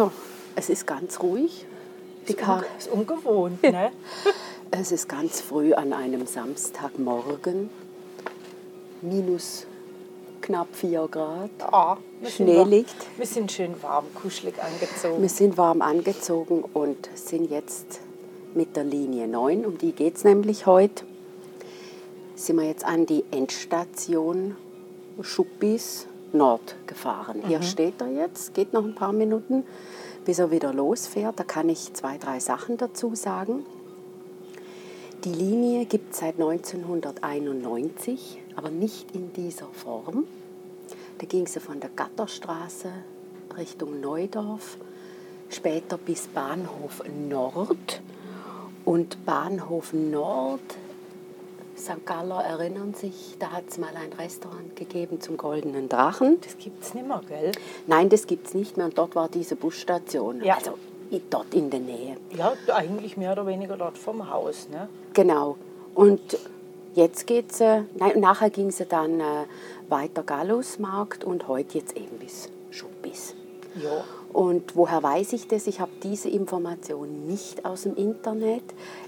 Also, 0.00 0.12
es 0.56 0.70
ist 0.70 0.86
ganz 0.86 1.20
ruhig. 1.20 1.66
Die 2.26 2.32
Kar 2.32 2.64
ist 2.78 2.90
ungewohnt, 2.90 3.62
ne? 3.70 3.92
es 4.70 4.92
ist 4.92 5.10
ganz 5.10 5.42
früh 5.42 5.74
an 5.74 5.92
einem 5.92 6.26
Samstagmorgen. 6.26 7.68
Minus 9.02 9.66
knapp 10.40 10.68
4 10.74 11.06
Grad. 11.10 11.50
Ah, 11.60 11.98
Schnee 12.26 12.64
liegt. 12.64 12.96
Wir 13.18 13.26
sind 13.26 13.52
schön 13.52 13.74
warm, 13.82 14.06
kuschelig 14.14 14.54
angezogen. 14.62 15.20
Wir 15.20 15.28
sind 15.28 15.58
warm 15.58 15.82
angezogen 15.82 16.64
und 16.72 17.10
sind 17.14 17.50
jetzt 17.50 18.00
mit 18.54 18.76
der 18.76 18.84
Linie 18.84 19.28
9, 19.28 19.66
um 19.66 19.76
die 19.76 19.92
geht 19.92 20.16
es 20.16 20.24
nämlich 20.24 20.64
heute. 20.64 21.04
Sind 22.36 22.56
wir 22.56 22.66
jetzt 22.66 22.86
an 22.86 23.04
die 23.04 23.22
Endstation 23.32 24.56
Schuppis 25.20 26.06
Nord 26.32 26.76
gefahren. 26.86 27.42
Hier 27.46 27.62
steht 27.62 28.00
er 28.00 28.08
jetzt, 28.08 28.54
geht 28.54 28.72
noch 28.72 28.84
ein 28.84 28.94
paar 28.94 29.12
Minuten, 29.12 29.64
bis 30.24 30.38
er 30.38 30.50
wieder 30.50 30.72
losfährt. 30.72 31.38
Da 31.38 31.44
kann 31.44 31.68
ich 31.68 31.92
zwei, 31.94 32.18
drei 32.18 32.40
Sachen 32.40 32.76
dazu 32.76 33.14
sagen. 33.14 33.64
Die 35.24 35.32
Linie 35.32 35.84
gibt 35.84 36.14
es 36.14 36.20
seit 36.20 36.40
1991, 36.40 38.40
aber 38.56 38.70
nicht 38.70 39.14
in 39.14 39.32
dieser 39.34 39.66
Form. 39.66 40.24
Da 41.18 41.26
ging 41.26 41.46
sie 41.46 41.60
von 41.60 41.80
der 41.80 41.90
Gatterstraße 41.90 42.90
Richtung 43.58 44.00
Neudorf, 44.00 44.78
später 45.50 45.98
bis 45.98 46.26
Bahnhof 46.28 47.02
Nord. 47.28 48.00
Und 48.86 49.26
Bahnhof 49.26 49.92
Nord, 49.92 50.60
St. 51.80 52.04
Galler 52.04 52.44
erinnern 52.44 52.94
sich, 52.94 53.36
da 53.38 53.52
hat 53.52 53.64
es 53.68 53.78
mal 53.78 53.90
ein 53.96 54.12
Restaurant 54.12 54.76
gegeben 54.76 55.20
zum 55.20 55.36
Goldenen 55.36 55.88
Drachen. 55.88 56.38
Das 56.42 56.58
gibt 56.58 56.82
es 56.84 56.94
nicht 56.94 57.06
mehr, 57.06 57.22
gell? 57.26 57.52
Nein, 57.86 58.08
das 58.08 58.26
gibt 58.26 58.46
es 58.46 58.54
nicht 58.54 58.76
mehr 58.76 58.86
und 58.86 58.98
dort 58.98 59.14
war 59.14 59.28
diese 59.28 59.56
Busstation. 59.56 60.44
Ja. 60.44 60.56
Also 60.56 60.74
dort 61.30 61.54
in 61.54 61.70
der 61.70 61.80
Nähe. 61.80 62.16
Ja, 62.36 62.52
eigentlich 62.72 63.16
mehr 63.16 63.32
oder 63.32 63.46
weniger 63.46 63.76
dort 63.76 63.98
vom 63.98 64.30
Haus, 64.30 64.68
ne? 64.70 64.88
Genau. 65.12 65.56
Und 65.94 66.38
jetzt 66.94 67.26
geht's, 67.26 67.60
äh, 67.60 67.82
nein, 67.94 68.20
nachher 68.20 68.50
ging 68.50 68.70
sie 68.70 68.86
dann 68.86 69.20
äh, 69.20 69.24
weiter 69.88 70.22
Gallusmarkt 70.22 71.24
und 71.24 71.48
heute 71.48 71.78
jetzt 71.78 71.96
eben 71.96 72.18
bis 72.18 72.48
Schuppis. 72.70 73.34
Ja. 73.82 74.04
Und 74.32 74.76
woher 74.76 75.02
weiß 75.02 75.32
ich 75.32 75.48
das? 75.48 75.66
Ich 75.66 75.80
habe 75.80 75.90
diese 76.02 76.28
Information 76.28 77.26
nicht 77.26 77.64
aus 77.64 77.82
dem 77.82 77.96
Internet. 77.96 78.62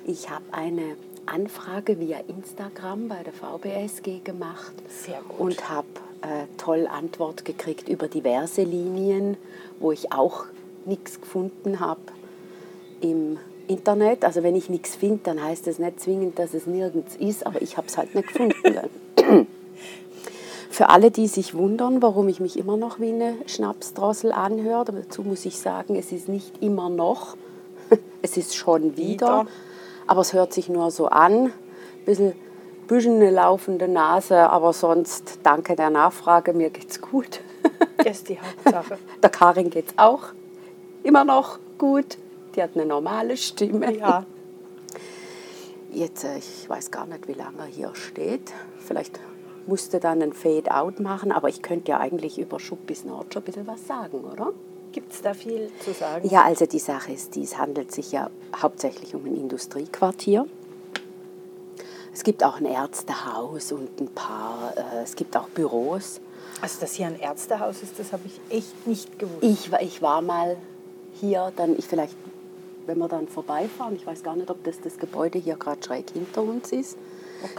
Ich 0.04 0.30
habe 0.30 0.44
eine 0.50 0.96
Anfrage 1.26 1.98
via 2.00 2.18
Instagram 2.28 3.08
bei 3.08 3.22
der 3.22 3.32
VBSG 3.32 4.20
gemacht 4.24 4.72
und 5.38 5.68
habe 5.68 5.86
äh, 6.22 6.46
toll 6.56 6.86
Antwort 6.86 7.44
gekriegt 7.44 7.88
über 7.88 8.08
diverse 8.08 8.62
Linien, 8.62 9.36
wo 9.80 9.92
ich 9.92 10.12
auch 10.12 10.46
nichts 10.84 11.20
gefunden 11.20 11.80
habe 11.80 12.00
im 13.00 13.38
Internet. 13.68 14.24
Also 14.24 14.42
wenn 14.42 14.56
ich 14.56 14.68
nichts 14.68 14.94
finde, 14.94 15.20
dann 15.24 15.42
heißt 15.42 15.66
das 15.66 15.78
nicht 15.78 16.00
zwingend, 16.00 16.38
dass 16.38 16.54
es 16.54 16.66
nirgends 16.66 17.16
ist, 17.16 17.46
aber 17.46 17.62
ich 17.62 17.76
habe 17.76 17.86
es 17.86 17.96
halt 17.96 18.14
nicht 18.14 18.28
gefunden. 18.28 18.56
Für 20.70 20.88
alle, 20.88 21.10
die 21.10 21.26
sich 21.26 21.54
wundern, 21.54 22.00
warum 22.00 22.28
ich 22.28 22.40
mich 22.40 22.58
immer 22.58 22.78
noch 22.78 22.98
wie 22.98 23.10
eine 23.10 23.34
Schnapsdrossel 23.46 24.32
anhöre, 24.32 24.92
dazu 24.92 25.22
muss 25.22 25.44
ich 25.44 25.58
sagen, 25.58 25.96
es 25.96 26.12
ist 26.12 26.28
nicht 26.28 26.62
immer 26.62 26.88
noch, 26.88 27.36
es 28.22 28.36
ist 28.38 28.56
schon 28.56 28.96
wieder, 28.96 29.42
Wieder. 29.42 29.46
Aber 30.06 30.20
es 30.20 30.32
hört 30.32 30.52
sich 30.52 30.68
nur 30.68 30.90
so 30.90 31.06
an. 31.06 31.46
Ein 31.46 31.52
bisschen, 32.04 32.32
bisschen 32.88 33.16
eine 33.16 33.30
laufende 33.30 33.88
Nase, 33.88 34.50
aber 34.50 34.72
sonst 34.72 35.38
danke 35.42 35.76
der 35.76 35.90
Nachfrage, 35.90 36.52
mir 36.52 36.70
geht's 36.70 37.00
gut. 37.00 37.40
Das 37.98 38.18
ist 38.18 38.28
die 38.28 38.38
Hauptsache. 38.40 38.98
Der 39.22 39.30
Karin 39.30 39.70
geht's 39.70 39.94
auch 39.96 40.28
immer 41.02 41.24
noch 41.24 41.58
gut. 41.78 42.18
Die 42.54 42.62
hat 42.62 42.70
eine 42.74 42.86
normale 42.86 43.36
Stimme. 43.36 43.96
Ja. 43.96 44.24
Jetzt, 45.90 46.24
äh, 46.24 46.38
ich 46.38 46.68
weiß 46.68 46.90
gar 46.90 47.06
nicht, 47.06 47.28
wie 47.28 47.34
lange 47.34 47.58
er 47.58 47.66
hier 47.66 47.94
steht. 47.94 48.52
Vielleicht 48.78 49.20
musste 49.66 50.00
dann 50.00 50.22
ein 50.22 50.32
Fade-out 50.32 51.00
machen, 51.00 51.32
aber 51.32 51.48
ich 51.48 51.62
könnte 51.62 51.92
ja 51.92 52.00
eigentlich 52.00 52.38
über 52.38 52.58
Schuppis 52.58 53.04
Nord 53.04 53.32
schon 53.32 53.42
ein 53.42 53.44
bisschen 53.44 53.66
was 53.66 53.86
sagen, 53.86 54.24
oder? 54.24 54.52
Gibt 54.92 55.12
es 55.12 55.22
da 55.22 55.32
viel 55.34 55.70
zu 55.84 55.92
sagen? 55.92 56.28
Ja, 56.28 56.42
also 56.44 56.66
die 56.66 56.78
Sache 56.78 57.12
ist, 57.12 57.34
die, 57.34 57.42
es 57.42 57.56
handelt 57.58 57.92
sich 57.92 58.12
ja 58.12 58.28
hauptsächlich 58.54 59.14
um 59.14 59.24
ein 59.24 59.34
Industriequartier. 59.36 60.46
Es 62.14 62.22
gibt 62.24 62.44
auch 62.44 62.56
ein 62.56 62.66
Ärztehaus 62.66 63.72
und 63.72 63.98
ein 64.00 64.08
paar, 64.08 64.74
äh, 64.76 65.02
es 65.02 65.16
gibt 65.16 65.34
auch 65.36 65.48
Büros. 65.48 66.20
Also, 66.60 66.80
dass 66.80 66.92
hier 66.92 67.06
ein 67.06 67.18
Ärztehaus 67.18 67.82
ist, 67.82 67.98
das 67.98 68.12
habe 68.12 68.22
ich 68.26 68.38
echt 68.56 68.86
nicht 68.86 69.18
gewusst. 69.18 69.38
Ich, 69.42 69.72
war- 69.72 69.80
ich 69.82 70.02
war 70.02 70.20
mal 70.20 70.56
hier, 71.14 71.52
dann 71.56 71.76
ich 71.78 71.86
vielleicht, 71.86 72.14
wenn 72.86 72.98
wir 72.98 73.08
dann 73.08 73.28
vorbeifahren, 73.28 73.96
ich 73.96 74.06
weiß 74.06 74.22
gar 74.22 74.36
nicht, 74.36 74.50
ob 74.50 74.62
das 74.64 74.78
das 74.80 74.98
Gebäude 74.98 75.38
hier 75.38 75.56
gerade 75.56 75.82
schräg 75.82 76.10
hinter 76.12 76.42
uns 76.42 76.70
ist. 76.72 76.98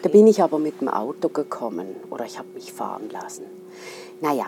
Da 0.03 0.09
bin 0.09 0.27
ich 0.27 0.41
aber 0.41 0.59
mit 0.59 0.79
dem 0.81 0.87
Auto 0.87 1.29
gekommen 1.29 1.87
oder 2.11 2.23
ich 2.25 2.37
habe 2.37 2.47
mich 2.53 2.71
fahren 2.71 3.09
lassen. 3.11 3.43
Naja, 4.21 4.45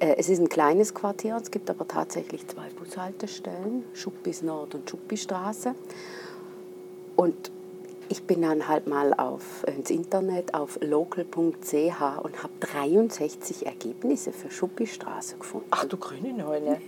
es 0.00 0.28
ist 0.28 0.38
ein 0.40 0.48
kleines 0.48 0.94
Quartier, 0.94 1.36
es 1.42 1.50
gibt 1.50 1.70
aber 1.70 1.86
tatsächlich 1.88 2.46
zwei 2.46 2.68
Bushaltestellen, 2.78 3.84
Schuppis 3.94 4.42
Nord 4.42 4.74
und 4.74 4.88
Schuppistraße. 4.88 5.74
Und 7.16 7.50
ich 8.08 8.22
bin 8.22 8.42
dann 8.42 8.68
halt 8.68 8.86
mal 8.86 9.12
auf, 9.14 9.64
ins 9.66 9.90
Internet 9.90 10.54
auf 10.54 10.78
local.ch 10.80 11.26
und 12.22 12.42
habe 12.42 12.52
63 12.60 13.66
Ergebnisse 13.66 14.32
für 14.32 14.50
Schuppistraße 14.50 15.36
gefunden. 15.36 15.66
Ach 15.70 15.84
du 15.84 15.96
grüne 15.96 16.32
Neune. 16.32 16.80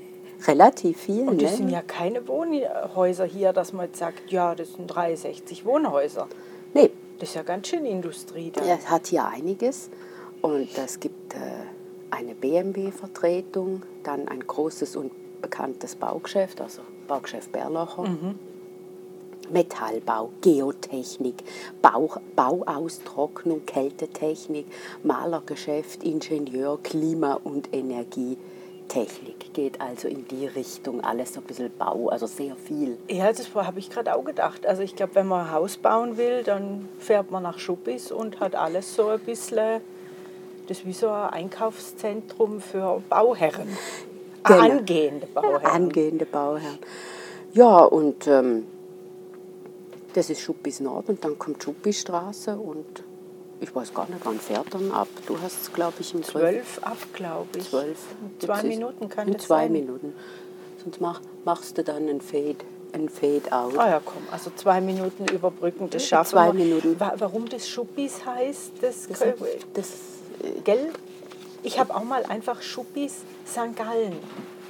Relativ 0.47 1.01
viel, 1.01 1.29
Und 1.29 1.43
das 1.43 1.51
ne? 1.53 1.57
sind 1.59 1.69
ja 1.69 1.83
keine 1.83 2.27
Wohnhäuser 2.27 3.27
hier, 3.27 3.53
dass 3.53 3.75
man 3.75 3.87
jetzt 3.87 3.99
sagt, 3.99 4.31
ja, 4.31 4.55
das 4.55 4.73
sind 4.73 4.87
63 4.87 5.67
Wohnhäuser. 5.67 6.29
Nee, 6.73 6.91
Das 7.19 7.31
ist 7.31 7.35
ja 7.35 7.43
ganz 7.43 7.69
schön 7.69 7.85
Industrie 7.85 8.51
da. 8.51 8.63
es 8.63 8.89
hat 8.89 9.09
hier 9.09 9.27
einiges. 9.27 9.91
Und 10.41 10.69
es 10.79 10.99
gibt 11.01 11.35
äh, 11.35 11.39
eine 12.11 12.35
BMW-Vertretung, 12.35 13.83
dann 14.03 14.29
ein 14.29 14.47
großes 14.47 14.97
und 14.97 15.13
bekanntes 15.41 15.95
Baugeschäft, 15.97 16.61
also 16.61 16.83
Baugeschäft 17.07 17.53
Berlocher. 17.53 18.05
Metallbau, 19.51 20.31
Geotechnik, 20.41 21.43
Bau, 21.83 22.11
Bauaustrocknung, 22.37 23.67
Kältetechnik, 23.67 24.67
Malergeschäft, 25.03 26.05
Ingenieur, 26.05 26.79
Klima- 26.83 27.41
und 27.43 27.75
Energietechnik. 27.75 29.53
Geht 29.53 29.81
also 29.81 30.09
in 30.09 30.27
die 30.29 30.47
Richtung, 30.47 31.03
alles 31.03 31.35
so 31.35 31.41
ein 31.41 31.47
bisschen 31.47 31.71
Bau, 31.77 32.09
also 32.09 32.27
sehr 32.27 32.55
viel. 32.57 32.97
Ja, 33.09 33.33
das 33.33 33.53
habe 33.55 33.79
ich 33.79 33.91
gerade 33.91 34.15
auch 34.15 34.25
gedacht. 34.25 34.67
Also 34.67 34.83
ich 34.83 34.95
glaube, 34.95 35.17
wenn 35.17 35.27
man 35.27 35.47
ein 35.47 35.53
Haus 35.53 35.77
bauen 35.77 36.17
will, 36.17 36.45
dann 36.45 36.89
fährt 36.99 37.31
man 37.31 37.43
nach 37.43 37.59
Schuppis 37.59 38.13
und 38.13 38.41
hat 38.41 38.55
alles 38.55 38.95
so 38.95 39.09
ein 39.09 39.21
bisschen, 39.21 39.81
das 40.67 40.79
ist 40.79 40.87
wie 40.87 40.93
so 40.93 41.09
ein 41.09 41.31
Einkaufszentrum 41.31 42.61
für 42.61 43.03
Bauherren. 43.09 43.69
Genau. 44.45 44.61
Angehende 44.61 45.27
Bauherren. 45.27 45.67
angehende 45.67 46.25
Bauherren. 46.27 46.79
Ja, 47.53 47.79
und 47.85 48.27
ähm, 48.27 48.67
das 50.15 50.31
ist 50.31 50.41
Schuppis 50.41 50.81
Nord 50.81 51.09
und 51.09 51.25
dann 51.25 51.39
kommt 51.39 51.63
Schuppistraße 51.63 52.57
und 52.57 52.87
ich 53.61 53.75
weiß 53.75 53.93
gar 53.93 54.09
nicht, 54.09 54.21
wann 54.25 54.41
fährt 54.41 54.73
dann 54.73 54.91
ab. 54.93 55.09
Du 55.27 55.39
hast 55.41 55.61
es, 55.63 55.73
glaube 55.73 55.95
ich, 56.01 56.15
um 56.15 56.23
zwölf. 56.23 56.43
Zwölf 56.77 56.79
ab, 56.83 56.97
glaube 57.13 57.59
ich. 57.59 57.69
Zwölf. 57.69 57.99
In 58.23 58.41
zwei 58.41 58.63
Minuten 58.63 59.09
kann 59.09 59.27
In 59.29 59.35
das 59.35 59.43
zwei 59.45 59.65
sein. 59.65 59.73
Minuten. 59.73 60.15
Sonst 60.83 61.01
mach, 61.01 61.21
machst 61.45 61.77
du 61.77 61.85
dann 61.85 62.09
ein 62.09 62.23
Fade, 62.23 62.57
ein 62.95 63.11
Fade 63.11 63.53
out. 63.53 63.77
Ah 63.77 63.91
ja, 63.91 64.01
komm, 64.03 64.23
also 64.33 64.51
zwei 64.57 64.81
Minuten 64.81 65.27
überbrücken, 65.27 65.91
das 65.91 66.07
schaffen 66.07 66.31
Zwei 66.31 66.47
wir. 66.57 66.65
Minuten. 66.65 66.99
Wa- 66.99 67.13
Warum 67.19 67.47
das 67.51 67.69
Schuppis 67.69 68.25
heißt, 68.25 68.73
das, 68.81 69.07
Das, 69.09 69.19
das, 69.75 69.89
Gell? 70.65 70.93
Ich 71.63 71.79
habe 71.79 71.95
auch 71.95 72.05
mal 72.05 72.25
einfach 72.25 72.63
Schuppis 72.63 73.23
St. 73.47 73.77
Gallen. 73.77 74.17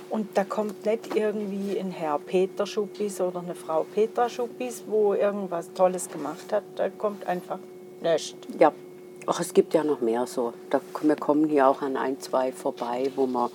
Und 0.09 0.37
da 0.37 0.43
kommt 0.43 0.85
nicht 0.87 1.15
irgendwie 1.15 1.79
ein 1.79 1.93
Herr 1.93 2.19
Peter 2.19 2.67
Schuppis 2.67 3.21
oder 3.21 3.41
eine 3.41 3.55
Frau 3.55 3.87
Petra 3.95 4.29
Schuppis, 4.29 4.83
wo 4.89 5.15
irgendwas 5.15 5.73
Tolles 5.73 6.09
gemacht 6.09 6.53
hat. 6.53 6.65
Da 6.75 6.89
kommt 6.89 7.27
einfach 7.29 7.61
nichts. 8.01 8.35
ja, 8.59 8.73
ach, 9.27 9.39
es 9.39 9.55
gibt 9.55 9.73
ja 9.73 9.85
noch 9.85 10.01
mehr 10.01 10.27
so. 10.27 10.53
Da, 10.69 10.81
wir 11.03 11.15
kommen 11.15 11.49
hier 11.49 11.69
auch 11.69 11.81
an 11.81 11.97
ein, 11.97 12.21
zwei 12.21 12.51
vorbei, 12.51 13.13
wo 13.15 13.29
wir 13.29 13.51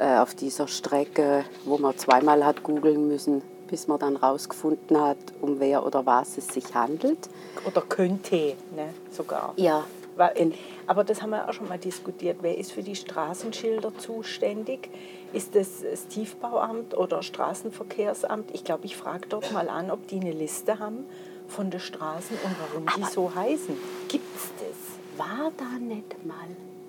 äh, 0.00 0.18
auf 0.18 0.34
dieser 0.34 0.66
Strecke, 0.66 1.44
wo 1.64 1.78
man 1.78 1.96
zweimal 1.96 2.44
hat 2.44 2.64
googeln 2.64 3.06
müssen, 3.06 3.42
bis 3.68 3.86
man 3.86 4.00
dann 4.00 4.16
rausgefunden 4.16 5.00
hat, 5.00 5.18
um 5.40 5.60
wer 5.60 5.86
oder 5.86 6.04
was 6.04 6.38
es 6.38 6.48
sich 6.48 6.74
handelt. 6.74 7.28
Oder 7.64 7.82
könnte, 7.82 8.56
ne, 8.74 8.92
sogar. 9.12 9.52
Ja, 9.56 9.84
Weil, 10.16 10.52
aber 10.86 11.02
das 11.04 11.22
haben 11.22 11.30
wir 11.30 11.48
auch 11.48 11.52
schon 11.52 11.68
mal 11.68 11.78
diskutiert. 11.78 12.38
Wer 12.40 12.56
ist 12.56 12.72
für 12.72 12.82
die 12.82 12.94
Straßenschilder 12.96 13.96
zuständig? 13.98 14.88
Ist 15.32 15.54
das 15.56 15.82
das 15.82 16.06
Tiefbauamt 16.06 16.96
oder 16.96 17.22
Straßenverkehrsamt? 17.22 18.50
Ich 18.52 18.64
glaube, 18.64 18.84
ich 18.86 18.96
frage 18.96 19.26
dort 19.28 19.52
mal 19.52 19.68
an, 19.68 19.90
ob 19.90 20.06
die 20.08 20.20
eine 20.20 20.32
Liste 20.32 20.78
haben 20.78 21.04
von 21.48 21.70
den 21.70 21.80
Straßen 21.80 22.36
und 22.44 22.56
warum 22.70 22.86
die 22.96 23.02
Aber- 23.02 23.10
so 23.10 23.34
heißen. 23.34 23.76
Gibt 24.08 24.36
es 24.36 24.50
das? 24.60 24.94
war 25.16 25.52
da 25.56 25.78
nicht 25.78 26.24
mal 26.26 26.34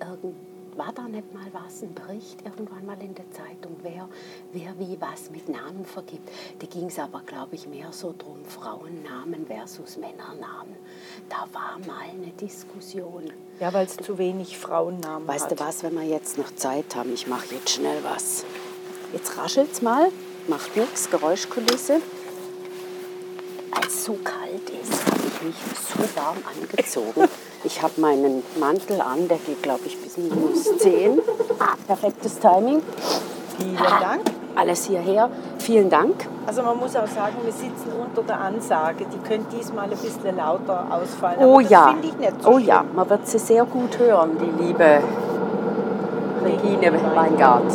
irgend, 0.00 0.34
war 0.76 0.92
da 0.94 1.02
nicht 1.02 1.32
mal 1.32 1.46
was, 1.52 1.82
ein 1.82 1.94
Bericht 1.94 2.44
irgendwann 2.44 2.84
mal 2.84 3.00
in 3.00 3.14
der 3.14 3.30
Zeitung, 3.30 3.76
wer, 3.82 4.08
wer 4.52 4.78
wie 4.78 4.98
was 5.00 5.30
mit 5.30 5.48
Namen 5.48 5.84
vergibt? 5.84 6.28
Da 6.58 6.66
ging 6.66 6.86
es 6.86 6.98
aber, 6.98 7.22
glaube 7.24 7.54
ich, 7.54 7.66
mehr 7.66 7.92
so 7.92 8.14
drum, 8.16 8.44
Frauennamen 8.44 9.46
versus 9.46 9.96
Männernamen. 9.96 10.76
Da 11.28 11.46
war 11.52 11.78
mal 11.86 12.08
eine 12.10 12.32
Diskussion. 12.32 13.32
Ja, 13.60 13.72
weil 13.72 13.86
es 13.86 13.96
zu 13.96 14.18
wenig 14.18 14.58
Frauennamen 14.58 15.26
Weißt 15.26 15.50
hat. 15.50 15.52
du 15.52 15.64
was, 15.64 15.82
wenn 15.82 15.94
wir 15.94 16.04
jetzt 16.04 16.36
noch 16.38 16.54
Zeit 16.54 16.94
haben, 16.94 17.12
ich 17.14 17.26
mache 17.26 17.54
jetzt 17.54 17.70
schnell 17.70 18.02
was. 18.04 18.44
Jetzt 19.12 19.36
raschelt's 19.38 19.82
mal, 19.82 20.10
macht 20.46 20.76
nichts, 20.76 21.10
Geräuschkulisse. 21.10 22.00
Weil 23.70 23.86
es 23.86 24.04
so 24.04 24.14
kalt 24.22 24.68
ist, 24.70 25.06
habe 25.06 25.20
ich 25.28 25.42
mich 25.42 25.56
so 25.56 26.16
warm 26.16 26.38
angezogen. 26.60 27.28
Ich 27.64 27.82
habe 27.82 28.00
meinen 28.00 28.42
Mantel 28.60 29.00
an, 29.00 29.28
der 29.28 29.38
geht, 29.38 29.62
glaube 29.62 29.80
ich, 29.86 30.00
bis 30.00 30.16
minus 30.16 30.76
10. 30.78 31.20
Ah, 31.58 31.74
perfektes 31.86 32.38
Timing. 32.38 32.82
Vielen 33.58 33.76
Dank. 33.76 34.22
Alles 34.54 34.84
hierher. 34.84 35.28
Vielen 35.58 35.90
Dank. 35.90 36.28
Also 36.46 36.62
man 36.62 36.78
muss 36.78 36.94
auch 36.94 37.06
sagen, 37.06 37.36
wir 37.42 37.52
sitzen 37.52 37.92
unter 37.98 38.22
der 38.22 38.40
Ansage. 38.40 39.04
Die 39.12 39.18
könnte 39.28 39.56
diesmal 39.56 39.84
ein 39.84 39.98
bisschen 39.98 40.36
lauter 40.36 40.86
ausfallen. 40.90 41.40
Oh 41.40 41.60
ja, 41.60 41.94
so 42.40 42.48
oh 42.48 42.52
schlimm. 42.54 42.68
ja, 42.68 42.84
man 42.94 43.10
wird 43.10 43.26
sie 43.26 43.38
sehr 43.38 43.64
gut 43.64 43.98
hören, 43.98 44.38
die 44.38 44.64
liebe 44.64 45.00
Regine 46.44 46.92
Weingart. 47.14 47.72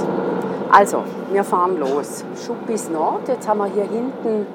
Also, 0.72 1.04
wir 1.32 1.44
fahren 1.44 1.78
los. 1.80 2.24
Schuppis 2.46 2.90
Nord, 2.90 3.28
jetzt 3.28 3.48
haben 3.48 3.58
wir 3.58 3.66
hier 3.66 3.84
hinten 3.84 4.48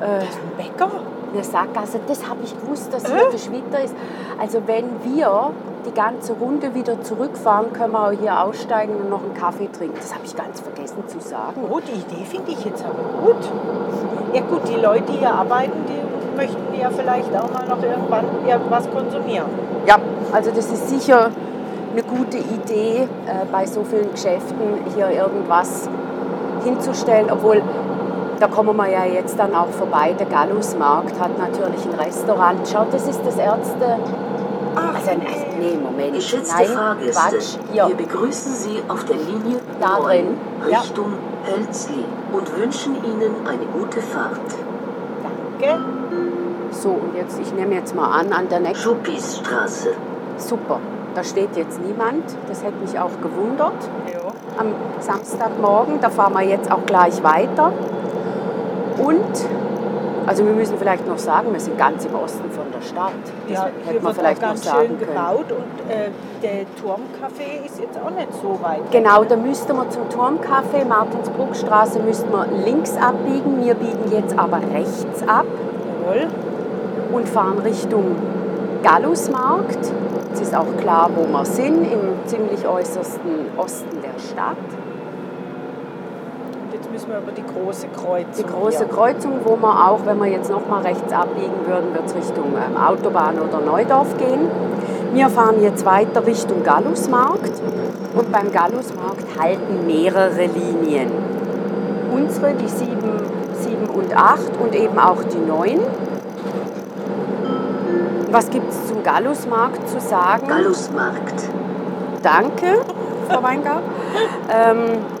Ein 0.00 0.26
Bäcker? 0.56 0.90
eine 1.32 1.44
Sackgasse. 1.44 2.00
Das 2.06 2.28
habe 2.28 2.40
ich 2.44 2.58
gewusst, 2.58 2.92
dass 2.92 3.06
hier 3.06 3.30
der 3.30 3.38
Schwitter 3.38 3.82
ist. 3.82 3.94
Also 4.40 4.62
wenn 4.66 4.84
wir 5.04 5.50
die 5.86 5.92
ganze 5.92 6.32
Runde 6.34 6.74
wieder 6.74 7.00
zurückfahren, 7.02 7.72
können 7.72 7.92
wir 7.92 8.08
auch 8.08 8.12
hier 8.12 8.40
aussteigen 8.42 8.94
und 8.96 9.10
noch 9.10 9.22
einen 9.22 9.34
Kaffee 9.34 9.68
trinken. 9.70 9.96
Das 9.96 10.14
habe 10.14 10.24
ich 10.24 10.36
ganz 10.36 10.60
vergessen 10.60 11.02
zu 11.06 11.20
sagen. 11.20 11.62
Oh, 11.70 11.80
die 11.80 11.92
Idee 11.92 12.24
finde 12.24 12.52
ich 12.52 12.64
jetzt 12.64 12.84
aber 12.84 13.02
gut. 13.24 13.50
Ja 14.32 14.42
gut, 14.42 14.68
die 14.68 14.80
Leute, 14.80 15.12
die 15.12 15.18
hier 15.18 15.32
arbeiten, 15.32 15.72
die 15.88 16.36
möchten 16.36 16.80
ja 16.80 16.90
vielleicht 16.90 17.34
auch 17.36 17.52
mal 17.52 17.66
noch 17.66 17.82
irgendwann 17.82 18.24
irgendwas 18.46 18.88
konsumieren. 18.90 19.46
Ja, 19.86 19.98
also 20.32 20.50
das 20.50 20.70
ist 20.70 20.88
sicher 20.88 21.30
eine 21.92 22.02
gute 22.02 22.36
Idee, 22.36 23.08
äh, 23.26 23.46
bei 23.50 23.66
so 23.66 23.82
vielen 23.82 24.12
Geschäften 24.12 24.84
hier 24.94 25.10
irgendwas 25.10 25.88
hinzustellen. 26.62 27.30
Obwohl, 27.30 27.62
da 28.40 28.46
kommen 28.46 28.76
wir 28.76 28.88
ja 28.88 29.04
jetzt 29.04 29.38
dann 29.38 29.54
auch 29.54 29.68
vorbei. 29.68 30.14
Der 30.18 30.26
Gallusmarkt 30.26 31.18
hat 31.18 31.38
natürlich 31.38 31.84
ein 31.84 31.98
Restaurant. 31.98 32.68
Schaut, 32.68 32.92
das 32.92 33.06
ist 33.08 33.20
das 33.24 33.36
Ärzte. 33.36 33.98
Also, 34.74 35.10
also 35.10 35.46
nee, 35.58 35.76
Moment. 35.82 36.14
Geschätzte 36.14 36.54
Nein, 36.56 36.66
Fahrgäste, 36.66 37.20
Quatsch. 37.20 37.58
Hier. 37.72 37.88
wir 37.88 37.96
begrüßen 37.96 38.52
Sie 38.52 38.82
auf 38.88 39.04
der 39.04 39.16
Linie 39.16 39.60
Da 39.80 39.98
9 39.98 40.06
drin. 40.06 40.26
Ja. 40.70 40.80
Richtung 40.80 41.14
Hölzli 41.46 42.04
und 42.32 42.56
wünschen 42.56 42.96
Ihnen 43.04 43.46
eine 43.46 43.64
gute 43.66 44.00
Fahrt. 44.00 44.38
Danke. 45.22 45.80
So, 46.70 46.90
und 46.90 47.16
jetzt, 47.16 47.40
ich 47.40 47.52
nehme 47.54 47.74
jetzt 47.74 47.94
mal 47.94 48.20
an, 48.20 48.32
an 48.32 48.48
der 48.48 48.60
nächsten. 48.60 48.84
Schuppisstraße. 48.84 49.88
Super. 50.36 50.78
Da 51.14 51.24
steht 51.24 51.56
jetzt 51.56 51.80
niemand. 51.82 52.24
Das 52.48 52.62
hätte 52.62 52.78
mich 52.80 52.98
auch 52.98 53.10
gewundert. 53.20 53.72
Ja. 54.12 54.18
am 54.58 54.74
Samstagmorgen. 55.00 56.00
Da 56.00 56.10
fahren 56.10 56.34
wir 56.34 56.42
jetzt 56.42 56.70
auch 56.70 56.84
gleich 56.86 57.22
weiter. 57.22 57.72
Und, 58.98 59.46
also 60.26 60.44
wir 60.44 60.52
müssen 60.52 60.76
vielleicht 60.78 61.06
noch 61.06 61.18
sagen, 61.18 61.52
wir 61.52 61.60
sind 61.60 61.78
ganz 61.78 62.04
im 62.04 62.14
Osten 62.14 62.50
von 62.50 62.64
der 62.72 62.82
Stadt. 62.86 63.12
Das 63.48 63.56
Ja, 63.56 63.64
hätte 63.64 63.90
hier 63.92 64.00
man 64.02 64.14
vielleicht 64.14 64.38
auch 64.42 64.48
noch 64.48 64.48
ganz 64.54 64.64
sagen 64.64 64.78
schön 64.88 64.98
können. 64.98 65.10
gebaut 65.10 65.46
und 65.52 65.90
äh, 65.90 66.10
der 66.42 66.62
Turmcafé 66.82 67.64
ist 67.66 67.80
jetzt 67.80 67.98
auch 68.04 68.10
nicht 68.10 68.28
so 68.42 68.58
weit. 68.62 68.80
Genau, 68.90 69.24
da 69.24 69.36
müssten 69.36 69.74
wir 69.74 69.88
zum 69.90 70.02
Turmcafé, 70.10 70.84
Martinsbruckstraße, 70.86 72.00
müssten 72.00 72.30
wir 72.30 72.46
links 72.64 72.96
abbiegen. 72.96 73.64
Wir 73.64 73.74
biegen 73.74 74.10
jetzt 74.10 74.38
aber 74.38 74.58
rechts 74.74 75.22
ab 75.26 75.46
Jawohl. 76.04 76.26
und 77.12 77.28
fahren 77.28 77.58
Richtung 77.64 78.16
Gallusmarkt. 78.82 79.78
Es 80.34 80.40
ist 80.40 80.54
auch 80.54 80.66
klar, 80.80 81.10
wo 81.16 81.26
wir 81.26 81.44
sind, 81.44 81.84
im 81.90 82.00
ziemlich 82.26 82.66
äußersten 82.66 83.46
Osten 83.56 84.02
der 84.02 84.18
Stadt. 84.20 84.56
Jetzt 86.90 87.06
müssen 87.06 87.12
wir 87.12 87.18
über 87.18 87.32
die 87.32 87.44
große 87.44 87.88
Kreuzung. 87.88 88.32
Die 88.38 88.50
große 88.50 88.78
hier. 88.78 88.86
Kreuzung, 88.86 89.40
wo 89.44 89.56
wir 89.56 89.90
auch, 89.90 90.06
wenn 90.06 90.16
wir 90.18 90.26
jetzt 90.26 90.50
noch 90.50 90.66
mal 90.66 90.80
rechts 90.80 91.12
abbiegen 91.12 91.66
würden, 91.66 91.92
wird 91.92 92.06
es 92.06 92.14
Richtung 92.14 92.54
ähm, 92.56 92.78
Autobahn 92.78 93.38
oder 93.38 93.60
Neudorf 93.60 94.16
gehen. 94.16 94.48
Wir 95.12 95.28
fahren 95.28 95.62
jetzt 95.62 95.84
weiter 95.84 96.24
Richtung 96.24 96.62
Gallusmarkt 96.62 97.60
und 98.14 98.32
beim 98.32 98.50
Gallusmarkt 98.52 99.38
halten 99.38 99.86
mehrere 99.86 100.46
Linien. 100.46 101.10
Unsere, 102.10 102.54
die 102.54 102.68
7, 102.68 102.96
7 103.52 103.86
und 103.90 104.16
8 104.16 104.40
und 104.58 104.74
eben 104.74 104.98
auch 104.98 105.22
die 105.24 105.40
9. 105.40 105.80
Was 108.30 108.48
gibt 108.48 108.70
es 108.70 108.86
zum 108.86 109.02
Gallusmarkt 109.02 109.86
zu 109.90 110.00
sagen? 110.00 110.46
Gallusmarkt. 110.48 111.50
Danke, 112.22 112.80
Frau 113.28 113.42
Weingart. 113.42 113.82
Ähm, 114.50 115.17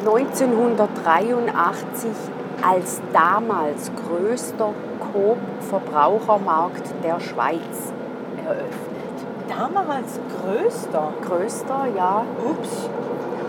1983 0.00 2.10
als 2.62 3.00
damals 3.12 3.90
größter 4.08 4.70
Coop-Verbrauchermarkt 5.12 6.88
der 7.02 7.18
Schweiz 7.20 7.92
eröffnet. 8.44 8.68
Damals 9.48 10.20
größter. 10.42 11.12
Größter, 11.26 11.86
ja. 11.96 12.22
Ups. 12.48 12.88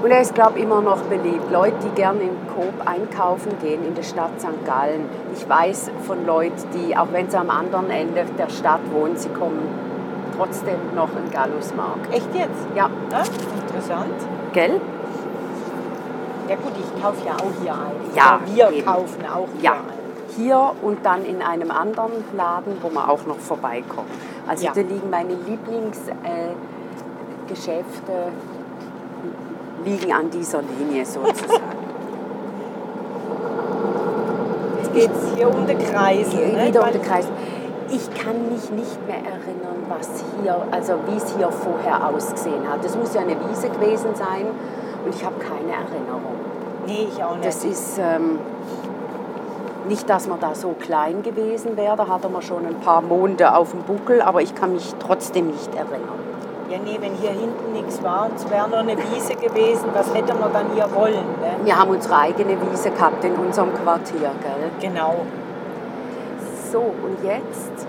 Und 0.01 0.09
er 0.09 0.21
ist, 0.21 0.33
glaube 0.33 0.57
ich, 0.57 0.63
immer 0.63 0.81
noch 0.81 1.01
beliebt. 1.03 1.51
Leute, 1.51 1.75
die 1.85 1.89
gerne 1.89 2.21
im 2.21 2.35
Coop 2.55 2.73
einkaufen 2.85 3.51
gehen 3.61 3.85
in 3.85 3.93
der 3.93 4.01
Stadt 4.03 4.31
St. 4.39 4.65
Gallen. 4.65 5.05
Ich 5.33 5.47
weiß 5.47 5.91
von 6.07 6.25
Leuten, 6.25 6.55
die, 6.73 6.97
auch 6.97 7.09
wenn 7.11 7.29
sie 7.29 7.37
am 7.37 7.51
anderen 7.51 7.89
Ende 7.91 8.25
der 8.37 8.49
Stadt 8.49 8.79
wohnen, 8.91 9.15
sie 9.15 9.29
kommen 9.29 9.59
trotzdem 10.35 10.79
noch 10.95 11.09
in 11.15 11.29
Gallusmarkt. 11.31 12.11
Echt 12.11 12.33
jetzt? 12.33 12.65
Ja, 12.75 12.89
Ja, 13.11 13.21
interessant. 13.67 14.15
gell? 14.53 14.81
Ja 16.51 16.57
gut, 16.57 16.73
ich 16.77 17.01
kaufe 17.01 17.25
ja 17.25 17.33
auch 17.35 17.53
hier 17.63 17.73
ein. 17.73 17.95
Ja, 18.13 18.35
Oder 18.43 18.53
wir 18.53 18.69
eben. 18.77 18.85
kaufen 18.85 19.25
auch 19.25 19.47
hier 19.53 19.63
Ja, 19.63 19.71
ein. 19.71 19.79
hier 20.35 20.73
und 20.81 21.05
dann 21.05 21.23
in 21.23 21.41
einem 21.41 21.71
anderen 21.71 22.11
Laden, 22.35 22.75
wo 22.81 22.89
man 22.89 23.07
auch 23.09 23.25
noch 23.25 23.39
vorbeikommt. 23.39 24.09
Also 24.45 24.65
Ja. 24.65 24.73
da 24.75 24.81
liegen 24.81 25.09
meine 25.09 25.33
Lieblingsgeschäfte 25.33 28.11
äh, 28.11 28.31
liegen 29.89 30.11
an 30.11 30.29
dieser 30.29 30.61
Linie 30.61 31.05
sozusagen. 31.05 31.47
Jetzt 34.81 34.93
geht 34.93 35.09
es 35.11 35.35
hier 35.37 35.47
um 35.55 35.65
den 35.65 35.79
Kreisel. 35.79 36.51
Ne? 36.51 36.67
Wieder 36.67 36.83
um 36.83 36.91
den 36.91 37.01
Kreis. 37.01 37.29
Ich 37.89 38.13
kann 38.13 38.35
mich 38.51 38.69
nicht 38.71 39.07
mehr 39.07 39.19
erinnern, 39.19 39.85
was 39.87 40.09
hier, 40.41 40.57
also 40.71 40.95
wie 41.07 41.15
es 41.15 41.33
hier 41.37 41.49
vorher 41.49 42.05
ausgesehen 42.09 42.69
hat. 42.69 42.83
Es 42.83 42.97
muss 42.97 43.13
ja 43.13 43.21
eine 43.21 43.37
Wiese 43.49 43.69
gewesen 43.69 44.13
sein 44.15 44.47
und 45.05 45.15
ich 45.15 45.23
habe 45.23 45.35
keine 45.39 45.71
Erinnerung. 45.71 46.35
Nee, 46.85 47.07
ich 47.11 47.23
auch 47.23 47.35
nicht. 47.35 47.45
Das 47.45 47.63
ist 47.63 47.99
ähm, 47.99 48.39
nicht, 49.87 50.09
dass 50.09 50.27
man 50.27 50.39
da 50.39 50.55
so 50.55 50.75
klein 50.79 51.23
gewesen 51.23 51.75
wäre, 51.77 51.97
da 51.97 52.07
hatte 52.07 52.29
man 52.29 52.41
schon 52.41 52.65
ein 52.65 52.79
paar 52.81 53.01
Monde 53.01 53.53
auf 53.55 53.71
dem 53.71 53.81
Buckel, 53.83 54.21
aber 54.21 54.41
ich 54.41 54.53
kann 54.55 54.73
mich 54.73 54.93
trotzdem 54.99 55.47
nicht 55.47 55.73
erinnern. 55.75 56.19
ja, 56.69 56.77
nee, 56.83 56.97
wenn 57.01 57.13
hier 57.15 57.31
hinten 57.31 57.73
nichts 57.73 58.01
war 58.01 58.25
und 58.25 58.35
es 58.35 58.49
wäre 58.49 58.69
noch 58.69 58.77
eine 58.79 58.95
Wiese 58.97 59.35
gewesen, 59.35 59.89
was 59.93 60.13
hätte 60.13 60.33
man 60.35 60.53
dann 60.53 60.67
hier 60.73 60.87
wollen? 60.93 61.25
Ne? 61.41 61.65
Wir 61.65 61.77
haben 61.77 61.91
unsere 61.91 62.15
eigene 62.17 62.57
Wiese 62.61 62.91
gehabt 62.91 63.23
in 63.23 63.35
unserem 63.35 63.73
Quartier, 63.73 64.31
gell? 64.41 64.71
Genau. 64.79 65.25
So, 66.71 66.79
und 66.79 67.17
jetzt 67.23 67.87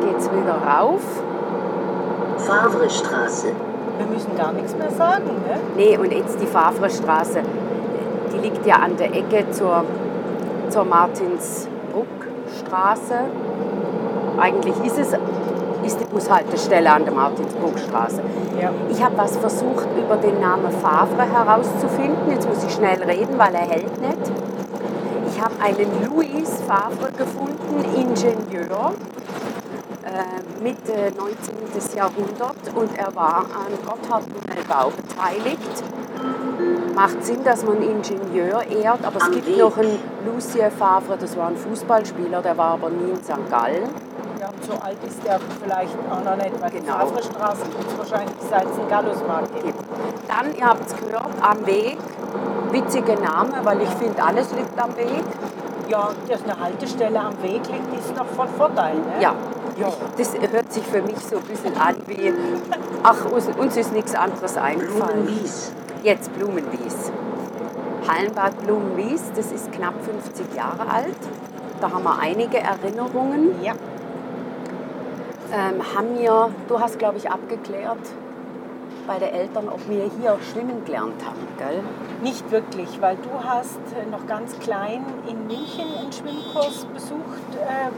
geht's 0.00 0.30
wieder 0.32 0.54
rauf. 0.54 1.02
Favrestraße. 2.38 3.52
Wir 3.96 4.06
müssen 4.06 4.36
gar 4.36 4.52
nichts 4.52 4.76
mehr 4.76 4.90
sagen. 4.90 5.24
Ne? 5.24 5.58
Nee, 5.76 5.96
und 5.96 6.12
jetzt 6.12 6.38
die 6.40 6.46
Favrestraße. 6.46 7.40
Die 8.32 8.38
liegt 8.38 8.66
ja 8.66 8.76
an 8.76 8.96
der 8.96 9.12
Ecke 9.14 9.50
zur, 9.50 9.84
zur 10.68 10.84
Martinsbruckstraße. 10.84 13.14
Eigentlich 14.38 14.76
ist 14.84 14.98
es, 14.98 15.12
ist 15.84 16.00
die 16.00 16.04
Bushaltestelle 16.04 16.92
an 16.92 17.04
der 17.04 17.14
Martinsburgstraße. 17.14 18.22
Ja. 18.60 18.70
Ich 18.90 19.02
habe 19.02 19.16
was 19.16 19.36
versucht, 19.36 19.88
über 19.96 20.16
den 20.16 20.40
Namen 20.40 20.72
Favre 20.72 21.22
herauszufinden. 21.22 22.30
Jetzt 22.30 22.48
muss 22.48 22.64
ich 22.64 22.72
schnell 22.72 23.00
reden, 23.02 23.38
weil 23.38 23.54
er 23.54 23.66
hält 23.66 24.00
nicht. 24.00 24.32
Ich 25.30 25.40
habe 25.40 25.54
einen 25.62 25.86
Louis 26.04 26.60
Favre 26.66 27.12
gefunden, 27.12 27.84
Ingenieur, 27.94 28.92
äh, 30.18 30.62
Mitte 30.62 31.12
19. 31.16 31.96
Jahrhundert 31.96 32.56
und 32.74 32.96
er 32.98 33.14
war 33.14 33.38
am 33.54 33.72
Gotthardtunnelbau 33.86 34.90
beteiligt. 34.90 35.82
Macht 36.94 37.24
Sinn, 37.24 37.44
dass 37.44 37.64
man 37.64 37.80
Ingenieur 37.80 38.62
ehrt, 38.64 39.04
aber 39.04 39.16
es 39.18 39.30
gibt 39.30 39.46
Weg. 39.46 39.58
noch 39.58 39.76
einen 39.78 39.98
Lucien 40.26 40.70
Favre, 40.72 41.16
das 41.18 41.36
war 41.36 41.48
ein 41.48 41.56
Fußballspieler, 41.56 42.42
der 42.42 42.56
war 42.58 42.72
aber 42.72 42.90
nie 42.90 43.10
in 43.10 43.22
St. 43.22 43.48
Gallen. 43.48 43.84
ja, 44.40 44.48
und 44.48 44.64
so 44.64 44.72
alt 44.82 44.96
ist 45.06 45.24
der 45.24 45.38
vielleicht 45.62 45.96
auch 46.10 46.24
noch 46.24 46.36
nicht, 46.36 46.60
weil 46.60 46.70
die 46.70 46.80
Genau. 46.80 46.98
Favrestraße 46.98 47.62
gibt 47.66 47.92
es 47.92 47.98
wahrscheinlich 47.98 48.34
seit 48.50 48.64
es 48.64 48.88
Gallusmarkt 48.90 49.62
gibt. 49.62 49.78
Dann, 50.28 50.54
ihr 50.56 50.66
habt 50.66 50.86
es 50.90 50.96
gehört, 50.96 51.28
am 51.40 51.64
Weg, 51.66 51.98
witzige 52.72 53.14
Name, 53.14 53.52
weil 53.62 53.80
ich 53.82 53.90
finde, 53.90 54.20
alles 54.22 54.50
liegt 54.52 54.76
am 54.80 54.96
Weg. 54.96 55.22
Ja, 55.88 56.10
dass 56.28 56.42
eine 56.44 56.60
Haltestelle 56.60 57.18
am 57.18 57.40
Weg 57.42 57.62
liegt, 57.68 57.98
ist 57.98 58.14
noch 58.14 58.26
von 58.26 58.46
Vorteil. 58.48 58.94
Ne? 58.96 59.22
Ja, 59.22 59.32
Ja. 59.78 59.92
das 60.16 60.34
hört 60.34 60.72
sich 60.72 60.84
für 60.84 61.02
mich 61.02 61.18
so 61.18 61.36
ein 61.36 61.42
bisschen 61.42 61.76
an 61.76 61.96
wie, 62.06 62.32
ach, 63.02 63.24
uns, 63.26 63.76
ist 63.76 63.92
nichts 63.92 64.14
anderes 64.14 64.56
eingefallen. 64.56 65.24
Blumenwies. 65.24 65.72
Jetzt 66.02 66.34
Blumenwies. 66.34 67.12
Hallenbad 68.08 68.58
Blumenwies, 68.64 69.30
das 69.36 69.52
ist 69.52 69.70
knapp 69.72 69.94
50 70.02 70.56
Jahre 70.56 70.90
alt. 70.90 71.16
Da 71.80 71.92
haben 71.92 72.02
wir 72.02 72.18
einige 72.18 72.58
Erinnerungen. 72.58 73.62
Ja. 73.62 73.74
Ähm, 75.52 75.80
haben 75.94 76.18
wir, 76.18 76.50
du 76.68 76.80
hast 76.80 76.98
glaube 76.98 77.18
ich 77.18 77.30
abgeklärt 77.30 77.98
bei 79.06 79.18
den 79.18 79.32
Eltern, 79.32 79.68
ob 79.68 79.88
wir 79.88 80.10
hier 80.20 80.36
schwimmen 80.52 80.84
gelernt 80.84 81.24
haben, 81.24 81.48
gell? 81.56 81.82
Nicht 82.22 82.50
wirklich, 82.50 83.00
weil 83.00 83.16
du 83.16 83.30
hast 83.42 83.80
noch 84.10 84.26
ganz 84.26 84.58
klein 84.58 85.04
in 85.26 85.46
München 85.46 85.86
einen 85.98 86.12
Schwimmkurs 86.12 86.84
besucht, 86.92 87.54
äh, 87.54 87.88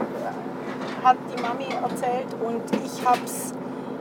hat 1.03 1.17
die 1.35 1.41
Mami 1.41 1.65
erzählt. 1.81 2.27
Und 2.45 2.61
ich 2.83 3.05
habe 3.05 3.19
es 3.25 3.53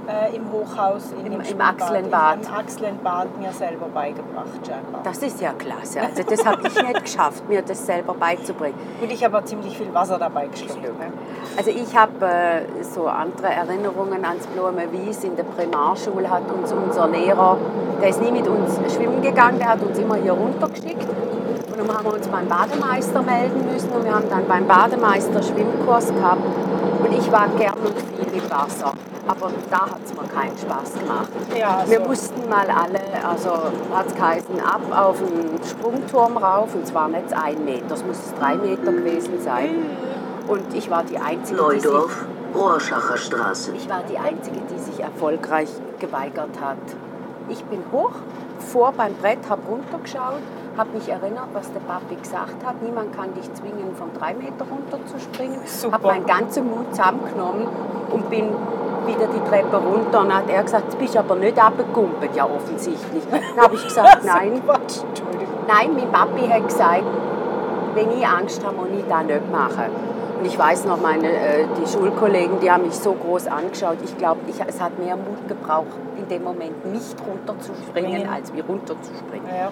äh, 0.09 0.35
im 0.35 0.50
Hochhaus 0.50 1.12
in 1.12 1.26
Im- 1.26 1.33
dem 1.33 1.40
im 1.40 1.61
Axlenbad. 1.61 2.38
Im 2.47 2.54
Axlenbad 2.54 3.38
mir 3.38 3.52
selber 3.52 3.87
beigebracht 3.92 4.49
scheinbar. 4.66 5.00
Das 5.04 5.19
ist 5.19 5.40
ja 5.40 5.52
klasse. 5.52 6.00
Also 6.00 6.23
das 6.23 6.45
habe 6.45 6.66
ich 6.66 6.75
nicht 6.83 7.04
geschafft, 7.04 7.49
mir 7.49 7.62
das 7.62 7.87
selber 7.87 8.14
beizubringen. 8.14 8.75
Und 9.00 9.11
ich 9.12 9.23
habe 9.25 9.38
auch 9.38 9.45
ziemlich 9.45 9.76
viel 9.76 9.92
Wasser 9.95 10.19
dabei 10.19 10.47
geschluckt. 10.49 10.83
Ne? 10.83 11.12
Also 11.57 11.71
ich 11.71 11.97
habe 11.97 12.26
äh, 12.26 12.62
so 12.83 13.07
andere 13.07 13.49
Erinnerungen 13.49 14.25
ans 14.25 14.47
Blumenwies. 14.49 15.23
In 15.25 15.37
der 15.37 15.45
Primarschule 15.45 16.28
hat 16.28 16.42
uns 16.50 16.73
unser 16.73 17.07
Lehrer, 17.09 17.57
der 18.00 18.09
ist 18.09 18.21
nie 18.23 18.33
mit 18.33 18.49
uns 18.49 18.78
schwimmen 18.95 19.21
gegangen, 19.23 19.59
der 19.59 19.69
hat 19.71 19.83
uns 19.83 19.99
immer 19.99 20.16
hier 20.16 20.33
runtergeschickt. 20.33 21.07
Und 21.71 21.88
dann 21.88 21.97
haben 21.97 22.04
wir 22.07 22.14
uns 22.14 22.26
beim 22.28 22.47
Bademeister 22.49 23.23
melden 23.23 23.73
müssen 23.73 23.90
und 23.90 24.04
wir 24.04 24.14
haben 24.14 24.28
dann 24.28 24.47
beim 24.47 24.66
Bademeister 24.66 25.42
Schwimmkurs 25.42 26.09
gehabt. 26.09 26.40
Ich 27.31 27.37
war 27.37 27.49
gern 27.51 27.75
und 27.75 27.95
viel 27.97 28.43
im 28.43 28.51
Wasser. 28.51 28.93
Aber 29.29 29.53
da 29.71 29.83
hat 29.83 30.01
es 30.05 30.13
mir 30.13 30.27
keinen 30.27 30.59
Spaß 30.59 30.95
gemacht. 30.99 31.29
Ja, 31.57 31.85
Wir 31.87 32.01
so. 32.01 32.09
mussten 32.09 32.49
mal 32.49 32.67
alle, 32.69 33.01
also 33.25 33.51
hat 33.95 34.09
es 34.09 34.15
geheißen, 34.17 34.59
ab 34.59 34.81
auf 34.91 35.19
den 35.19 35.61
Sprungturm 35.65 36.37
rauf 36.39 36.75
und 36.75 36.85
zwar 36.89 37.07
nicht 37.07 37.33
ein 37.33 37.65
Meter, 37.65 37.95
es 37.95 38.05
muss 38.05 38.19
drei 38.37 38.57
Meter 38.57 38.91
gewesen 38.91 39.41
sein. 39.41 39.87
Und 40.49 40.75
ich 40.75 40.91
war 40.91 41.05
die 41.05 41.19
Einzige, 41.19 41.63
die 41.73 41.79
sich, 41.79 41.85
Neudorf, 41.85 42.25
Rohrschacher 42.53 43.17
Straße. 43.17 43.75
ich 43.77 43.89
war 43.89 44.03
die 44.11 44.19
Einzige, 44.19 44.59
die 44.69 44.79
sich 44.81 44.99
erfolgreich 44.99 45.69
geweigert 46.01 46.61
hat. 46.61 46.79
Ich 47.49 47.63
bin 47.67 47.85
hoch, 47.93 48.11
vor 48.59 48.91
beim 48.97 49.15
Brett, 49.15 49.39
habe 49.49 49.63
runtergeschaut, 49.71 50.43
habe 50.77 50.91
mich 50.95 51.09
erinnert, 51.09 51.49
was 51.53 51.73
der 51.73 51.81
Papi 51.81 52.15
gesagt 52.17 52.65
hat. 52.65 52.83
Niemand 52.83 53.15
kann 53.17 53.35
dich 53.35 53.53
zwingen, 53.55 53.95
von 53.97 54.11
drei 54.19 54.35
Meter 54.35 54.65
runterzuspringen. 54.71 55.61
Super. 55.67 55.95
Habe 55.95 56.07
meinen 56.09 56.27
ganzen 56.27 56.69
Mut 56.69 56.91
zusammengenommen 56.91 57.67
und 58.11 58.31
bin 58.31 58.50
wieder 59.07 59.27
die 59.27 59.49
Treppe 59.49 59.77
runter. 59.77 60.21
Und 60.21 60.29
dann 60.31 60.35
hat 60.35 60.49
er 60.49 60.62
gesagt, 60.62 60.93
du 60.93 60.99
bist 60.99 61.17
aber 61.17 61.37
nicht 61.37 61.62
abgekumpelt. 61.62 62.35
Ja, 62.35 62.45
offensichtlich. 62.45 63.23
Dann 63.31 63.65
habe 63.65 63.75
ich 63.75 63.85
gesagt, 63.89 64.25
nein. 64.25 64.62
Nein, 65.67 65.95
mein 65.95 66.11
Papi 66.11 66.49
hat 66.49 66.67
gesagt, 66.67 67.05
wenn 67.95 68.11
ich 68.12 68.27
Angst 68.27 68.65
habe, 68.65 68.77
muss 68.77 68.89
ich 68.97 69.05
das 69.09 69.25
nicht 69.25 69.53
machen. 69.53 69.85
Und 70.39 70.47
ich 70.47 70.59
weiß 70.59 70.87
noch, 70.87 70.99
meine, 70.99 71.29
äh, 71.29 71.67
die 71.79 71.87
Schulkollegen, 71.87 72.61
die 72.61 72.71
haben 72.71 72.85
mich 72.85 72.95
so 72.95 73.12
groß 73.12 73.47
angeschaut. 73.49 73.99
Ich 74.03 74.17
glaube, 74.17 74.41
es 74.67 74.81
hat 74.81 74.99
mehr 74.99 75.15
Mut 75.17 75.47
gebraucht, 75.47 75.99
in 76.17 76.27
dem 76.29 76.45
Moment 76.45 76.87
nicht 76.87 77.15
runterzuspringen, 77.29 78.21
Springen. 78.21 78.29
als 78.29 78.53
wie 78.55 78.61
runterzuspringen. 78.61 79.47
Ja. 79.49 79.71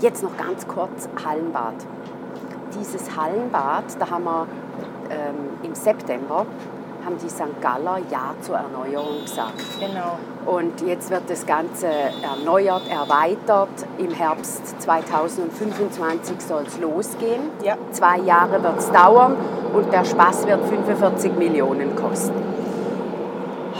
Jetzt 0.00 0.22
noch 0.22 0.36
ganz 0.36 0.68
kurz 0.68 1.08
Hallenbad. 1.24 1.74
Dieses 2.78 3.16
Hallenbad, 3.16 3.84
da 3.98 4.10
haben 4.10 4.24
wir 4.24 4.46
ähm, 5.08 5.58
im 5.62 5.74
September, 5.74 6.44
haben 7.04 7.16
die 7.22 7.30
St. 7.30 7.62
Galler 7.62 7.98
Ja 8.10 8.34
zur 8.42 8.56
Erneuerung 8.56 9.22
gesagt. 9.22 9.54
Genau. 9.80 10.18
Und 10.44 10.82
jetzt 10.82 11.10
wird 11.10 11.22
das 11.28 11.46
Ganze 11.46 11.86
erneuert, 11.86 12.82
erweitert. 12.90 13.70
Im 13.96 14.10
Herbst 14.10 14.80
2025 14.82 16.42
soll 16.42 16.64
es 16.66 16.78
losgehen. 16.78 17.50
Ja. 17.62 17.78
Zwei 17.92 18.18
Jahre 18.18 18.62
wird 18.62 18.78
es 18.78 18.90
dauern 18.90 19.34
und 19.72 19.90
der 19.90 20.04
Spaß 20.04 20.46
wird 20.46 20.62
45 20.66 21.36
Millionen 21.36 21.96
kosten. 21.96 22.42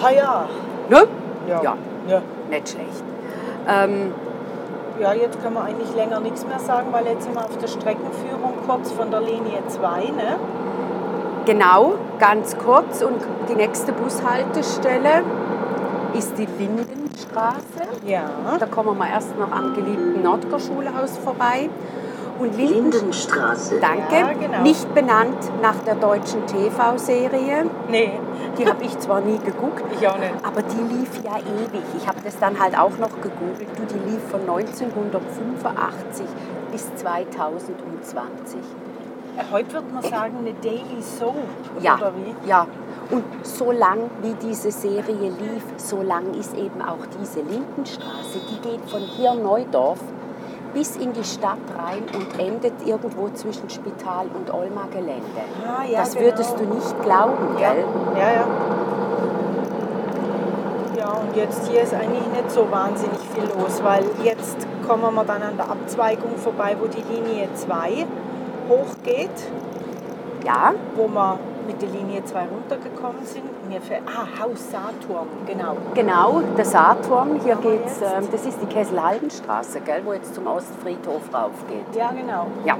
Ha 0.02 0.10
ja. 0.10 0.48
Ne? 0.88 1.06
Ja. 1.46 1.62
Ja, 1.62 1.76
ja. 2.08 2.22
nicht 2.48 2.68
schlecht. 2.70 3.04
Ähm, 3.68 4.14
Ja, 5.00 5.12
jetzt 5.12 5.42
können 5.42 5.54
wir 5.54 5.62
eigentlich 5.62 5.94
länger 5.94 6.20
nichts 6.20 6.46
mehr 6.46 6.58
sagen, 6.58 6.88
weil 6.90 7.06
jetzt 7.06 7.24
sind 7.24 7.34
wir 7.34 7.44
auf 7.44 7.56
der 7.58 7.68
Streckenführung 7.68 8.54
kurz 8.66 8.90
von 8.92 9.10
der 9.10 9.20
Linie 9.20 9.62
2. 9.68 10.04
Ne? 10.10 10.38
genau, 11.46 11.94
ganz 12.18 12.56
kurz. 12.58 13.02
Und 13.02 13.22
die 13.48 13.54
nächste 13.54 13.92
Bushaltestelle 13.92 15.22
ist 16.12 16.36
die 16.36 16.46
Lindenstraße. 16.58 17.86
Ja. 18.04 18.28
Da 18.58 18.66
kommen 18.66 18.98
wir 18.98 19.08
erst 19.08 19.38
noch 19.38 19.50
am 19.50 19.74
geliebten 19.74 20.22
Nordger-Schulhaus 20.22 21.16
vorbei. 21.18 21.70
Und 22.38 22.56
Linden 22.56 22.90
Lindenstraße. 22.92 23.80
Danke. 23.80 24.14
Ja, 24.14 24.32
genau. 24.32 24.62
Nicht 24.62 24.94
benannt 24.94 25.38
nach 25.62 25.76
der 25.86 25.94
deutschen 25.94 26.46
TV-Serie. 26.46 27.64
Nee, 27.88 28.12
Die 28.58 28.66
habe 28.66 28.84
ich 28.84 28.98
zwar 28.98 29.20
nie 29.20 29.38
geguckt, 29.38 29.82
ich 29.98 30.06
auch 30.08 30.18
nicht. 30.18 30.32
aber 30.42 30.62
die 30.62 30.94
lief 30.94 31.10
ja 31.24 31.36
ewig. 31.38 31.82
Ich 31.96 32.06
habe 32.06 32.18
das 32.24 32.38
dann 32.38 32.58
halt 32.58 32.78
auch 32.78 32.96
noch 32.98 33.10
gegoogelt. 33.20 33.68
Du, 33.76 33.84
die 33.94 34.10
lief 34.10 34.22
von 34.30 34.40
1985 34.40 36.26
bis 36.72 36.94
2020. 36.96 38.60
Äh, 39.36 39.42
Heute 39.52 39.72
würde 39.74 39.86
man 39.92 40.02
sagen, 40.02 40.36
eine 40.38 40.54
Daily 40.54 41.00
Soap. 41.02 41.34
Ja, 41.80 41.96
Oder 41.96 42.12
wie? 42.16 42.48
ja. 42.48 42.66
Und 43.10 43.22
so 43.42 43.70
lang 43.70 44.10
wie 44.22 44.34
diese 44.42 44.70
Serie 44.72 45.30
lief, 45.30 45.62
so 45.76 46.02
lang 46.02 46.34
ist 46.34 46.54
eben 46.56 46.82
auch 46.82 47.06
diese 47.20 47.40
Lindenstraße. 47.40 48.40
Die 48.50 48.68
geht 48.68 48.80
von 48.90 49.00
hier 49.00 49.34
Neudorf 49.34 50.00
bis 50.76 50.94
in 50.96 51.10
die 51.14 51.24
Stadt 51.24 51.56
rein 51.78 52.02
und 52.14 52.38
endet 52.38 52.74
irgendwo 52.86 53.30
zwischen 53.30 53.70
Spital 53.70 54.26
und 54.34 54.52
Olma 54.52 54.86
Gelände. 54.92 55.22
Ah, 55.66 55.84
ja, 55.90 56.00
das 56.00 56.12
genau. 56.12 56.26
würdest 56.26 56.54
du 56.60 56.64
nicht 56.64 57.02
glauben, 57.02 57.56
Ja, 57.58 57.72
gell? 57.72 57.84
ja, 58.14 58.32
ja. 58.32 58.46
Ja, 60.98 61.12
und 61.12 61.34
jetzt 61.34 61.66
hier 61.66 61.80
ist 61.80 61.94
eigentlich 61.94 62.26
nicht 62.26 62.50
so 62.50 62.70
wahnsinnig 62.70 63.20
viel 63.34 63.44
los, 63.44 63.82
weil 63.82 64.04
jetzt 64.22 64.66
kommen 64.86 65.14
wir 65.14 65.24
dann 65.24 65.42
an 65.42 65.56
der 65.56 65.70
Abzweigung 65.70 66.36
vorbei, 66.36 66.76
wo 66.78 66.86
die 66.88 67.02
Linie 67.10 67.48
2 67.54 68.04
hochgeht, 68.68 69.30
Ja, 70.44 70.74
wo 70.94 71.08
wir 71.08 71.38
mit 71.66 71.82
der 71.82 71.88
Linie 71.88 72.24
2 72.24 72.40
runtergekommen 72.46 73.24
sind. 73.24 73.44
Mir 73.68 73.80
fällt, 73.80 74.02
ah, 74.06 74.26
Haus 74.40 74.70
Saturn, 74.70 75.26
genau. 75.46 75.76
genau, 75.94 76.42
der 76.56 76.64
Saturn. 76.64 77.40
Hier 77.42 77.56
geht's, 77.56 78.00
ähm, 78.00 78.28
das 78.30 78.46
ist 78.46 78.58
die 78.62 78.66
Kesselhaldenstraße, 78.66 79.80
gell, 79.80 80.02
wo 80.04 80.12
jetzt 80.12 80.34
zum 80.34 80.46
Ostfriedhof 80.46 81.22
raufgeht. 81.32 81.86
Ja, 81.94 82.12
genau. 82.12 82.46
Ja, 82.64 82.76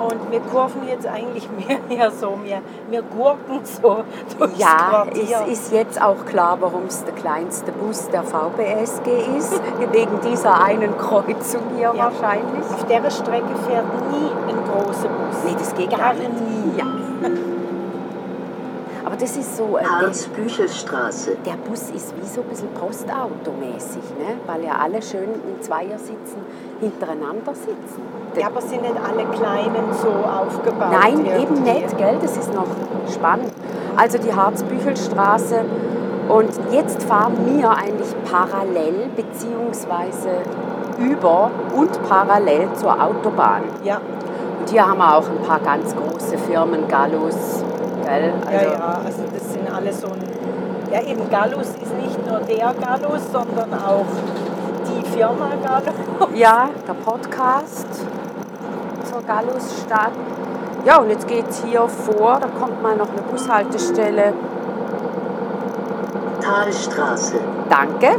Und 0.00 0.30
wir 0.30 0.40
kurven 0.40 0.88
jetzt 0.88 1.06
eigentlich 1.06 1.48
mehr 1.68 1.78
ja 1.98 2.10
so, 2.10 2.38
wir, 2.42 2.62
wir 2.88 3.02
gurken 3.02 3.60
so 3.64 4.02
durchs 4.38 4.58
ja 4.58 5.04
Quartier. 5.04 5.42
es 5.46 5.58
ist 5.60 5.72
jetzt 5.72 6.00
auch 6.00 6.24
klar, 6.24 6.56
warum 6.60 6.84
es 6.86 7.04
der 7.04 7.14
kleinste 7.14 7.70
Bus 7.72 8.08
der 8.08 8.22
VBSG 8.22 9.10
ist, 9.36 9.60
wegen 9.92 10.18
dieser 10.24 10.62
einen 10.62 10.96
Kreuzung 10.98 11.62
hier 11.76 11.92
Ja. 11.94 12.10
wahrscheinlich. 12.10 12.64
Auf 12.72 12.84
der 12.86 13.10
Strecke 13.10 13.54
fährt 13.68 13.84
nie 14.10 14.30
ein 14.48 14.58
großer 14.64 15.08
Bus. 15.08 15.44
Nee, 15.44 15.54
das 15.58 15.74
geht 15.74 15.90
gar 15.90 15.98
Gar 15.98 16.14
nicht. 16.14 16.30
nie. 16.40 16.78
Ja. 16.78 16.86
Das 19.20 19.36
ist 19.36 19.56
so, 19.58 19.76
äh, 19.76 19.82
der, 19.82 19.90
Harz-Büchelstraße. 19.90 21.36
der 21.44 21.56
Bus 21.68 21.90
ist 21.90 22.14
wie 22.16 22.26
so 22.26 22.40
ein 22.40 22.48
bisschen 22.48 22.72
postautomäßig, 22.72 24.02
ne? 24.18 24.38
weil 24.46 24.64
ja 24.64 24.78
alle 24.82 25.02
schön 25.02 25.28
in 25.28 25.60
Zweiersitzen 25.60 26.38
hintereinander 26.80 27.54
sitzen. 27.54 28.00
Ja, 28.34 28.46
aber 28.46 28.62
sind 28.62 28.80
nicht 28.80 28.94
alle 28.96 29.26
Kleinen 29.26 29.92
so 29.92 30.08
aufgebaut? 30.08 30.88
Nein, 30.90 31.26
irgendwie? 31.26 31.42
eben 31.42 31.62
nicht, 31.62 31.98
gell? 31.98 32.16
Das 32.22 32.36
ist 32.38 32.54
noch 32.54 32.66
spannend. 33.12 33.52
also 33.96 34.16
die 34.16 34.34
Harzbüchelstraße. 34.34 35.64
Und 36.28 36.50
jetzt 36.70 37.02
fahren 37.02 37.36
wir 37.44 37.70
eigentlich 37.70 38.14
parallel 38.30 39.10
beziehungsweise 39.16 40.42
über 40.98 41.50
und 41.76 42.08
parallel 42.08 42.72
zur 42.74 42.92
Autobahn. 42.92 43.64
Ja, 43.84 44.00
Und 44.60 44.70
hier 44.70 44.88
haben 44.88 44.98
wir 44.98 45.16
auch 45.16 45.28
ein 45.28 45.42
paar 45.46 45.60
ganz 45.60 45.94
große 45.94 46.38
Firmen, 46.38 46.86
Gallus, 46.88 47.64
gell? 48.18 48.32
ja, 48.52 48.62
ja. 48.72 49.00
Also 49.04 49.22
das 49.32 49.52
sind 49.52 49.72
alle 49.74 49.92
so 49.92 50.06
ein. 50.08 50.22
Ja, 50.92 51.00
eben 51.02 51.30
Gallus 51.30 51.68
ist 51.80 51.94
nicht 51.96 52.26
nur 52.26 52.40
der 52.40 52.74
Gallus, 52.74 53.22
sondern 53.32 53.72
auch 53.74 54.06
die 54.88 55.04
Firma 55.10 55.50
Gallus. 55.62 55.94
Ja, 56.34 56.68
der 56.86 56.94
Podcast 56.94 57.86
zur 59.10 59.22
Gallusstadt. 59.22 60.12
Ja, 60.84 60.98
und 60.98 61.10
jetzt 61.10 61.26
geht 61.28 61.48
es 61.48 61.62
hier 61.64 61.86
vor, 61.88 62.38
da 62.40 62.48
kommt 62.48 62.82
mal 62.82 62.96
noch 62.96 63.10
eine 63.10 63.22
Bushaltestelle. 63.30 64.32
Talstraße. 66.40 67.36
Danke. 67.68 68.18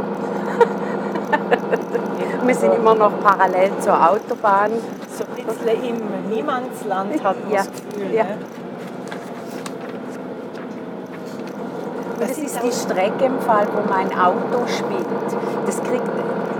Wir 2.44 2.54
sind 2.54 2.74
immer 2.74 2.94
noch 2.94 3.12
parallel 3.22 3.70
zur 3.80 3.94
Autobahn. 3.94 4.70
So 5.16 5.24
ein 5.24 5.44
bisschen 5.46 5.84
im 5.84 6.30
Niemandsland 6.34 7.22
hat 7.22 7.42
man 7.44 7.52
Ja, 7.52 7.58
das 7.58 7.70
Gefühl. 7.72 8.14
ja. 8.14 8.24
Ne? 8.24 8.38
Das 12.20 12.38
ist 12.38 12.60
die 12.62 12.72
Strecke 12.72 13.24
im 13.24 13.38
Fall, 13.40 13.66
wo 13.74 13.88
mein 13.88 14.08
Auto 14.18 14.66
spielt. 14.66 15.06
Das 15.66 15.82
kriegt 15.82 16.02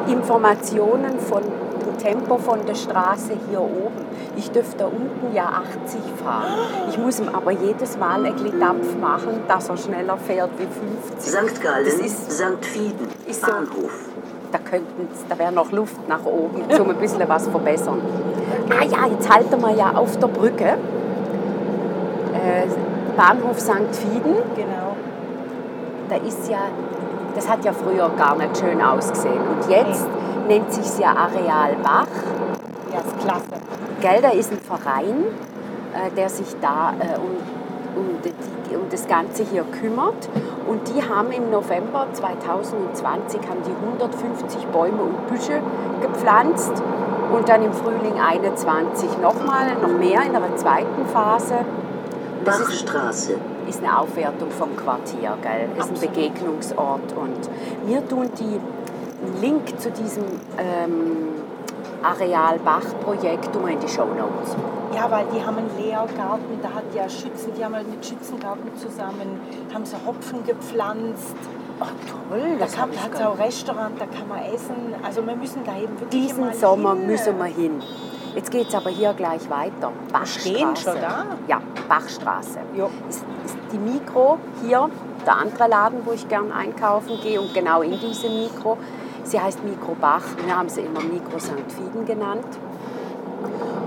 Informationen 0.08 1.18
von 1.20 1.42
dem 1.42 1.98
Tempo 1.98 2.38
von 2.38 2.64
der 2.66 2.74
Straße 2.74 3.32
hier 3.48 3.60
oben. 3.60 4.02
Ich 4.36 4.50
dürfte 4.50 4.78
da 4.78 4.86
unten 4.86 5.34
ja 5.34 5.44
80 5.84 6.00
fahren. 6.24 6.52
Ich 6.88 6.98
muss 6.98 7.20
ihm 7.20 7.28
aber 7.32 7.52
jedes 7.52 7.96
Mal 7.98 8.24
ein 8.24 8.34
bisschen 8.34 8.58
Dampf 8.58 8.96
machen, 9.00 9.40
dass 9.46 9.68
er 9.68 9.76
schneller 9.76 10.16
fährt 10.16 10.50
wie 10.58 10.66
50. 11.20 11.52
St. 11.54 11.62
Gallen, 11.62 11.84
Das 11.84 11.94
ist- 11.94 12.32
St. 12.32 12.64
Fieden, 12.64 13.08
ist 13.26 13.44
so- 13.44 13.52
Bahnhof. 13.52 14.08
Da, 14.50 14.58
könnten, 14.58 15.08
da 15.28 15.38
wäre 15.38 15.52
noch 15.52 15.70
Luft 15.72 15.96
nach 16.08 16.24
oben, 16.26 16.62
um 16.78 16.90
ein 16.90 16.96
bisschen 16.96 17.26
was 17.26 17.46
verbessern. 17.48 18.00
Ah 18.70 18.84
ja, 18.84 19.06
jetzt 19.10 19.32
halten 19.32 19.60
wir 19.62 19.70
ja 19.74 19.92
auf 19.94 20.18
der 20.18 20.26
Brücke. 20.26 20.76
Äh, 22.34 22.66
Bahnhof 23.16 23.58
St. 23.60 23.70
Fieden. 23.92 24.36
Genau. 24.56 24.91
Da 26.08 26.16
ist 26.16 26.50
ja, 26.50 26.68
das 27.34 27.48
hat 27.48 27.64
ja 27.64 27.72
früher 27.72 28.10
gar 28.16 28.36
nicht 28.36 28.56
schön 28.58 28.80
ausgesehen. 28.80 29.40
Und 29.40 29.70
jetzt 29.70 30.06
nennt 30.48 30.72
sich 30.72 30.98
ja 30.98 31.14
Areal 31.14 31.76
Bach. 31.82 32.06
Ja, 32.92 33.00
ist 33.00 33.18
klasse. 33.20 33.62
Gell, 34.00 34.20
da 34.20 34.30
ist 34.30 34.52
ein 34.52 34.58
Verein, 34.58 35.24
äh, 35.94 36.10
der 36.16 36.28
sich 36.28 36.54
da 36.60 36.92
äh, 36.98 37.16
um, 37.18 38.00
um, 38.00 38.22
die, 38.22 38.76
um 38.76 38.88
das 38.90 39.06
Ganze 39.06 39.44
hier 39.44 39.64
kümmert. 39.64 40.28
Und 40.68 40.88
die 40.88 41.02
haben 41.02 41.30
im 41.32 41.50
November 41.50 42.06
2020 42.12 43.40
haben 43.48 43.62
die 43.66 43.74
150 43.90 44.66
Bäume 44.68 45.02
und 45.02 45.26
Büsche 45.28 45.60
gepflanzt. 46.00 46.82
Und 47.32 47.48
dann 47.48 47.62
im 47.62 47.72
Frühling 47.72 48.20
21 48.20 49.18
nochmal, 49.22 49.74
noch 49.80 49.88
mehr 49.88 50.20
in 50.22 50.36
einer 50.36 50.54
zweiten 50.56 51.06
Phase. 51.06 51.54
Das 52.44 52.60
ist 52.60 52.84
Bachstraße. 52.84 53.32
ist 53.32 53.51
eine 53.82 53.98
Aufwertung 53.98 54.50
vom 54.50 54.76
Quartier, 54.76 55.36
gell? 55.42 55.68
ist 55.78 56.02
ein. 56.02 56.08
Begegnungsort. 56.08 57.12
Und 57.16 57.48
wir 57.86 58.06
tun 58.08 58.30
die, 58.38 58.60
Link 59.40 59.78
zu 59.80 59.90
diesem 59.90 60.24
ähm, 60.58 61.28
Areal 62.02 62.58
Bach-Projekt 62.58 63.54
in 63.54 63.78
die 63.80 63.88
Show 63.88 64.06
Notes. 64.06 64.56
Ja, 64.94 65.10
weil 65.10 65.26
die 65.32 65.44
haben 65.44 65.58
einen 65.58 65.70
Lehrgarten, 65.78 66.58
da 66.60 66.68
hat 66.70 66.84
ja 66.94 67.08
Schützen, 67.08 67.52
die 67.56 67.64
haben 67.64 67.74
halt 67.74 67.88
mit 67.88 68.04
Schützengarten 68.04 68.76
zusammen, 68.76 69.40
haben 69.72 69.86
so 69.86 69.96
Hopfen 70.06 70.44
gepflanzt. 70.44 71.36
Ach 71.80 71.92
toll, 72.28 72.56
Da 72.58 72.64
das 72.64 72.72
da 72.74 72.80
hat 72.82 72.90
es 73.14 73.20
auch 73.20 73.38
Restaurant, 73.38 74.00
da 74.00 74.06
kann 74.06 74.28
man 74.28 74.40
essen. 74.52 74.94
Also 75.04 75.24
wir 75.26 75.34
müssen 75.36 75.62
da 75.64 75.76
eben 75.76 75.98
wirklich 76.00 76.26
Diesen 76.26 76.52
Sommer 76.52 76.94
hin. 76.94 77.06
müssen 77.06 77.38
wir 77.38 77.44
hin. 77.46 77.82
Jetzt 78.34 78.50
geht 78.50 78.68
es 78.68 78.74
aber 78.74 78.88
hier 78.88 79.12
gleich 79.12 79.50
weiter. 79.50 79.92
Bachstraße. 80.10 80.40
stehen 80.40 80.76
schon 80.76 80.94
da? 81.00 81.24
Ja, 81.48 81.60
Bachstraße. 81.86 82.60
Jo. 82.74 82.88
Ist, 83.08 83.24
ist 83.44 83.56
die 83.70 83.78
Mikro 83.78 84.38
hier, 84.64 84.88
der 85.26 85.36
andere 85.36 85.68
Laden, 85.68 86.00
wo 86.04 86.12
ich 86.12 86.26
gern 86.28 86.50
einkaufen 86.50 87.18
gehe 87.22 87.40
und 87.40 87.52
genau 87.52 87.82
in 87.82 87.98
diese 88.00 88.30
Mikro. 88.30 88.78
Sie 89.24 89.38
heißt 89.38 89.62
Mikro 89.64 89.94
Bach. 90.00 90.22
Wir 90.44 90.56
haben 90.56 90.68
sie 90.68 90.80
immer 90.80 91.00
Mikro 91.00 91.38
St. 91.38 91.70
Fieden 91.76 92.06
genannt. 92.06 92.46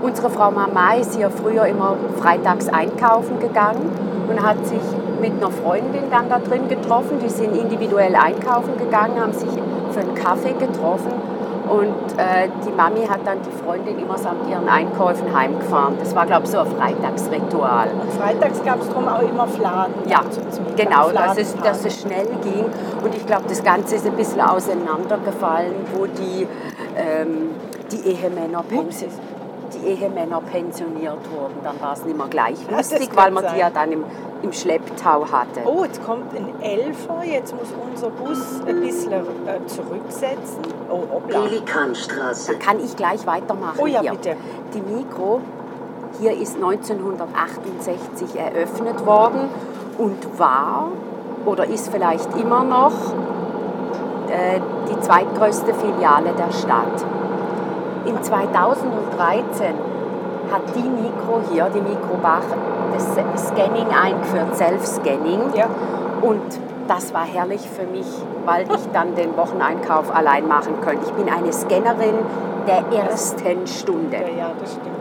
Unsere 0.00 0.30
Frau 0.30 0.52
Mama 0.52 0.94
ist 0.94 1.16
hier 1.16 1.30
früher 1.30 1.66
immer 1.66 1.96
freitags 2.20 2.68
einkaufen 2.68 3.40
gegangen 3.40 3.90
und 4.28 4.40
hat 4.40 4.64
sich 4.64 4.80
mit 5.20 5.32
einer 5.32 5.50
Freundin 5.50 6.04
dann 6.10 6.28
da 6.28 6.38
drin 6.38 6.68
getroffen. 6.68 7.18
Die 7.18 7.28
sind 7.28 7.56
individuell 7.56 8.14
einkaufen 8.14 8.78
gegangen, 8.78 9.20
haben 9.20 9.32
sich 9.32 9.50
für 9.90 10.00
einen 10.00 10.14
Kaffee 10.14 10.52
getroffen 10.52 11.35
und 11.68 12.18
äh, 12.18 12.48
die 12.66 12.70
Mami 12.70 13.06
hat 13.06 13.20
dann 13.24 13.38
die 13.42 13.50
Freundin 13.64 13.98
immer 13.98 14.16
samt 14.18 14.48
ihren 14.48 14.68
Einkäufen 14.68 15.34
heimgefahren. 15.36 15.96
Das 15.98 16.14
war, 16.14 16.26
glaube 16.26 16.44
ich, 16.44 16.50
so 16.50 16.58
ein 16.58 16.66
Freitagsritual. 16.66 17.88
Und 18.00 18.12
freitags 18.12 18.62
gab 18.64 18.80
es 18.80 18.88
drum 18.88 19.08
auch 19.08 19.20
immer 19.22 19.46
Fladen. 19.46 19.94
Ja, 20.08 20.20
genau, 20.76 21.10
dass 21.10 21.38
es, 21.38 21.54
dass 21.56 21.84
es 21.84 22.00
schnell 22.00 22.26
ging. 22.42 22.64
Und 23.02 23.14
ich 23.14 23.26
glaube, 23.26 23.44
das 23.48 23.62
Ganze 23.62 23.96
ist 23.96 24.06
ein 24.06 24.14
bisschen 24.16 24.40
auseinandergefallen, 24.40 25.74
wo 25.94 26.06
die, 26.06 26.46
ähm, 26.96 27.50
die, 27.92 28.08
Ehemänner 28.10 28.62
pensi- 28.70 29.06
die 29.76 29.88
Ehemänner 29.88 30.40
pensioniert 30.40 31.18
wurden. 31.30 31.56
Dann 31.62 31.80
war 31.80 31.92
es 31.92 32.04
nicht 32.04 32.16
mehr 32.16 32.28
gleich 32.28 32.56
Ja, 32.68 32.76
lustig, 32.76 33.08
kann 33.08 33.16
weil 33.16 33.30
man 33.30 33.44
die 33.52 33.58
ja 33.58 33.70
dann 33.70 33.92
im, 33.92 34.04
im 34.42 34.52
Schlepptau 34.52 35.26
hatte. 35.30 35.60
Oh, 35.64 35.84
jetzt 35.84 36.04
kommt 36.04 36.34
ein 36.34 36.60
Elfer, 36.62 37.24
jetzt 37.24 37.54
muss 37.54 37.68
unser 37.90 38.10
Bus 38.10 38.62
ein 38.66 38.80
bisschen 38.80 39.12
äh, 39.12 39.66
zurücksetzen. 39.66 40.62
Oh, 40.90 41.02
hoppla. 41.12 41.40
Pelikanstraße. 41.40 42.52
Dann 42.52 42.60
kann 42.60 42.84
ich 42.84 42.96
gleich 42.96 43.26
weitermachen. 43.26 43.78
Oh 43.78 43.86
ja, 43.86 44.00
hier. 44.00 44.12
bitte. 44.12 44.36
Die 44.74 44.80
Mikro 44.80 45.40
hier 46.20 46.32
ist 46.32 46.56
1968 46.56 48.36
eröffnet 48.36 49.04
worden 49.04 49.48
und 49.98 50.38
war 50.38 50.90
oder 51.44 51.66
ist 51.66 51.88
vielleicht 51.90 52.34
immer 52.36 52.64
noch 52.64 52.92
äh, 54.28 54.60
die 54.90 55.00
zweitgrößte 55.00 55.74
Filiale 55.74 56.32
der 56.32 56.52
Stadt. 56.52 57.04
In 58.06 58.22
2013 58.22 59.74
hat 60.52 60.62
die 60.74 60.88
Mikro 60.88 61.40
hier, 61.50 61.68
die 61.74 61.80
Mikro 61.80 62.16
Bach, 62.22 62.42
das 62.94 63.48
Scanning 63.48 63.88
eingeführt, 63.88 64.56
Self-Scanning. 64.56 65.52
Ja. 65.54 65.66
Und 66.22 66.40
das 66.86 67.12
war 67.12 67.24
herrlich 67.24 67.68
für 67.68 67.84
mich, 67.84 68.06
weil 68.44 68.62
ich 68.62 68.88
dann 68.92 69.14
den 69.16 69.36
Wocheneinkauf 69.36 70.14
allein 70.14 70.46
machen 70.46 70.74
könnte. 70.80 71.04
Ich 71.06 71.12
bin 71.12 71.28
eine 71.28 71.52
Scannerin 71.52 72.14
der 72.66 72.84
ersten 72.96 73.66
Stunde. 73.66 74.16
Ja, 74.16 74.38
ja, 74.46 74.50
das 74.60 74.70
stimmt. 74.72 74.96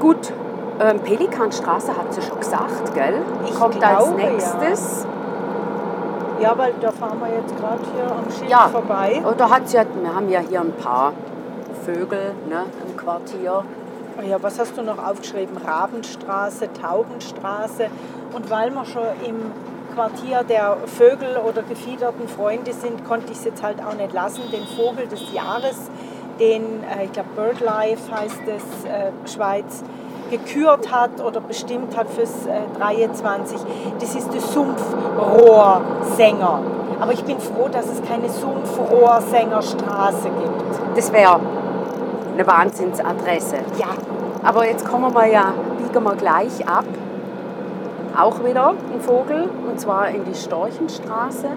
Gut, 0.00 0.32
ähm, 0.80 1.00
Pelikanstraße 1.00 1.96
hat 1.96 2.12
sie 2.12 2.22
schon 2.22 2.38
gesagt, 2.38 2.94
gell? 2.94 3.20
Ich 3.44 3.54
Kommt 3.58 3.82
als 3.84 4.04
glaube, 4.04 4.20
ja. 4.20 4.30
nächstes. 4.30 5.06
Ja, 6.38 6.52
weil 6.56 6.74
da 6.80 6.92
fahren 6.92 7.18
wir 7.18 7.34
jetzt 7.34 7.56
gerade 7.56 7.80
hier 7.94 8.04
am 8.10 8.30
Schild 8.30 8.50
Ja. 8.50 8.68
vorbei. 8.70 9.22
Hat 9.50 9.68
sie, 9.68 9.76
wir 9.78 10.14
haben 10.14 10.28
ja 10.28 10.40
hier 10.40 10.60
ein 10.60 10.72
paar 10.72 11.12
Vögel 11.86 12.34
ne, 12.48 12.66
im 12.84 12.96
Quartier. 12.96 13.62
Oh 14.18 14.22
Ja, 14.28 14.42
was 14.42 14.58
hast 14.58 14.76
du 14.76 14.82
noch 14.82 14.98
aufgeschrieben? 14.98 15.56
Rabenstraße, 15.56 16.68
Taubenstraße. 16.82 17.86
Und 18.34 18.50
weil 18.50 18.72
wir 18.72 18.84
schon 18.84 19.06
im 19.24 19.52
Quartier 19.94 20.42
der 20.42 20.78
Vögel 20.86 21.36
oder 21.36 21.62
gefiederten 21.62 22.26
Freunde 22.28 22.72
sind, 22.72 23.04
konnte 23.04 23.30
ich 23.30 23.38
es 23.38 23.44
jetzt 23.44 23.62
halt 23.62 23.80
auch 23.80 23.94
nicht 23.94 24.12
lassen. 24.12 24.42
Den 24.50 24.66
Vogel 24.66 25.06
des 25.06 25.32
Jahres, 25.32 25.88
den, 26.40 26.82
äh, 26.82 27.04
ich 27.04 27.12
glaube 27.12 27.28
BirdLife 27.36 28.10
heißt 28.10 28.42
es, 28.48 28.64
äh, 28.84 29.12
Schweiz, 29.32 29.84
gekürt 30.30 30.92
hat 30.92 31.20
oder 31.24 31.40
bestimmt 31.40 31.96
hat 31.96 32.10
fürs 32.10 32.46
äh, 32.46 32.62
23. 32.78 33.60
Das 34.00 34.16
ist 34.16 34.34
der 34.34 34.40
Sumpfrohrsänger. 34.40 36.62
Aber 36.98 37.12
ich 37.12 37.22
bin 37.22 37.38
froh, 37.38 37.68
dass 37.70 37.86
es 37.86 38.02
keine 38.02 38.28
Sumpfrohrsängerstraße 38.28 40.30
gibt. 40.30 40.96
Das 40.96 41.12
wäre 41.12 41.38
eine 42.36 42.46
Wahnsinnsadresse. 42.46 43.56
Ja, 43.78 43.88
Aber 44.42 44.68
jetzt 44.68 44.86
kommen 44.86 45.12
wir 45.14 45.26
ja, 45.26 45.54
biegen 45.78 46.04
wir 46.04 46.14
gleich 46.14 46.66
ab. 46.68 46.84
Auch 48.16 48.44
wieder 48.44 48.70
ein 48.70 49.00
Vogel, 49.00 49.48
und 49.68 49.80
zwar 49.80 50.08
in 50.08 50.24
die 50.24 50.34
Storchenstraße. 50.34 51.48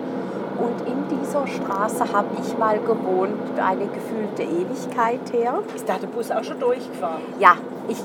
Und 0.60 0.88
in 0.88 1.18
dieser 1.18 1.48
Straße 1.48 2.12
habe 2.12 2.28
ich 2.42 2.58
mal 2.58 2.80
gewohnt, 2.80 3.34
eine 3.58 3.88
gefühlte 3.88 4.44
Ewigkeit 4.44 5.22
her. 5.32 5.60
ist 5.74 5.88
da 5.88 5.98
der 5.98 6.08
Bus 6.08 6.32
auch 6.32 6.44
schon 6.44 6.60
durchgefahren? 6.60 7.22
Ja, 7.40 7.54
ich, 7.88 7.98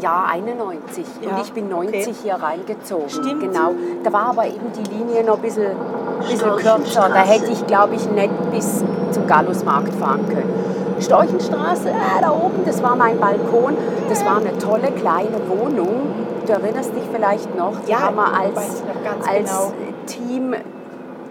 ja, 0.00 0.24
91. 0.30 1.04
Ja, 1.20 1.30
und 1.30 1.42
ich 1.42 1.52
bin 1.52 1.68
90 1.68 2.00
okay. 2.00 2.14
hier 2.22 2.34
reingezogen. 2.34 3.10
Stimmt. 3.10 3.40
Genau. 3.40 3.72
Da 4.02 4.12
war 4.12 4.28
aber 4.28 4.46
eben 4.46 4.72
die 4.74 4.90
Linie 4.90 5.22
noch 5.24 5.36
ein 5.36 5.42
bisschen, 5.42 5.72
bisschen 6.20 6.56
kürzer. 6.56 7.10
Da 7.10 7.22
hätte 7.24 7.50
ich, 7.50 7.66
glaube 7.66 7.94
ich, 7.94 8.10
nicht 8.10 8.50
bis 8.50 8.82
zum 9.10 9.26
Gallusmarkt 9.26 9.94
fahren 9.94 10.26
können. 10.28 10.63
Storchenstraße, 11.00 11.88
äh, 11.90 12.20
da 12.20 12.30
oben, 12.30 12.64
das 12.64 12.82
war 12.82 12.96
mein 12.96 13.18
Balkon. 13.18 13.76
Das 14.08 14.24
war 14.24 14.38
eine 14.38 14.56
tolle 14.58 14.90
kleine 14.92 15.38
Wohnung. 15.48 16.06
Du 16.46 16.52
erinnerst 16.52 16.94
dich 16.94 17.04
vielleicht 17.12 17.56
noch, 17.56 17.72
die 17.86 17.90
Ja, 17.92 18.00
haben 18.02 18.16
wir 18.16 18.26
als, 18.26 18.82
als 19.26 19.50
genau. 19.50 19.72
Team, 20.06 20.54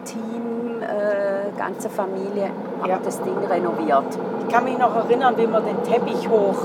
Team 0.05 0.81
äh, 0.81 1.57
ganze 1.57 1.89
Familie, 1.89 2.49
haben 2.81 2.89
Ja. 2.89 2.99
das 3.03 3.21
Ding 3.21 3.37
renoviert. 3.49 4.17
Ich 4.47 4.53
kann 4.53 4.63
mich 4.63 4.77
noch 4.77 4.95
erinnern, 4.95 5.35
wie 5.37 5.47
man 5.47 5.63
den 5.65 5.81
Teppich 5.83 6.27
hoch 6.27 6.57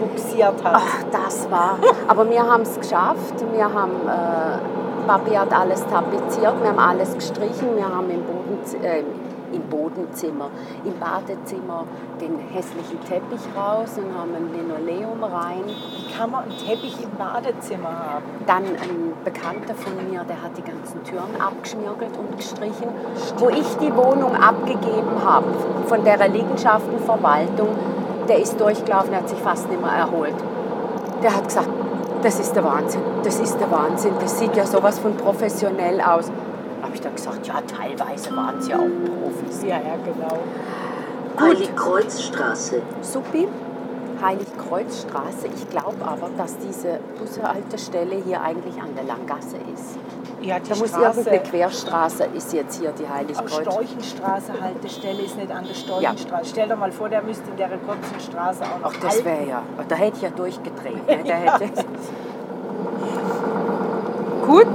buxiert 0.00 0.62
hat. 0.64 0.74
Ach, 0.74 1.04
das 1.12 1.48
war. 1.50 1.78
Aber 2.08 2.28
wir 2.28 2.42
haben 2.42 2.62
es 2.62 2.78
geschafft. 2.78 3.34
Wir 3.52 3.64
haben, 3.72 3.92
äh, 4.08 5.06
Papi 5.06 5.34
hat 5.34 5.52
alles 5.52 5.84
tapeziert, 5.86 6.54
wir 6.62 6.68
haben 6.70 6.78
alles 6.78 7.14
gestrichen, 7.14 7.76
wir 7.76 7.84
haben 7.84 8.08
im, 8.10 8.22
Bodenz 8.22 8.74
äh, 8.74 9.02
im 9.54 9.62
Bodenzimmer, 9.68 10.50
im 10.84 10.98
Badezimmer 10.98 11.84
den 12.20 12.38
hässlichen 12.38 13.00
Teppich 13.08 13.40
raus 13.56 13.96
und 13.96 14.12
haben 14.16 14.34
ein 14.34 14.50
Linoleum 14.52 15.22
rein. 15.22 15.64
Wie 15.66 16.12
kann 16.12 16.30
man 16.30 16.44
einen 16.44 16.58
Teppich 16.58 16.96
im 17.02 17.10
Badezimmer 17.16 17.88
haben? 17.88 18.24
Dann 18.46 18.64
ein 18.64 19.12
Bekannter 19.24 19.74
von 19.74 19.94
mir, 20.08 20.24
der 20.24 20.42
hat 20.42 20.56
die 20.56 20.62
ganzen 20.62 21.02
Türen 21.04 21.40
abgeschmirgelt 21.40 22.16
und 22.16 22.36
gestrichen. 22.36 22.88
Wo 23.38 23.48
ich 23.48 23.76
die 23.80 23.94
Wohnung 23.94 24.34
abgegeben 24.34 25.24
habe 25.24 25.46
von 25.86 26.04
der 26.04 26.28
Liegenschaftenverwaltung, 26.28 27.68
der 28.28 28.38
ist 28.38 28.58
durchgelaufen, 28.60 29.10
der 29.10 29.20
hat 29.20 29.28
sich 29.28 29.38
fast 29.38 29.68
nicht 29.68 29.80
mehr 29.80 29.92
erholt. 29.92 30.34
Der 31.22 31.34
hat 31.34 31.44
gesagt, 31.44 31.68
das 32.22 32.40
ist 32.40 32.56
der 32.56 32.64
Wahnsinn, 32.64 33.02
das 33.22 33.38
ist 33.38 33.58
der 33.60 33.70
Wahnsinn, 33.70 34.14
das 34.18 34.38
sieht 34.38 34.56
ja 34.56 34.64
sowas 34.64 34.98
von 34.98 35.14
professionell 35.14 36.00
aus. 36.00 36.30
Da 36.94 37.08
habe 37.10 37.16
ich 37.16 37.24
dann 37.24 37.40
gesagt, 37.40 37.46
ja, 37.46 37.60
teilweise 37.62 38.36
waren 38.36 38.62
sie 38.62 38.72
auch 38.72 38.78
Profis. 38.78 39.62
Ja, 39.62 39.78
ja, 39.78 39.96
genau. 40.04 40.38
Heiligkreuzstraße. 41.40 42.82
Supi, 43.00 43.48
Heiligkreuzstraße. 44.22 45.48
Ich 45.56 45.68
glaube 45.70 46.06
aber, 46.06 46.30
dass 46.36 46.56
diese 46.58 47.00
Bushaltestelle 47.18 48.16
hier 48.24 48.40
eigentlich 48.42 48.80
an 48.80 48.94
der 48.94 49.04
Langgasse 49.04 49.56
ist. 49.74 49.98
Ja, 50.40 50.60
die 50.60 50.68
Da 50.68 50.76
muss 50.76 50.90
Straße 50.90 51.20
irgendeine 51.20 51.42
Querstraße, 51.42 52.24
ist 52.36 52.52
jetzt 52.52 52.78
hier 52.78 52.92
die 52.92 53.08
Heiligkreuz. 53.08 53.54
Storchenstraße 53.54 54.52
Haltestelle 54.60 55.22
ist 55.22 55.36
nicht 55.36 55.50
an 55.50 55.64
der 55.66 55.74
Storchenstraße. 55.74 56.44
Stell 56.50 56.68
dir 56.68 56.76
mal 56.76 56.92
vor, 56.92 57.08
der 57.08 57.22
müsste 57.22 57.50
in 57.50 57.56
der 57.56 57.70
kurzen 57.70 58.20
Straße 58.20 58.62
auch 58.62 58.78
noch 58.78 58.92
Ach, 58.94 59.00
das 59.00 59.24
wäre 59.24 59.48
ja, 59.48 59.62
da 59.88 59.96
hätte 59.96 60.16
ich 60.18 60.22
ja 60.22 60.30
durchgedreht. 60.30 60.94
Ne? 61.24 61.34
Hätte 61.34 61.84
Gut. 64.46 64.68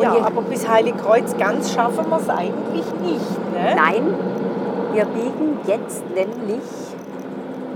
Und 0.00 0.04
Ja, 0.06 0.26
aber 0.26 0.40
bis 0.42 0.66
Heiligkreuz 0.68 1.36
ganz 1.36 1.72
schaffen 1.74 2.08
wir 2.08 2.16
es 2.16 2.28
eigentlich 2.30 2.86
nicht. 3.02 3.52
Ne? 3.52 3.76
Nein, 3.76 4.14
wir 4.94 5.04
biegen 5.04 5.58
jetzt 5.66 6.02
nämlich 6.14 6.62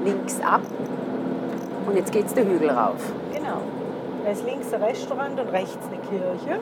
links 0.05 0.41
ab 0.41 0.61
und 1.87 1.97
jetzt 1.97 2.13
geht's 2.13 2.33
den 2.33 2.49
Hügel 2.49 2.71
rauf. 2.71 2.97
Genau. 3.33 3.59
Da 4.25 4.31
ist 4.31 4.45
links 4.47 4.73
ein 4.73 4.83
Restaurant 4.83 5.39
und 5.39 5.53
rechts 5.53 5.79
eine 5.91 6.01
Kirche. 6.01 6.61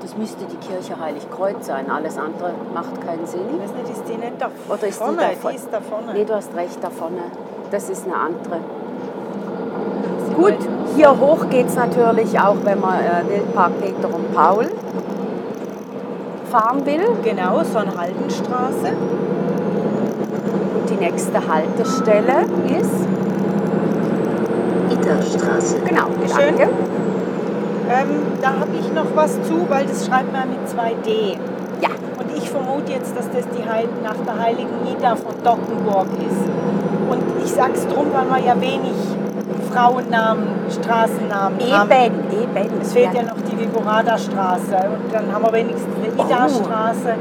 Das 0.00 0.16
müsste 0.16 0.44
die 0.46 0.56
Kirche 0.56 0.98
Heiligkreuz 0.98 1.66
sein. 1.66 1.90
Alles 1.90 2.16
andere 2.16 2.52
macht 2.72 2.98
keinen 3.04 3.24
Ich 3.24 3.30
Sinn. 3.30 3.40
weiß 3.60 3.72
nicht, 3.74 3.90
ist 3.92 4.08
die 4.08 4.16
nicht 4.16 4.40
da 4.40 4.48
Oder 4.72 4.86
ist 4.86 4.96
vorne? 4.98 5.18
die 5.18 5.20
da 5.20 5.30
vorne? 5.36 5.52
Die 5.52 5.56
ist 5.56 5.68
da 5.70 5.80
vorne. 5.80 6.12
Nee, 6.14 6.24
du 6.24 6.34
hast 6.34 6.54
recht, 6.56 6.78
da 6.82 6.88
vorne. 6.88 7.20
Das 7.70 7.90
ist 7.90 8.06
eine 8.06 8.16
andere. 8.16 8.60
Gut, 10.34 10.56
hier 10.96 11.10
hoch 11.18 11.48
geht 11.50 11.66
es 11.68 11.76
natürlich 11.76 12.38
auch, 12.38 12.56
wenn 12.64 12.80
man 12.80 12.98
äh, 13.00 13.28
Wildpark 13.28 13.72
Peter 13.80 14.14
und 14.14 14.34
Paul 14.34 14.66
fahren 16.50 16.84
will. 16.86 17.02
Genau, 17.22 17.62
so 17.64 17.78
eine 17.78 17.96
Haldenstraße. 17.96 18.92
Und 20.80 20.90
die 20.90 20.96
nächste 20.96 21.38
Haltestelle 21.46 22.46
ist, 22.80 23.06
Itterstraße. 24.90 25.76
genau, 25.84 26.06
Schön. 26.26 26.56
danke. 26.56 26.68
Ähm, 27.90 28.08
da 28.42 28.48
habe 28.48 28.70
ich 28.78 28.92
noch 28.92 29.06
was 29.14 29.34
zu, 29.42 29.66
weil 29.68 29.86
das 29.86 30.06
schreibt 30.06 30.32
man 30.32 30.48
mit 30.50 30.60
2D. 30.68 31.38
Ja, 31.80 31.88
Und 32.18 32.36
ich 32.36 32.50
vermute 32.50 32.92
jetzt, 32.92 33.16
dass 33.16 33.30
das 33.30 33.44
die 33.56 33.68
Heil 33.68 33.88
nach 34.02 34.16
der 34.26 34.38
heiligen 34.42 34.86
Ida 34.86 35.16
von 35.16 35.32
Dockenburg 35.42 36.06
ist. 36.18 36.44
Und 37.10 37.22
ich 37.42 37.50
sage 37.50 37.72
es 37.74 37.86
drum, 37.88 38.06
weil 38.12 38.28
wir 38.28 38.46
ja 38.46 38.60
wenig 38.60 38.92
Frauennamen, 39.78 40.44
Straßennamen 40.70 41.58
haben. 41.72 41.90
eben, 41.90 42.30
eben. 42.56 42.80
Es 42.82 42.92
fehlt 42.92 43.14
ja 43.14 43.22
noch 43.22 43.40
die 43.48 43.58
Viborada-Straße 43.60 44.76
und 44.92 45.12
dann 45.14 45.32
haben 45.32 45.44
wir 45.44 45.52
wenigstens 45.52 45.94
eine 45.94 46.12
Oh. 46.16 46.26
Ida-Straße. 46.26 47.14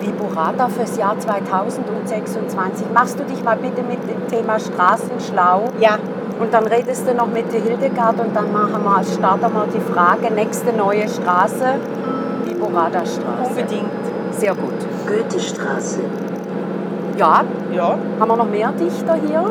Viburata 0.00 0.68
fürs 0.68 0.96
Jahr 0.98 1.18
2026. 1.18 2.86
Machst 2.92 3.18
du 3.18 3.24
dich 3.24 3.42
mal 3.42 3.56
bitte 3.56 3.82
mit 3.82 3.98
dem 4.08 4.26
Thema 4.28 4.58
Straßen 4.60 5.18
schlau? 5.20 5.64
Ja, 5.80 5.96
Und 6.38 6.52
dann 6.52 6.66
redest 6.66 7.08
du 7.08 7.14
noch 7.14 7.28
mit 7.28 7.50
der 7.52 7.60
Hildegard 7.62 8.20
und 8.20 8.36
dann 8.36 8.52
machen 8.52 8.84
wir, 8.84 9.02
starten 9.04 9.52
wir 9.54 9.66
die 9.74 9.80
Frage, 9.92 10.32
nächste 10.34 10.70
neue 10.76 11.08
Straße, 11.08 11.64
Viborada 12.44 13.00
Straße. 13.06 13.48
unbedingt. 13.48 13.90
Sehr 14.32 14.54
gut. 14.54 14.74
Goethestraße. 15.08 16.00
Ja, 17.16 17.42
Ja, 17.72 17.96
haben 18.20 18.28
wir 18.28 18.36
noch 18.36 18.50
mehr 18.50 18.70
Dichter 18.72 19.14
hier? 19.26 19.42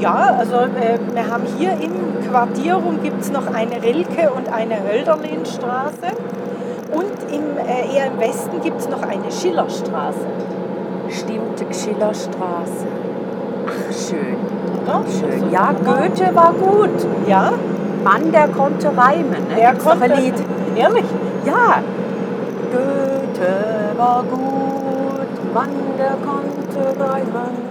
Ja 0.00 0.36
also 0.38 0.56
äh, 0.56 0.98
wir 1.14 1.30
haben 1.30 1.44
hier 1.58 1.72
im 1.72 2.28
Quartier 2.28 2.74
rum 2.74 3.00
gibt 3.02 3.20
es 3.22 3.32
noch 3.32 3.46
eine 3.52 3.82
Rilke 3.82 4.30
und 4.30 4.52
eine 4.52 4.76
Hölderlinstraße. 4.82 6.12
Und 6.92 7.32
im, 7.32 7.58
äh, 7.66 7.96
eher 7.96 8.06
im 8.06 8.18
Westen 8.18 8.60
gibt 8.62 8.80
es 8.80 8.88
noch 8.88 9.02
eine 9.02 9.30
Schillerstraße. 9.30 10.26
Stimmt, 11.10 11.58
Schillerstraße. 11.74 12.86
Ach, 13.66 13.92
schön, 13.92 14.36
Oder? 14.86 15.04
schön. 15.10 15.32
Also, 15.42 15.46
Ja, 15.54 15.72
Goethe 15.72 16.34
war 16.34 16.52
gut. 16.54 17.06
Ja, 17.26 17.52
Mann, 18.02 18.32
der 18.32 18.48
konnte 18.48 18.88
reimen. 18.88 19.30
Ne? 19.48 19.54
der 19.56 19.70
Gibt's 19.72 19.84
konnte. 19.84 20.04
ein 20.04 20.16
Lied. 20.22 20.34
Ehrlich? 20.76 21.04
Ja. 21.44 21.82
Goethe 22.72 23.52
war 23.96 24.22
gut, 24.22 25.54
Mann, 25.54 25.70
der 25.98 26.16
konnte 26.24 27.00
reimen. 27.00 27.67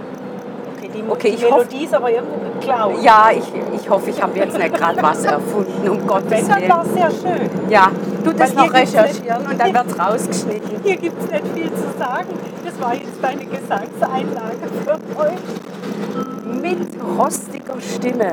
Okay, 1.08 1.36
die, 1.36 1.36
Okay, 1.36 1.36
die 1.36 1.44
Melodie 1.44 1.84
ist 1.84 1.94
aber 1.94 2.10
irgendwo 2.10 2.36
geklaut. 2.58 3.02
Ja, 3.02 3.30
ich, 3.32 3.44
ich 3.80 3.90
hoffe, 3.90 4.10
ich 4.10 4.22
habe 4.22 4.38
jetzt 4.38 4.56
nicht 4.58 4.74
gerade 4.74 5.02
was 5.02 5.24
erfunden, 5.24 5.88
um 5.88 6.06
Gottes 6.06 6.30
Wenn, 6.30 6.48
dann 6.48 6.58
Willen. 6.60 6.70
war 6.70 6.84
es 6.84 6.92
sehr 6.94 7.10
schön. 7.10 7.50
Ja, 7.70 7.90
du 8.24 8.32
das 8.32 8.54
noch 8.54 8.72
recherchieren 8.72 9.38
nicht- 9.42 9.50
und 9.52 9.58
dann 9.60 9.74
wird 9.74 9.86
es 9.90 9.98
rausgeschnitten. 9.98 10.80
Hier 10.82 10.96
gibt 10.96 11.22
es 11.22 11.30
nicht 11.30 11.46
viel 11.54 11.70
zu 11.72 11.98
sagen. 11.98 12.28
Das 12.64 12.80
war 12.80 12.94
jetzt 12.94 13.18
deine 13.22 13.44
Gesangseinlage 13.44 14.68
für 14.84 15.20
euch. 15.20 16.60
Mit 16.60 16.88
rostiger 17.18 17.80
Stimme. 17.80 18.32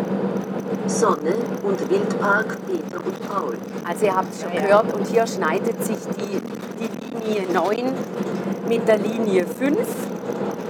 Sonne 0.87 1.33
und 1.63 1.89
Wildpark 1.89 2.57
Peter 2.67 2.97
und 3.03 3.29
Paul. 3.29 3.57
Also 3.87 4.05
ihr 4.05 4.15
habt 4.15 4.33
es 4.33 4.41
schon 4.41 4.53
Ja, 4.53 4.59
ja. 4.61 4.65
gehört 4.67 4.93
und 4.93 5.07
hier 5.07 5.25
schneidet 5.25 5.83
sich 5.83 5.97
die, 6.17 6.41
die 6.79 7.33
Linie 7.33 7.51
9 7.53 7.93
mit 8.67 8.87
der 8.87 8.97
Linie 8.97 9.45
5. 9.47 9.77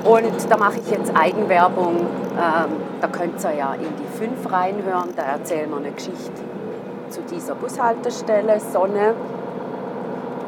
Und 0.06 0.52
da 0.52 0.58
mache 0.58 0.80
ich 0.80 0.91
jetzt 0.91 1.12
Eigenwerbung. 1.15 1.98
Ähm, 1.98 2.72
da 3.02 3.08
könnt 3.08 3.44
ihr 3.44 3.54
ja 3.56 3.74
in 3.74 3.89
die 3.98 4.18
5 4.18 4.52
reinhören. 4.52 5.10
Da 5.15 5.24
erzählen 5.24 5.70
wir 5.70 5.78
eine 5.78 5.91
Geschichte 5.91 6.32
zu 7.10 7.22
dieser 7.24 7.56
Bushaltestelle 7.56 8.60
Sonne. 8.60 9.15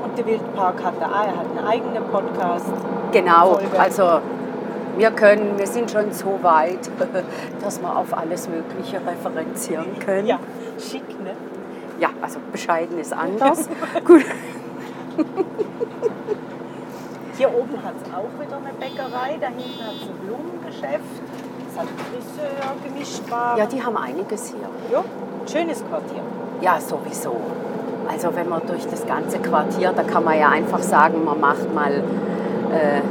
Und 0.04 0.15
der 0.15 0.26
Wildpark 0.28 0.84
hat, 0.84 0.93
da, 1.00 1.24
er 1.24 1.38
hat 1.38 1.46
einen 1.58 1.67
eigenen 1.67 2.04
Podcast. 2.06 2.67
Genau, 3.12 3.54
Folge. 3.56 3.80
also 3.80 4.20
wir 4.96 5.12
können, 5.12 5.58
wir 5.58 5.67
sind 5.67 5.89
schon 5.89 6.12
so 6.12 6.38
weit, 6.43 6.89
dass 7.63 7.82
wir 7.82 7.96
auf 7.96 8.15
alles 8.15 8.48
Mögliche 8.48 8.98
referenzieren 8.98 9.98
können. 10.00 10.28
Ja, 10.28 10.39
schick, 10.78 11.08
ne? 11.24 11.32
Ja, 12.00 12.10
also 12.22 12.39
bescheiden 12.52 13.00
ist 13.00 13.13
anders. 13.17 13.67
Gut. 14.06 14.24
Hier 17.38 17.50
oben 17.50 17.78
hat 17.84 17.93
es 18.02 18.10
auch 18.12 18.34
wieder 18.41 18.58
eine 18.58 18.73
Bäckerei. 18.80 19.38
Da 19.39 19.47
hinten 19.47 19.84
hat 19.86 19.93
es 19.93 20.08
ein 20.10 20.17
Blumengeschäft. 20.26 21.13
Es 21.69 21.78
hat 21.80 21.86
Friseur, 22.10 22.73
Gemischtwaren. 22.84 23.58
Ja, 23.60 23.65
die 23.67 23.84
haben 23.84 23.95
einiges 23.95 24.47
hier. 24.50 24.67
Ja, 24.91 25.04
schönes 25.45 25.84
Quartier. 25.88 26.23
Ja, 26.62 26.80
sowieso. 26.80 27.36
Also 28.12 28.36
wenn 28.36 28.50
man 28.50 28.62
durch 28.65 28.88
das 28.88 29.06
ganze 29.06 29.38
Quartier, 29.38 29.93
da 29.95 30.02
kann 30.02 30.23
man 30.23 30.39
ja 30.39 30.50
einfach 30.50 30.82
sagen, 30.82 31.23
man 31.26 31.39
macht 31.39 31.71
mal 31.76 31.91
äh, 31.91 33.02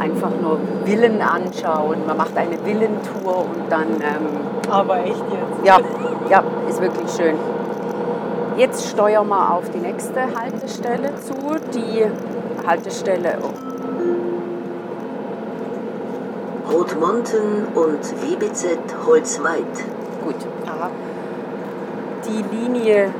einfach 0.00 0.30
nur 0.40 0.58
Villen 0.86 1.20
anschauen. 1.20 2.06
Man 2.06 2.16
macht 2.16 2.34
eine 2.34 2.64
Villentour 2.64 3.40
und 3.40 3.70
dann, 3.70 3.88
ähm, 4.00 4.70
Aber 4.70 5.00
echt 5.04 5.22
jetzt. 5.30 5.66
ja, 5.66 5.78
ja, 6.30 6.42
ist 6.66 6.80
wirklich 6.80 7.10
schön. 7.10 7.36
Jetzt 8.56 8.88
steuern 8.88 9.28
wir 9.28 9.52
auf 9.52 9.68
die 9.70 9.78
nächste 9.78 10.20
Haltestelle 10.34 11.14
zu, 11.16 11.34
die 11.74 12.06
Haltestelle. 12.66 13.38
Rotmonten 16.70 17.66
und 17.74 18.00
WBZ 18.22 18.78
Holzweit. 19.06 19.64
gut, 20.22 20.36
Aha. 20.66 20.90
die 22.26 22.44
Linie, 22.54 23.10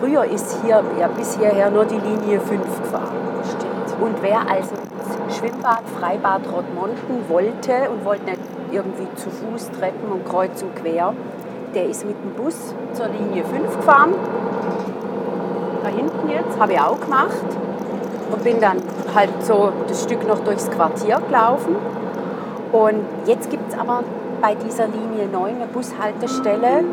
früher 0.00 0.24
ist 0.24 0.58
hier 0.62 0.82
ja, 0.98 1.06
bis 1.08 1.38
hierher 1.38 1.70
nur 1.70 1.84
die 1.84 1.98
Linie 1.98 2.40
5 2.40 2.60
gefahren. 2.82 3.16
Stimmt. 3.44 4.02
Und 4.02 4.22
wer 4.22 4.40
also 4.40 4.74
Schwimmbad, 5.28 5.82
Freibad 5.98 6.42
Rottmonten 6.52 7.28
wollte 7.28 7.90
und 7.90 8.04
wollte 8.04 8.24
nicht 8.24 8.40
irgendwie 8.72 9.06
zu 9.14 9.30
Fuß 9.30 9.70
Treppen 9.78 10.10
und 10.10 10.28
kreuz 10.28 10.62
und 10.62 10.74
quer, 10.74 11.14
der 11.74 11.86
ist 11.86 12.04
mit 12.04 12.16
dem 12.22 12.32
Bus 12.32 12.74
zur 12.92 13.06
Linie 13.06 13.44
5 13.44 13.76
gefahren. 13.76 14.14
Da 15.82 15.88
hinten 15.88 16.28
jetzt, 16.28 16.58
habe 16.58 16.72
ich 16.72 16.80
auch 16.80 17.00
gemacht. 17.00 17.30
Und 18.30 18.44
bin 18.44 18.60
dann 18.60 18.78
halt 19.14 19.30
so 19.44 19.72
das 19.88 20.02
Stück 20.04 20.26
noch 20.26 20.40
durchs 20.40 20.70
Quartier 20.70 21.20
gelaufen. 21.26 21.76
Und 22.72 23.04
jetzt 23.26 23.50
gibt 23.50 23.72
es 23.72 23.78
aber 23.78 24.04
bei 24.40 24.54
dieser 24.54 24.86
Linie 24.86 25.28
9 25.30 25.56
eine 25.56 25.66
Bushaltestelle, 25.66 26.84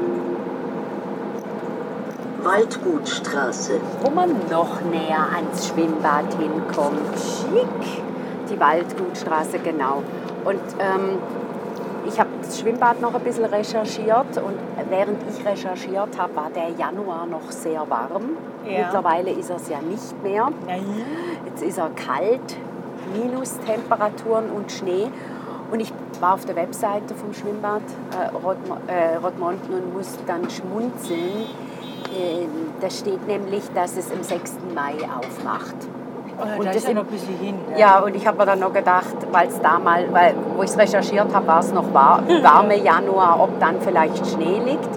Waldgutstraße. 2.43 3.79
wo 4.01 4.09
man 4.09 4.29
noch 4.49 4.81
näher 4.81 5.27
ans 5.35 5.67
Schwimmbad 5.67 6.33
hinkommt. 6.39 7.17
Schick. 7.17 8.03
Die 8.49 8.59
Waldgutstraße, 8.59 9.59
genau. 9.59 10.01
Und 10.45 10.61
ähm, 10.79 11.17
ich 12.07 12.17
habe 12.19 12.29
das 12.47 12.59
Schwimmbad 12.59 13.01
noch 13.01 13.13
ein 13.13 13.21
bisschen 13.21 13.45
recherchiert 13.45 14.37
und 14.37 14.57
während 14.89 15.17
ich 15.29 15.45
recherchiert 15.45 16.17
habe, 16.17 16.35
war 16.35 16.49
der 16.49 16.69
Januar 16.69 17.25
noch 17.25 17.51
sehr 17.51 17.89
warm. 17.89 18.37
Ja. 18.65 18.85
Mittlerweile 18.85 19.31
ist 19.31 19.49
er 19.49 19.57
es 19.57 19.69
ja 19.69 19.79
nicht 19.81 20.23
mehr. 20.23 20.49
Nein. 20.65 20.85
Jetzt 21.45 21.61
ist 21.61 21.77
er 21.77 21.89
kalt, 21.89 22.57
Minustemperaturen 23.13 24.49
und 24.51 24.71
Schnee. 24.71 25.07
Und 25.71 25.81
ich 25.81 25.91
war 26.21 26.33
auf 26.33 26.45
der 26.45 26.55
Webseite 26.55 27.13
vom 27.13 27.33
Schwimmbad 27.33 27.81
äh, 28.11 28.35
Rottmo 28.35 28.77
äh, 28.87 29.17
und 29.75 29.93
musste 29.93 30.19
dann 30.25 30.49
schmunzeln. 30.49 31.45
Äh, 32.13 32.47
da 32.79 32.89
steht 32.89 33.27
nämlich, 33.27 33.63
dass 33.75 33.97
es 33.97 34.09
am 34.11 34.23
6. 34.23 34.55
Mai 34.73 34.95
aufmacht. 35.13 35.75
Und 36.39 36.51
Und 36.59 36.65
da 36.65 36.71
das 36.71 36.75
ist 36.77 36.87
ja 36.87 36.93
noch 36.93 37.01
ein 37.01 37.07
bisschen 37.07 37.37
hin. 37.37 37.55
ne? 37.71 37.79
Ja, 37.79 37.99
und 37.99 38.15
ich 38.15 38.27
habe 38.27 38.37
mir 38.37 38.45
dann 38.45 38.59
noch 38.59 38.73
gedacht, 38.73 39.15
weil 39.31 39.47
es 39.47 39.59
damals, 39.59 40.11
weil, 40.11 40.35
wo 40.55 40.61
ich 40.63 40.69
es 40.69 40.77
recherchiert 40.77 41.33
habe, 41.33 41.47
war 41.47 41.59
es 41.59 41.73
noch 41.73 41.93
war, 41.93 42.21
warme 42.43 42.77
Januar, 42.77 43.39
ob 43.41 43.59
dann 43.59 43.81
vielleicht 43.81 44.25
Schnee 44.27 44.61
liegt. 44.63 44.89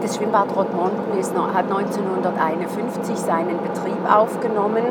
Das 0.00 0.16
Schwimmbad 0.16 0.54
Rottmonten 0.54 1.18
ist 1.18 1.34
noch, 1.34 1.52
hat 1.52 1.64
1951 1.64 3.16
seinen 3.16 3.58
Betrieb 3.62 3.98
aufgenommen. 4.10 4.84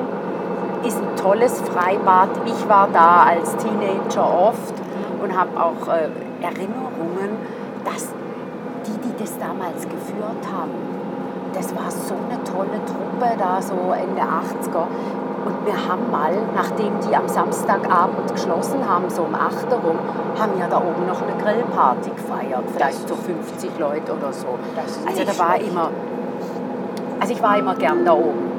Ist 0.83 0.97
ein 0.97 1.15
tolles 1.15 1.61
Freibad. 1.61 2.29
Ich 2.45 2.69
war 2.69 2.89
da 2.91 3.23
als 3.23 3.55
Teenager 3.55 4.29
oft 4.29 4.73
und 5.23 5.35
habe 5.37 5.49
auch 5.59 5.87
äh, 5.87 6.09
Erinnerungen, 6.43 7.37
dass 7.85 8.09
die, 8.85 9.07
die 9.07 9.17
das 9.17 9.37
damals 9.39 9.83
geführt 9.83 10.43
haben, 10.53 10.71
das 11.53 11.75
war 11.75 11.89
so 11.89 12.13
eine 12.15 12.43
tolle 12.43 12.79
Truppe 12.85 13.35
da, 13.37 13.61
so 13.61 13.73
Ende 13.93 14.21
80er. 14.21 14.85
Und 15.45 15.65
wir 15.65 15.75
haben 15.87 16.11
mal, 16.11 16.33
nachdem 16.55 16.99
die 17.07 17.15
am 17.15 17.27
Samstagabend 17.27 18.31
geschlossen 18.33 18.79
haben, 18.87 19.09
so 19.09 19.21
um 19.23 19.33
8 19.33 19.71
Uhr 19.71 19.79
rum, 19.79 19.97
haben 20.37 20.51
wir 20.57 20.67
da 20.67 20.77
oben 20.77 21.07
noch 21.07 21.21
eine 21.21 21.41
Grillparty 21.41 22.09
gefeiert. 22.09 22.63
Vielleicht 22.75 23.07
so 23.07 23.15
50 23.15 23.79
Leute 23.79 24.11
oder 24.13 24.33
so. 24.33 24.47
Das 24.75 24.97
ist 24.97 25.07
Also 25.07 25.23
da 25.23 25.39
war 25.39 25.57
immer, 25.59 25.89
also 27.19 27.33
ich 27.33 27.41
war 27.41 27.57
immer 27.57 27.75
gern 27.75 28.03
da 28.03 28.13
oben. 28.13 28.51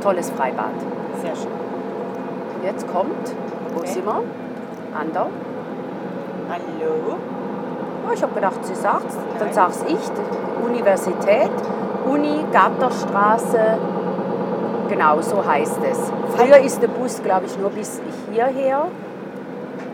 Tolles 0.00 0.30
Freibad. 0.30 0.72
Sehr 1.20 1.34
schön. 1.36 1.50
Jetzt 2.64 2.86
kommt, 2.90 3.34
wo 3.74 3.80
Okay. 3.80 3.88
sind 3.88 4.06
wir? 4.06 4.22
Ander. 4.98 5.26
Hallo? 6.48 7.18
Ich 8.14 8.22
habe 8.22 8.34
gedacht, 8.34 8.64
sie 8.64 8.74
sagt's. 8.74 9.16
Dann 9.38 9.46
Nein. 9.48 9.54
sag's 9.54 9.84
ich. 9.86 10.64
Universität, 10.64 11.50
Uni, 12.10 12.44
Gatterstraße. 12.52 13.78
Genau, 14.88 15.20
so 15.20 15.44
heißt 15.44 15.78
es. 15.90 16.12
Früher 16.34 16.58
ist 16.58 16.80
der 16.82 16.88
Bus, 16.88 17.22
glaube 17.22 17.46
ich, 17.46 17.58
nur 17.58 17.70
bis 17.70 18.00
hierher. 18.32 18.86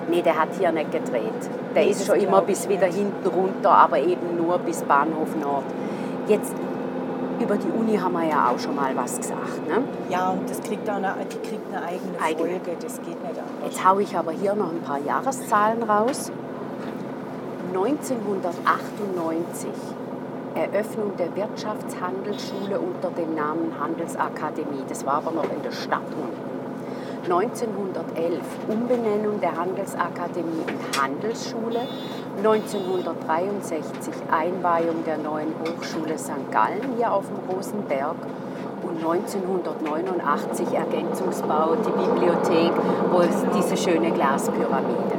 Nee, 0.08 0.22
der 0.22 0.38
hat 0.38 0.48
hier 0.58 0.70
nicht 0.72 0.92
gedreht. 0.92 1.32
Der 1.74 1.84
Nee, 1.84 1.90
ist 1.90 2.06
schon 2.06 2.16
immer 2.16 2.42
bis 2.42 2.68
wieder 2.68 2.86
hinten 2.86 3.26
runter, 3.26 3.70
aber 3.70 3.98
eben 3.98 4.36
nur 4.36 4.58
bis 4.58 4.82
Bahnhof 4.82 5.34
Nord. 5.40 5.64
Jetzt 6.28 6.54
über 7.40 7.56
die 7.56 7.68
Uni 7.68 7.96
haben 7.96 8.12
wir 8.12 8.24
ja 8.24 8.50
auch 8.50 8.58
schon 8.58 8.76
mal 8.76 8.94
was 8.94 9.16
gesagt. 9.16 9.66
Ne? 9.68 9.82
Ja, 10.08 10.30
und 10.30 10.48
das 10.48 10.60
kriegt 10.60 10.88
auch 10.88 10.94
eine, 10.96 11.14
die 11.30 11.48
kriegt 11.48 11.66
eine 11.74 11.84
eigene, 11.84 12.20
Eigene. 12.22 12.60
Folge. 12.60 12.76
Das 12.80 12.96
geht 12.98 13.08
nicht 13.08 13.24
anders. 13.24 13.44
Jetzt 13.64 13.84
haue 13.88 14.02
ich 14.02 14.16
aber 14.16 14.30
hier 14.32 14.54
noch 14.54 14.70
ein 14.70 14.80
paar 14.82 14.98
Jahreszahlen 15.00 15.82
raus. 15.82 16.30
1998 17.74 19.68
Eröffnung 20.54 21.16
der 21.16 21.34
Wirtschaftshandelsschule 21.34 22.78
unter 22.78 23.10
dem 23.10 23.34
Namen 23.34 23.72
Handelsakademie. 23.80 24.84
Das 24.88 25.04
war 25.04 25.14
aber 25.14 25.32
noch 25.32 25.50
in 25.50 25.60
der 25.64 25.72
Stadt 25.72 26.06
unten. 26.06 26.54
1911 27.24 28.42
Umbenennung 28.68 29.40
der 29.40 29.56
Handelsakademie 29.56 30.62
in 30.68 31.02
Handelsschule. 31.02 31.80
1963 32.36 34.14
Einweihung 34.30 35.02
der 35.04 35.18
neuen 35.18 35.52
Hochschule 35.62 36.16
St. 36.16 36.52
Gallen 36.52 36.94
hier 36.96 37.12
auf 37.12 37.24
dem 37.26 37.38
Rosenberg. 37.52 38.14
Und 38.82 38.98
1989 38.98 40.72
Ergänzungsbau, 40.72 41.74
die 41.74 41.90
Bibliothek, 41.90 42.72
wo 43.10 43.18
es 43.18 43.44
diese 43.56 43.76
schöne 43.76 44.12
Glaspyramide. 44.12 45.16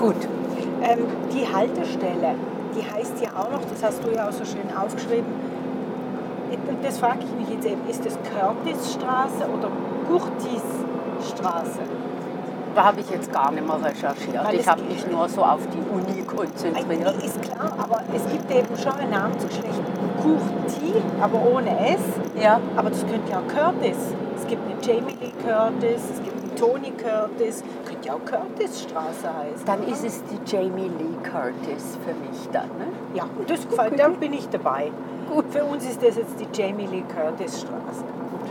Gut, 0.00 0.28
Ähm, 0.84 1.06
die 1.32 1.46
Haltestelle, 1.52 2.34
die 2.76 2.82
heißt 2.82 3.20
ja 3.22 3.30
auch 3.30 3.50
noch, 3.50 3.64
das 3.64 3.82
hast 3.82 4.04
du 4.04 4.10
ja 4.14 4.28
auch 4.28 4.32
so 4.32 4.44
schön 4.44 4.68
aufgeschrieben, 4.76 5.32
das 6.82 6.98
frage 6.98 7.20
ich 7.20 7.32
mich 7.40 7.54
jetzt 7.54 7.66
eben, 7.66 7.80
ist 7.88 8.04
das 8.04 8.18
Curtisstraße 8.22 9.48
oder 9.48 9.70
Curtisstraße? 10.06 11.80
da 12.74 12.84
habe 12.84 13.00
ich 13.00 13.10
jetzt 13.10 13.32
gar 13.32 13.50
nicht 13.52 13.66
mehr 13.66 13.76
recherchiert. 13.76 14.44
Weil 14.44 14.56
Ich 14.56 14.66
habe 14.66 14.82
mich 14.82 15.06
nur 15.06 15.28
so 15.28 15.42
auf 15.42 15.60
die 15.68 15.78
Uni 15.78 16.22
konzentriert. 16.22 16.76
Eigentlich 16.76 17.24
ist 17.24 17.40
klar, 17.42 17.72
aber 17.78 18.02
es 18.14 18.22
gibt 18.30 18.50
eben 18.50 18.76
schon 18.76 18.92
ein 18.92 19.10
Namensgeschlecht 19.10 19.80
Curti, 20.20 20.94
aber 21.20 21.38
ohne 21.44 21.70
S. 21.88 22.00
Ja, 22.40 22.60
Aber 22.76 22.90
das 22.90 23.00
könnte 23.00 23.30
ja 23.30 23.38
auch 23.38 23.48
Curtis. 23.48 23.96
Es 24.36 24.46
gibt 24.46 24.62
eine 24.64 24.80
Jamie 24.82 25.16
Lee 25.20 25.32
Curtis, 25.44 26.02
es 26.12 26.22
gibt 26.22 26.42
einen 26.42 26.56
Tony 26.56 26.92
Curtis, 26.92 27.62
ja 28.04 28.14
auch 28.14 28.24
Curtisstraße 28.24 29.28
heißen. 29.28 29.66
dann 29.66 29.82
ist 29.88 30.04
es 30.04 30.22
die 30.24 30.38
Jamie 30.50 30.90
Lee 30.98 31.16
Curtis 31.22 31.98
für 32.04 32.14
mich 32.26 32.48
dann. 32.52 32.68
Ne? 32.78 32.86
Ja, 33.14 33.24
das 33.46 33.68
gefällt, 33.68 33.98
dann 33.98 34.14
bin 34.16 34.32
ich 34.32 34.48
dabei. 34.48 34.90
Gut, 35.32 35.46
für 35.50 35.64
uns 35.64 35.84
ist 35.84 36.02
das 36.02 36.16
jetzt 36.16 36.34
die 36.38 36.46
Jamie 36.52 36.86
Lee 36.86 37.04
Curtis 37.14 37.60
Straße. 37.60 38.04
Gut. 38.30 38.50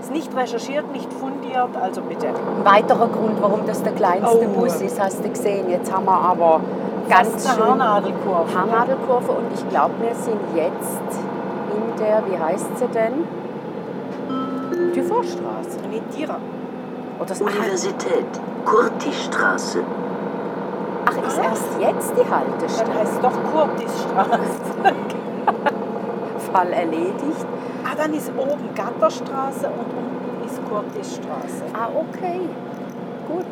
Ist 0.00 0.10
nicht 0.10 0.34
recherchiert, 0.36 0.90
nicht 0.92 1.12
fundiert, 1.12 1.76
also 1.80 2.00
bitte. 2.02 2.28
Ein 2.28 2.64
weiterer 2.64 3.08
Grund, 3.08 3.40
warum 3.40 3.66
das 3.66 3.82
der 3.82 3.92
kleinste 3.92 4.48
Oh. 4.48 4.60
Bus 4.60 4.80
ist, 4.80 5.00
hast 5.00 5.24
du 5.24 5.28
gesehen. 5.28 5.70
Jetzt 5.70 5.92
haben 5.92 6.04
wir 6.06 6.12
aber 6.12 6.60
ganz 7.08 7.48
schön 7.48 7.64
Haarnadelkurve. 7.64 8.52
Haarnadelkurve 8.54 9.32
und 9.32 9.52
ich 9.54 9.68
glaube, 9.68 9.94
wir 10.00 10.14
sind 10.14 10.40
jetzt 10.56 11.20
in 11.76 12.04
der, 12.04 12.22
wie 12.28 12.36
heißt 12.38 12.78
sie 12.78 12.86
denn? 12.88 13.24
Dufourstraße. 14.94 15.78
Nee, 15.90 16.02
Tira. 16.14 16.36
Oder 17.22 17.28
das 17.28 17.40
Universität. 17.40 18.26
Kurtistraße. 18.64 19.84
Ach, 21.06 21.28
ist 21.28 21.38
erst 21.38 21.80
jetzt 21.80 22.10
die 22.16 22.28
Dann 22.28 22.30
Haltestelle? 22.36 22.94
heißt 22.94 23.12
es 23.12 23.20
doch 23.20 23.52
Curtisstraße. 23.52 24.40
Fall 26.52 26.72
erledigt. 26.72 27.46
ah, 27.84 27.94
dann 27.96 28.12
ist 28.12 28.32
oben 28.36 28.74
Gatterstraße 28.74 29.68
und 29.68 29.86
unten 29.96 30.44
ist 30.44 30.60
Curtisstraße. 30.68 31.62
Ah, 31.72 31.90
okay. 31.94 32.40
Gut. 33.28 33.46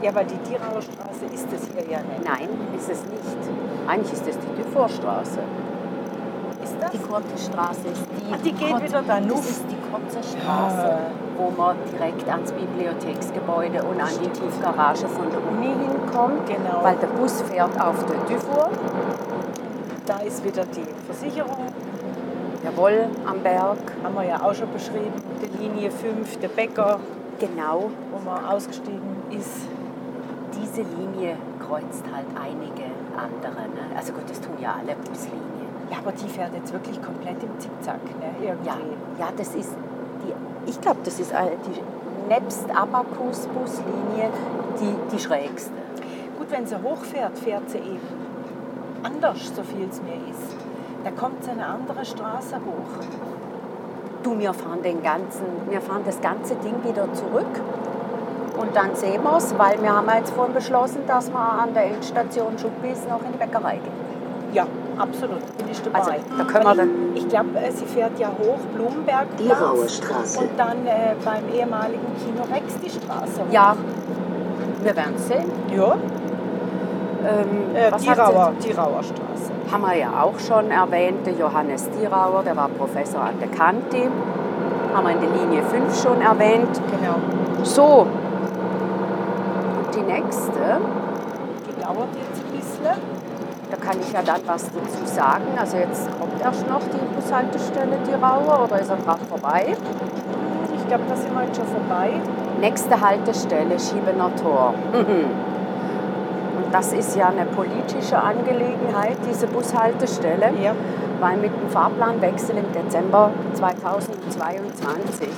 Ja, 0.00 0.14
weil 0.14 0.24
die 0.24 0.38
Tirauer 0.38 0.80
Straße 0.80 1.26
ist 1.34 1.48
es 1.52 1.68
hier 1.70 1.84
ja 1.92 1.98
nicht. 1.98 2.24
Nein, 2.24 2.48
ist 2.74 2.90
es 2.90 3.04
nicht. 3.04 3.22
Eigentlich 3.86 4.12
ist 4.14 4.26
das 4.26 4.38
die 4.38 4.62
Dufourstraße. 4.62 5.40
Die 6.92 6.98
Kurtestraße 6.98 7.88
ist 7.88 8.06
die. 8.18 8.32
Ach, 8.34 8.38
die 8.42 8.52
geht 8.52 8.70
Kurz- 8.70 8.82
wieder 8.82 9.02
da 9.02 9.20
Das 9.20 9.50
ist 9.50 9.64
die 9.70 9.76
Kurzerstraße, 9.90 10.92
Ah. 10.92 10.98
wo 11.38 11.50
man 11.50 11.76
direkt 11.92 12.28
ans 12.28 12.52
Bibliotheksgebäude 12.52 13.82
und 13.82 14.00
an 14.00 14.08
die 14.22 14.28
Tiefgarage 14.28 15.06
von 15.08 15.26
der 15.30 15.40
Uni 15.50 15.72
hinkommt. 15.86 16.46
Genau. 16.46 16.82
Weil 16.82 16.96
der 16.96 17.06
Bus 17.08 17.42
fährt 17.42 17.80
auf 17.80 18.04
der 18.06 18.16
Dufour. 18.28 18.68
Da 20.06 20.18
ist 20.18 20.44
wieder 20.44 20.64
die 20.64 20.84
Versicherung. 21.06 21.66
Jawohl, 22.64 23.06
am 23.26 23.40
Berg. 23.40 23.78
Haben 24.02 24.14
wir 24.14 24.24
ja 24.24 24.42
auch 24.42 24.54
schon 24.54 24.70
beschrieben. 24.72 25.12
Die 25.40 25.62
Linie 25.62 25.90
5, 25.90 26.38
der 26.38 26.48
Bäcker, 26.48 26.98
Genau. 27.38 27.90
wo 28.12 28.18
man 28.28 28.44
ausgestiegen 28.44 29.00
ist. 29.30 29.66
Diese 30.54 30.82
Linie 30.82 31.36
kreuzt 31.58 32.04
halt 32.14 32.26
einige 32.40 32.84
andere. 33.16 33.62
Ne? 33.68 33.96
Also 33.96 34.12
gut, 34.12 34.28
das 34.28 34.40
tun 34.40 34.52
ja 34.60 34.74
alle 34.78 34.94
Buslinien. 34.96 35.61
Ja, 35.92 35.98
aber 35.98 36.12
die 36.12 36.26
fährt 36.26 36.54
jetzt 36.54 36.72
wirklich 36.72 37.00
komplett 37.02 37.42
im 37.42 37.50
Zickzack. 37.60 38.02
Ne? 38.18 38.30
Irgendwie. 38.46 38.66
Ja, 38.66 38.76
ja, 39.18 39.28
das 39.36 39.54
ist 39.54 39.74
die, 40.24 40.70
ich 40.70 40.80
glaube, 40.80 41.00
das 41.04 41.20
ist 41.20 41.34
eine- 41.34 41.50
die 41.66 41.82
nebst 42.32 42.64
Abacus-Buslinie 42.74 44.30
die, 44.80 44.94
die 45.14 45.18
schrägste. 45.18 45.72
Gut, 46.38 46.50
wenn 46.50 46.64
sie 46.66 46.76
hochfährt, 46.82 47.38
fährt 47.38 47.68
sie 47.68 47.76
eben 47.76 48.00
anders, 49.02 49.52
so 49.54 49.62
viel 49.62 49.86
es 49.90 50.00
mir 50.02 50.14
ist. 50.30 50.56
Da 51.04 51.10
kommt 51.10 51.44
sie 51.44 51.50
eine 51.50 51.66
andere 51.66 52.04
Straße 52.04 52.56
hoch. 52.56 53.04
du, 54.22 54.38
wir 54.38 54.54
fahren, 54.54 54.80
den 54.84 55.02
ganzen, 55.02 55.44
wir 55.68 55.80
fahren 55.80 56.02
das 56.06 56.20
ganze 56.20 56.54
Ding 56.54 56.76
wieder 56.84 57.12
zurück. 57.12 57.60
Und 58.56 58.74
dann 58.76 58.94
sehen 58.94 59.20
wir 59.24 59.36
es, 59.36 59.52
weil 59.58 59.82
wir 59.82 59.92
haben 59.96 60.08
jetzt 60.16 60.30
vorhin 60.30 60.54
beschlossen, 60.54 61.00
dass 61.08 61.28
wir 61.30 61.40
an 61.40 61.74
der 61.74 61.86
Endstation 61.86 62.56
Schuppis 62.56 63.00
noch 63.08 63.20
in 63.26 63.32
die 63.32 63.38
Bäckerei 63.38 63.74
gehen. 63.78 64.54
Ja, 64.54 64.66
absolut. 64.98 65.56
Bin 65.58 65.68
ich 65.70 65.80
dabei. 65.82 65.98
Also, 65.98 66.12
da 66.38 66.44
können 66.44 66.64
wir 66.64 66.74
dann. 66.74 66.90
Ich 67.14 67.28
glaube, 67.28 67.48
sie 67.70 67.86
fährt 67.86 68.18
ja 68.18 68.28
hoch 68.28 68.58
Blumenbergplatz. 68.74 69.38
Die 69.38 70.02
Straße. 70.04 70.38
Und 70.40 70.50
dann 70.58 70.86
äh, 70.86 71.14
beim 71.24 71.48
ehemaligen 71.54 72.06
Kino 72.24 72.42
Rex 72.52 72.78
die 72.80 72.90
Straße. 72.90 73.40
hoch. 73.42 73.52
Ja, 73.52 73.76
wir 74.82 74.96
werden 74.96 75.14
es 75.16 75.28
sehen. 75.28 75.50
Ja, 75.76 75.94
Ähm, 77.24 77.74
äh, 77.76 77.92
was 77.92 78.02
die, 78.02 78.10
hat 78.10 78.16
sie- 78.16 78.22
Rauer, 78.22 78.52
die 78.64 78.72
Rauer 78.72 79.02
Straße. 79.02 79.52
haben 79.70 79.82
wir 79.82 79.94
ja 79.96 80.08
auch 80.22 80.38
schon 80.40 80.70
erwähnt, 80.72 81.24
der 81.24 81.34
Johannes 81.34 81.88
Dierauer, 81.90 82.42
der 82.44 82.56
war 82.56 82.68
Professor 82.68 83.20
an 83.22 83.38
der 83.40 83.48
Kanti. 83.48 84.08
Haben 84.92 85.06
wir 85.06 85.12
in 85.14 85.20
der 85.20 85.30
Linie 85.30 85.62
5 85.62 86.02
schon 86.02 86.20
erwähnt. 86.20 86.80
Genau. 86.90 87.14
So, 87.62 88.06
und 89.84 89.94
die 89.94 90.02
nächste, 90.02 90.52
Die 91.66 91.72
bisschen. 91.74 92.08
Da 93.72 93.78
kann 93.78 93.98
ich 94.00 94.12
ja 94.12 94.20
dann 94.22 94.40
was 94.46 94.64
dazu 94.64 95.06
sagen. 95.06 95.46
Also 95.58 95.78
jetzt 95.78 96.06
kommt 96.18 96.38
erst 96.42 96.68
noch 96.68 96.82
die 96.92 97.14
Bushaltestelle 97.16 97.96
Dierauer 98.06 98.64
oder 98.64 98.78
ist 98.78 98.90
er 98.90 98.98
gerade 98.98 99.24
vorbei? 99.24 99.74
Ich 100.76 100.86
glaube, 100.88 101.04
da 101.08 101.16
sind 101.16 101.34
wir 101.34 101.44
jetzt 101.44 101.56
schon 101.56 101.66
vorbei. 101.66 102.10
Nächste 102.60 103.00
Haltestelle 103.00 103.80
Schiebener 103.80 104.30
Tor. 104.36 104.74
Mhm. 104.92 105.30
Und 106.58 106.74
das 106.74 106.92
ist 106.92 107.16
ja 107.16 107.28
eine 107.28 107.46
politische 107.46 108.18
Angelegenheit, 108.18 109.16
diese 109.28 109.46
Bushaltestelle. 109.46 110.52
Ja. 110.62 110.74
weil 111.20 111.36
mit 111.38 111.52
dem 111.52 111.70
Fahrplanwechsel 111.70 112.56
im 112.56 112.72
Dezember 112.72 113.30
2022, 113.54 115.28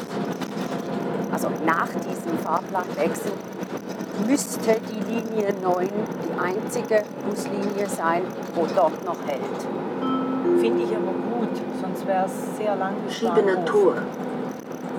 also 1.31 1.49
nach 1.66 1.88
diesem 1.88 2.38
Fahrplanwechsel, 2.38 3.33
müsste 4.27 4.77
die 4.90 5.12
Linie 5.12 5.55
9 5.62 5.88
die 5.88 6.40
einzige 6.40 7.03
Buslinie 7.29 7.88
sein, 7.88 8.22
wo 8.55 8.66
dort 8.74 9.05
noch 9.05 9.16
hält. 9.27 10.61
Finde 10.61 10.83
ich 10.85 10.90
aber 10.90 11.12
gut, 11.38 11.48
sonst 11.81 12.07
wäre 12.07 12.27
es 12.27 12.57
sehr 12.57 12.77
lang 12.77 12.94
Bahnhof. 13.22 13.64
Tor. 13.64 13.94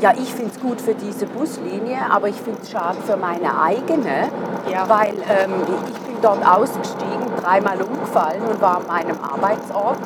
Ja, 0.02 0.12
ich 0.12 0.34
finde 0.34 0.52
es 0.54 0.60
gut 0.60 0.82
für 0.82 0.94
diese 0.94 1.26
Buslinie, 1.26 2.00
aber 2.12 2.28
ich 2.28 2.36
finde 2.36 2.60
es 2.62 2.70
schade 2.70 2.98
für 3.06 3.16
meine 3.16 3.60
eigene, 3.62 4.30
Ja. 4.70 4.88
weil 4.90 5.14
ähm, 5.30 5.54
ich 5.88 6.00
bin 6.02 6.16
dort 6.22 6.46
ausgestiegen, 6.46 7.26
dreimal 7.42 7.82
umgefallen 7.82 8.42
und 8.52 8.62
war 8.62 8.78
an 8.78 8.88
meinem 8.88 9.18
Arbeitsort. 9.22 10.00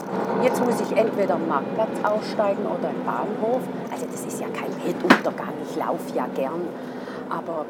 Jetzt 0.44 0.64
muss 0.64 0.80
ich 0.82 0.96
entweder 0.96 1.36
am 1.36 1.48
Marktplatz 1.48 1.90
aussteigen 2.04 2.66
oder 2.66 2.90
im 2.90 3.04
Bahnhof. 3.04 3.62
Also 3.92 4.06
das 4.12 4.22
ist 4.26 4.40
ja 4.40 4.48
kein 4.48 4.72
Weltuntergang, 4.86 5.54
ich 5.68 5.76
laufe 5.76 6.16
ja 6.16 6.28
gern, 6.36 6.62
aber 7.30 7.66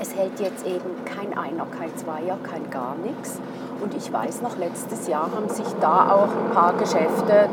es 0.00 0.14
hält 0.14 0.40
jetzt 0.40 0.66
eben 0.66 1.04
kein 1.04 1.36
Einer, 1.36 1.66
kein 1.66 1.94
Zweier, 1.96 2.38
kein 2.42 2.70
gar 2.70 2.94
nichts. 3.04 3.38
Und 3.82 3.94
ich 3.94 4.12
weiß 4.12 4.42
noch, 4.42 4.56
letztes 4.56 5.06
Jahr 5.08 5.30
haben 5.34 5.48
sich 5.48 5.66
da 5.80 6.10
auch 6.10 6.28
ein 6.28 6.54
paar 6.54 6.72
Geschäfte 6.74 7.48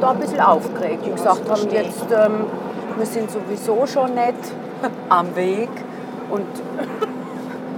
da 0.00 0.10
ein 0.12 0.18
bisschen 0.18 0.40
aufgeregt. 0.40 1.04
Und 1.04 1.16
gesagt 1.16 1.50
haben, 1.50 1.70
jetzt, 1.70 2.06
ähm, 2.10 2.46
wir 2.96 3.06
sind 3.06 3.30
sowieso 3.30 3.86
schon 3.86 4.14
nicht 4.14 4.34
am 5.10 5.36
Weg. 5.36 5.68
Und, 6.30 6.46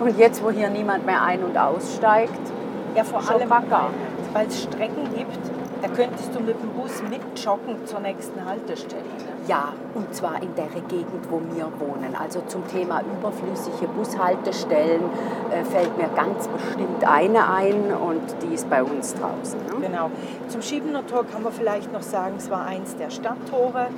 und 0.00 0.18
jetzt, 0.18 0.42
wo 0.44 0.50
hier 0.50 0.70
niemand 0.70 1.04
mehr 1.04 1.22
ein- 1.22 1.42
und 1.42 1.56
aussteigt, 1.58 2.52
Ja, 2.94 3.04
vor 3.04 3.20
allem, 3.28 3.50
weil 3.50 4.46
es 4.46 4.62
Strecken 4.62 5.08
gibt, 5.14 5.51
da 5.82 5.88
könntest 5.88 6.34
du 6.34 6.40
mit 6.40 6.60
dem 6.62 6.70
Bus 6.70 7.02
mit 7.10 7.20
joggen 7.44 7.84
zur 7.86 8.00
nächsten 8.00 8.44
Haltestelle. 8.44 9.02
Ne? 9.02 9.32
ja, 9.48 9.72
und 9.94 10.14
zwar 10.14 10.40
in 10.42 10.54
der 10.54 10.68
Gegend, 10.88 11.28
wo 11.30 11.40
wir 11.54 11.64
wohnen. 11.80 12.14
Also 12.18 12.42
zum 12.46 12.66
Thema 12.68 13.02
überflüssige 13.02 13.88
Bushaltestellen 13.88 15.02
äh, 15.50 15.64
fällt 15.64 15.96
mir 15.98 16.08
ganz 16.14 16.48
bestimmt 16.48 17.04
eine 17.04 17.48
ein 17.52 17.92
und 17.92 18.22
die 18.42 18.54
ist 18.54 18.70
bei 18.70 18.82
uns 18.82 19.14
draußen. 19.14 19.58
Ne? 19.66 19.86
Genau. 19.86 20.10
Zum 20.48 20.62
Schiebener 20.62 21.06
Tor 21.06 21.24
kann 21.26 21.42
man 21.42 21.52
vielleicht 21.52 21.92
noch 21.92 22.02
sagen, 22.02 22.34
es 22.38 22.50
war 22.50 22.64
eins 22.66 22.96
der 22.96 23.10
Stadttore, 23.10 23.88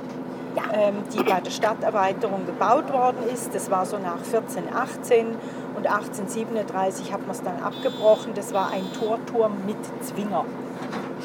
Ja. 0.55 0.63
ähm, 0.73 0.95
die 1.13 1.23
bei 1.23 1.39
der 1.41 1.51
Stadterweiterung 1.51 2.45
gebaut 2.45 2.91
worden 2.91 3.17
ist. 3.31 3.53
Das 3.53 3.69
war 3.69 3.85
so 3.85 3.97
nach 3.97 4.23
1418 4.23 5.27
und 5.75 5.85
1837 5.87 7.13
hat 7.13 7.21
man 7.21 7.31
es 7.31 7.43
dann 7.43 7.61
abgebrochen. 7.61 8.33
Das 8.33 8.53
war 8.53 8.71
ein 8.71 8.85
Torturm 8.99 9.53
mit 9.67 9.77
Zwinger. 10.03 10.45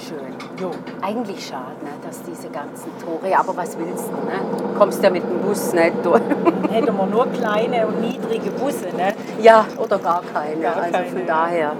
Schön. 0.08 0.34
Jo. 0.58 0.70
Eigentlich 1.02 1.46
schade, 1.46 1.76
ne, 1.82 1.90
dass 2.02 2.22
diese 2.22 2.48
ganzen 2.48 2.90
Tore, 3.04 3.38
aber 3.38 3.54
was 3.56 3.76
willst 3.78 4.08
du, 4.08 4.12
ne? 4.26 4.40
Kommst 4.78 5.02
ja 5.02 5.10
mit 5.10 5.22
dem 5.22 5.40
Bus 5.40 5.74
nicht 5.74 5.92
durch. 6.04 6.22
Hätten 6.70 6.96
wir 6.96 7.06
nur 7.06 7.26
kleine 7.26 7.86
und 7.86 8.00
niedrige 8.00 8.50
Busse. 8.50 8.88
Ne? 8.96 9.12
ja, 9.42 9.66
oder 9.76 9.98
gar 9.98 10.22
keine. 10.32 10.60
Gar 10.60 10.76
also 10.76 10.92
keine, 10.92 11.06
von 11.06 11.18
ja. 11.20 11.26
daher 11.26 11.72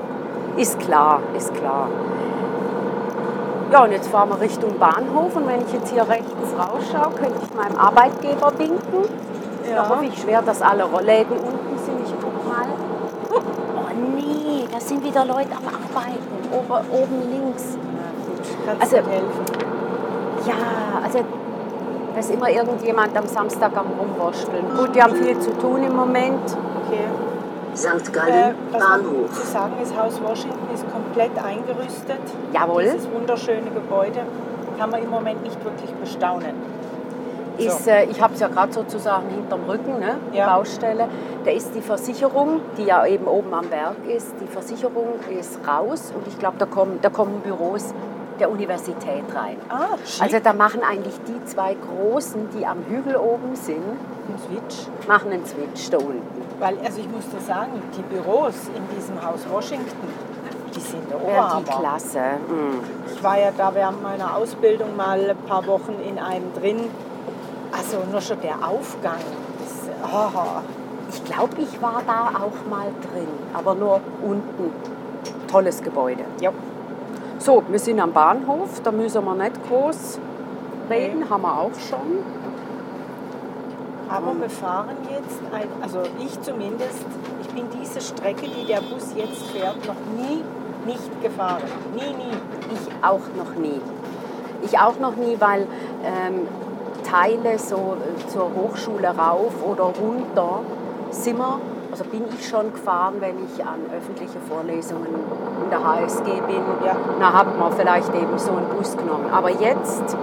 ist 0.57 0.79
klar, 0.79 1.21
ist 1.37 1.55
klar. 1.55 1.89
Ja, 3.73 3.85
und 3.85 3.93
jetzt 3.93 4.09
fahren 4.09 4.29
wir 4.29 4.41
Richtung 4.41 4.79
Bahnhof 4.79 5.37
und 5.37 5.47
wenn 5.47 5.63
ich 5.67 5.73
jetzt 5.73 5.91
hier 5.93 6.07
rechts 6.07 6.27
rausschaue, 6.59 7.13
könnte 7.15 7.41
ich 7.43 7.55
meinem 7.55 7.77
Arbeitgeber 7.77 8.53
winken. 8.59 9.09
Da 9.75 9.89
hoffe 9.89 10.05
ich 10.07 10.21
schwer, 10.21 10.43
dass 10.43 10.61
alle 10.61 10.85
Rollläden 10.85 11.39
unten 11.39 11.79
sind. 11.79 12.01
Ich 12.05 12.13
guck 12.21 12.49
mal. 12.49 12.67
Oh 13.33 13.89
nee, 14.15 14.67
da 14.71 14.81
sind 14.81 15.05
wieder 15.05 15.25
Leute 15.25 15.53
am 15.53 15.69
Arbeiten. 15.69 16.31
Oben 16.93 17.31
links. 17.31 17.79
Kannst 18.67 18.83
Also- 18.83 18.97
helfen? 18.97 19.45
Ja, 20.47 20.55
also 21.05 21.19
da 22.15 22.21
ist 22.21 22.31
immer 22.31 22.51
irgendjemand 22.51 23.17
am 23.17 23.27
Samstag 23.27 23.73
am 23.77 23.87
Rumwursteln. 23.99 24.65
Gut, 24.77 24.95
die 24.95 25.03
haben 25.03 25.15
viel 25.15 25.39
zu 25.39 25.51
tun 25.59 25.83
im 25.83 25.95
Moment. 25.95 26.41
Okay. 26.87 27.05
St. 27.75 27.87
Äh, 28.09 28.11
Gallen, 28.11 28.55
was 28.73 28.81
man 28.83 29.01
zu 29.01 29.11
Bahnhof. 29.13 29.45
sagen 29.45 29.73
ist, 29.83 29.97
Haus 29.97 30.21
Washington 30.23 30.75
ist 30.75 30.85
komplett 30.91 31.31
eingerüstet. 31.43 32.19
Jawohl. 32.53 32.83
Dieses 32.83 33.09
wunderschöne 33.13 33.71
Gebäude 33.71 34.21
kann 34.79 34.91
man 34.91 35.03
im 35.03 35.11
Moment 35.11 35.43
nicht 35.45 35.63
wirklich 35.65 35.91
bestaunen. 35.95 36.55
Ist, 37.59 37.87
äh, 37.87 38.05
ich 38.05 38.21
habe 38.21 38.33
es 38.35 38.41
ja 38.41 38.49
gerade 38.49 38.73
sozusagen 38.73 39.29
hinterm 39.29 39.61
Rücken, 39.69 40.01
ne? 40.01 40.17
die 40.33 40.39
Ja. 40.39 40.57
Baustelle. 40.57 41.09
Da 41.45 41.51
ist 41.51 41.75
die 41.75 41.83
Versicherung, 41.83 42.61
die 42.79 42.85
ja 42.85 43.05
eben 43.07 43.27
oben 43.27 43.53
am 43.53 43.67
Berg 43.69 43.97
ist, 44.09 44.33
die 44.41 44.47
Versicherung 44.47 45.09
ist 45.39 45.59
raus 45.69 46.13
und 46.17 46.27
ich 46.27 46.39
glaube, 46.39 46.57
da 46.59 46.65
kommen, 46.67 46.99
da 47.03 47.11
kommen 47.11 47.41
Büros 47.43 47.95
der 48.41 48.51
Universität 48.51 49.23
rein. 49.35 49.57
Ah, 49.69 49.97
schick. 50.05 50.23
Also 50.23 50.39
da 50.43 50.53
machen 50.53 50.81
eigentlich 50.83 51.15
die 51.29 51.45
zwei 51.45 51.75
Großen, 51.77 52.49
die 52.59 52.67
am 52.67 52.79
Hügel 52.89 53.17
oben 53.17 53.55
sind, 53.55 53.77
ein 53.83 54.39
Switch. 54.47 54.87
machen 55.07 55.31
einen 55.33 55.47
Switch 55.47 55.91
da 55.91 55.99
unten. 55.99 56.23
Weil, 56.59 56.77
also 56.85 57.01
ich 57.01 57.09
muss 57.09 57.29
dir 57.31 57.41
sagen, 57.41 57.81
die 57.97 58.03
Büros 58.03 58.55
in 58.75 58.97
diesem 58.97 59.23
Haus 59.25 59.41
Washington, 59.51 60.09
die 60.75 60.81
sind 60.81 61.03
der 61.11 61.19
Ja, 61.35 61.59
die. 61.61 61.65
Klasse. 61.65 62.19
mm. 62.49 63.13
Ich 63.15 63.23
war 63.23 63.39
ja 63.39 63.51
da 63.57 63.75
während 63.75 64.03
meiner 64.03 64.37
Ausbildung 64.37 64.97
mal 64.97 65.31
ein 65.31 65.37
paar 65.47 65.67
Wochen 65.67 65.95
in 66.07 66.19
einem 66.19 66.53
drin. 66.55 66.79
Also 67.73 67.99
nur 68.11 68.21
schon 68.21 68.41
der 68.41 68.57
Aufgang. 68.67 69.19
Das, 69.59 70.11
ah, 70.13 70.63
Ich 71.13 71.25
glaube, 71.25 71.51
ich 71.61 71.81
war 71.81 72.03
da 72.07 72.31
auch 72.39 72.69
mal 72.69 72.89
drin, 73.13 73.29
aber 73.55 73.75
nur 73.75 74.01
unten. 74.23 74.73
Tolles 75.51 75.83
Gebäude. 75.83 76.25
ja. 76.41 76.51
So, 77.41 77.63
wir 77.69 77.79
sind 77.79 77.99
am 78.01 78.13
Bahnhof, 78.13 78.83
da 78.85 78.93
müssen 78.93 79.25
wir 79.25 79.35
nicht 79.35 79.67
groß 79.67 80.19
reden, 80.91 81.31
haben 81.31 81.43
wir 81.43 81.59
auch 81.59 81.75
schon. 81.89 82.19
Aber 84.11 84.39
wir 84.39 84.51
fahren 84.51 84.97
jetzt, 85.11 85.41
ein, 85.51 85.69
also 85.81 86.03
ich 86.19 86.39
zumindest, 86.43 87.03
ich 87.41 87.49
bin 87.49 87.65
diese 87.81 88.01
Strecke, 88.03 88.47
die 88.47 88.67
der 88.67 88.83
Bus 88.83 89.15
jetzt 89.17 89.43
fährt, 89.53 89.79
noch 89.87 89.95
nie 90.19 90.45
nicht 90.87 91.23
gefahren. 91.23 91.63
Nie, 91.95 92.13
nie. 92.13 92.37
Ich 92.73 93.05
auch 93.05 93.21
noch 93.37 93.55
nie. 93.55 93.81
Ich 94.63 94.79
auch 94.79 94.99
noch 94.99 95.17
nie, 95.17 95.37
weil 95.39 95.67
ähm, 96.05 96.47
Teile 97.05 97.59
so 97.59 97.97
äh, 97.97 98.29
zur 98.29 98.51
Hochschule 98.55 99.09
rauf 99.09 99.55
oder 99.65 99.85
runter 99.85 100.61
sind 101.11 101.39
wir, 101.39 101.61
also 102.01 102.11
bin 102.11 102.25
ich 102.33 102.49
schon 102.49 102.73
gefahren, 102.73 103.17
wenn 103.21 103.37
ich 103.45 103.63
an 103.63 103.81
öffentliche 103.95 104.39
Vorlesungen 104.49 105.07
in 105.63 105.69
der 105.71 105.85
HSG 105.85 106.25
bin. 106.47 106.63
Ja. 106.85 106.97
Da 107.19 107.33
hat 107.33 107.59
man 107.59 107.71
vielleicht 107.73 108.15
eben 108.15 108.39
so 108.39 108.53
einen 108.53 108.69
Bus 108.71 108.97
genommen. 108.97 109.27
Aber 109.31 109.51
jetzt, 109.51 110.17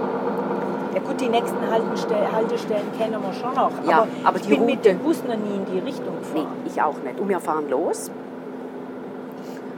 Ja 0.94 1.00
gut, 1.00 1.20
die 1.20 1.28
nächsten 1.28 1.70
Haltestellen, 1.70 2.32
Haltestellen 2.32 2.86
kennen 2.98 3.22
wir 3.22 3.32
schon 3.32 3.54
noch. 3.54 3.70
Ja, 3.88 3.98
aber, 3.98 4.08
aber 4.24 4.36
ich 4.38 4.48
bin 4.48 4.66
mit 4.66 4.78
Route- 4.78 4.88
dem 4.88 4.98
Bus 4.98 5.22
noch 5.22 5.36
nie 5.36 5.54
in 5.56 5.66
die 5.66 5.78
Richtung 5.78 6.14
nee, 6.34 6.40
gefahren. 6.40 6.56
ich 6.66 6.82
auch 6.82 6.96
nicht. 7.04 7.20
Und 7.20 7.28
wir 7.28 7.38
fahren 7.38 7.68
los. 7.70 8.10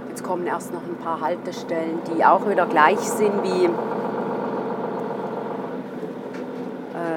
Jetzt 0.09 0.25
kommen 0.25 0.47
erst 0.47 0.73
noch 0.73 0.81
ein 0.83 0.97
paar 1.05 1.21
Haltestellen, 1.21 1.99
die 2.15 2.25
auch 2.25 2.49
wieder 2.49 2.65
gleich 2.67 3.01
sind 3.01 3.43
wie, 3.43 3.67
äh, 3.67 3.69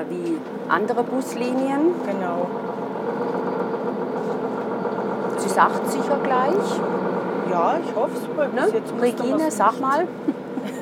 wie 0.10 0.38
andere 0.68 1.04
Buslinien. 1.04 1.94
Genau. 2.06 2.48
Sagt 5.54 5.88
sicher 5.92 6.18
gleich. 6.24 6.80
Ja, 7.52 7.76
ich 7.84 7.96
hoffe 7.96 8.12
es. 8.16 8.36
mal. 8.36 8.50
Ne? 8.50 8.62
jetzt 8.74 8.92
wusste 8.94 9.24
Regine, 9.24 9.52
sag 9.52 9.72
nicht. 9.74 9.82
mal. 9.82 10.08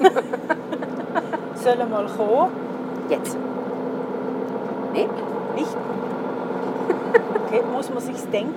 Sollen 1.56 1.80
wir 1.80 1.86
mal 1.86 2.06
kommen? 2.06 2.52
Jetzt. 3.10 3.38
Nee, 4.94 5.08
Nicht? 5.56 5.76
Okay, 7.48 7.62
muss 7.74 7.90
man 7.90 8.00
sich's 8.02 8.28
denken? 8.30 8.54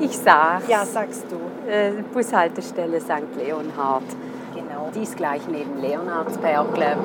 ich 0.00 0.16
sag's. 0.16 0.68
Ja, 0.68 0.84
sagst 0.84 1.26
du. 1.30 1.70
Äh, 1.70 2.02
Bushaltestelle 2.12 3.00
St. 3.00 3.10
Leonhard. 3.36 4.02
Genau. 4.54 4.90
Die 4.94 5.02
ist 5.02 5.16
gleich 5.16 5.42
neben 5.48 5.80
Leonhardsbergle. 5.80 6.96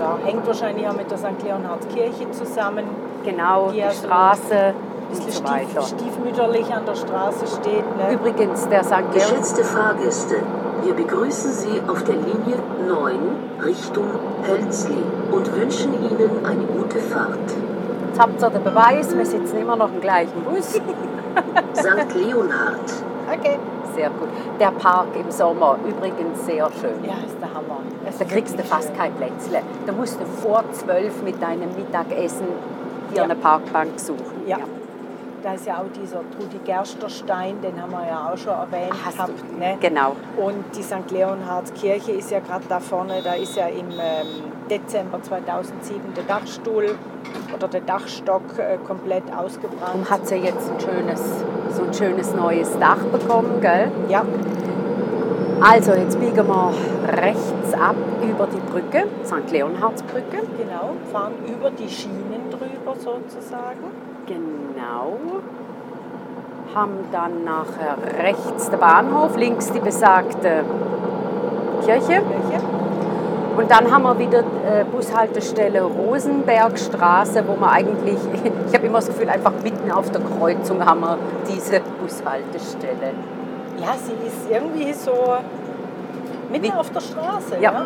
Ja, 0.00 0.18
hängt 0.24 0.46
wahrscheinlich 0.46 0.86
auch 0.86 0.96
mit 0.96 1.10
der 1.10 1.18
St. 1.18 1.42
Leonhardskirche 1.42 2.30
zusammen. 2.32 2.84
Genau, 3.24 3.68
Die 3.68 3.74
die, 3.74 3.78
ja 3.80 3.90
so 3.90 4.06
Straße 4.06 4.54
Ein 4.54 4.74
und 5.10 5.16
bisschen 5.16 5.30
so 5.32 5.38
stief, 5.48 5.74
weiter. 5.74 5.82
stiefmütterlich 5.86 6.74
an 6.74 6.84
der 6.86 6.94
Straße 6.94 7.46
steht. 7.46 7.96
Ne? 7.96 8.12
Übrigens, 8.14 8.68
der 8.68 8.84
St. 8.84 9.12
Geschätzte 9.12 9.64
Fahrgäste, 9.64 10.36
wir 10.82 10.94
begrüßen 10.94 11.52
Sie 11.52 11.80
auf 11.88 12.02
der 12.04 12.14
Linie 12.16 12.56
9 12.88 13.18
Richtung 13.64 14.04
Hölzli 14.48 15.02
und 15.30 15.54
wünschen 15.56 15.94
Ihnen 15.94 16.44
eine 16.44 16.64
gute 16.64 16.98
Fahrt. 16.98 17.38
Jetzt 18.08 18.20
habt 18.20 18.42
ihr 18.42 18.50
den 18.50 18.62
Beweis, 18.64 19.16
wir 19.16 19.26
sitzen 19.26 19.56
immer 19.58 19.76
noch 19.76 19.88
im 19.92 20.00
gleichen 20.00 20.42
Bus. 20.44 20.72
St. 21.74 22.14
Leonhard. 22.14 22.92
Okay. 23.32 23.58
Sehr 23.94 24.10
gut. 24.10 24.28
Der 24.58 24.72
Park 24.72 25.06
im 25.14 25.30
Sommer 25.30 25.76
übrigens 25.88 26.44
sehr 26.46 26.68
schön. 26.80 27.04
Ja, 27.04 27.12
ist 27.24 27.36
der 27.40 27.48
Hammer. 27.54 27.78
Es 28.06 28.18
Da 28.18 28.24
ist 28.24 28.30
kriegst 28.32 28.58
du 28.58 28.62
fast 28.64 28.88
schön. 28.88 28.96
kein 28.96 29.12
Plätzle. 29.14 29.60
Da 29.86 29.92
musst 29.92 30.18
du 30.20 30.24
vor 30.26 30.64
zwölf 30.72 31.22
mit 31.22 31.40
deinem 31.40 31.74
Mittagessen 31.76 32.46
dir 33.12 33.16
Ja. 33.18 33.22
eine 33.24 33.36
Parkbank 33.36 33.90
suchen. 33.98 34.42
Ja. 34.46 34.56
Da 35.44 35.52
ist 35.52 35.66
ja 35.66 35.74
auch 35.74 35.92
dieser 35.94 36.20
Trudi 36.30 36.58
Gersterstein, 36.64 37.60
den 37.60 37.78
haben 37.78 37.92
wir 37.92 38.06
ja 38.08 38.32
auch 38.32 38.38
schon 38.38 38.54
erwähnt. 38.54 38.94
Hast 39.04 39.16
gehabt, 39.16 39.32
du, 39.46 39.58
ne? 39.58 39.76
Genau. 39.78 40.16
Und 40.38 40.64
die 40.74 40.82
St. 40.82 41.10
Leonhardskirche 41.10 42.12
ist 42.12 42.30
ja 42.30 42.40
gerade 42.40 42.64
da 42.66 42.80
vorne, 42.80 43.20
da 43.22 43.34
ist 43.34 43.54
ja 43.54 43.66
im 43.66 43.90
ähm, 43.90 44.44
Dezember 44.70 45.22
2007 45.22 46.14
der 46.16 46.24
Dachstuhl 46.24 46.96
oder 47.54 47.68
der 47.68 47.82
Dachstock 47.82 48.58
äh, 48.58 48.78
komplett 48.86 49.24
ausgebrannt. 49.36 49.82
Darum 49.82 50.08
hat 50.08 50.26
sie 50.26 50.36
jetzt 50.36 50.70
ein 50.70 50.80
schönes, 50.80 51.20
so 51.68 51.82
ein 51.82 51.92
schönes 51.92 52.34
neues 52.34 52.78
Dach 52.78 53.04
bekommen, 53.12 53.60
gell? 53.60 53.92
Ja, 54.08 54.24
Also, 55.60 55.92
jetzt 55.92 56.18
biegen 56.18 56.48
wir 56.48 56.72
rechts 57.22 57.74
ab 57.74 57.96
über 58.22 58.46
die 58.46 58.60
Brücke, 58.72 59.08
St. 59.26 59.50
Leonhardsbrücke. 59.52 60.38
genau. 60.56 60.92
Fahren 61.12 61.34
über 61.46 61.70
die 61.70 61.90
Schienen 61.90 62.48
drüber 62.50 62.94
sozusagen. 62.98 64.13
Genau. 64.26 65.16
Haben 66.74 66.98
dann 67.12 67.44
nachher 67.44 67.96
rechts 68.22 68.70
den 68.70 68.80
Bahnhof, 68.80 69.36
links 69.36 69.70
die 69.70 69.80
besagte 69.80 70.64
Kirche. 71.84 72.22
Kirche. 72.22 72.60
Und 73.56 73.70
dann 73.70 73.88
haben 73.92 74.02
wir 74.02 74.18
wieder 74.18 74.40
äh, 74.40 74.84
Bushaltestelle 74.90 75.82
Rosenbergstraße, 75.82 77.44
wo 77.46 77.54
wir 77.60 77.70
eigentlich, 77.70 78.18
ich 78.68 78.74
habe 78.74 78.86
immer 78.86 78.98
das 78.98 79.06
Gefühl, 79.06 79.28
einfach 79.28 79.52
mitten 79.62 79.92
auf 79.92 80.10
der 80.10 80.22
Kreuzung 80.22 80.84
haben 80.84 81.00
wir 81.02 81.18
diese 81.48 81.80
Bushaltestelle. 82.02 83.12
Ja, 83.80 83.94
sie 83.96 84.26
ist 84.26 84.50
irgendwie 84.50 84.92
so 84.92 85.12
mitten 86.50 86.64
Wie- 86.64 86.72
auf 86.72 86.90
der 86.90 87.00
Straße. 87.00 87.56
Ja. 87.60 87.72
Ja. 87.72 87.84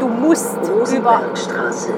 Du 0.00 0.08
musst, 0.08 0.56
über, 0.62 0.80
Rosenbergstraße. 0.80 1.92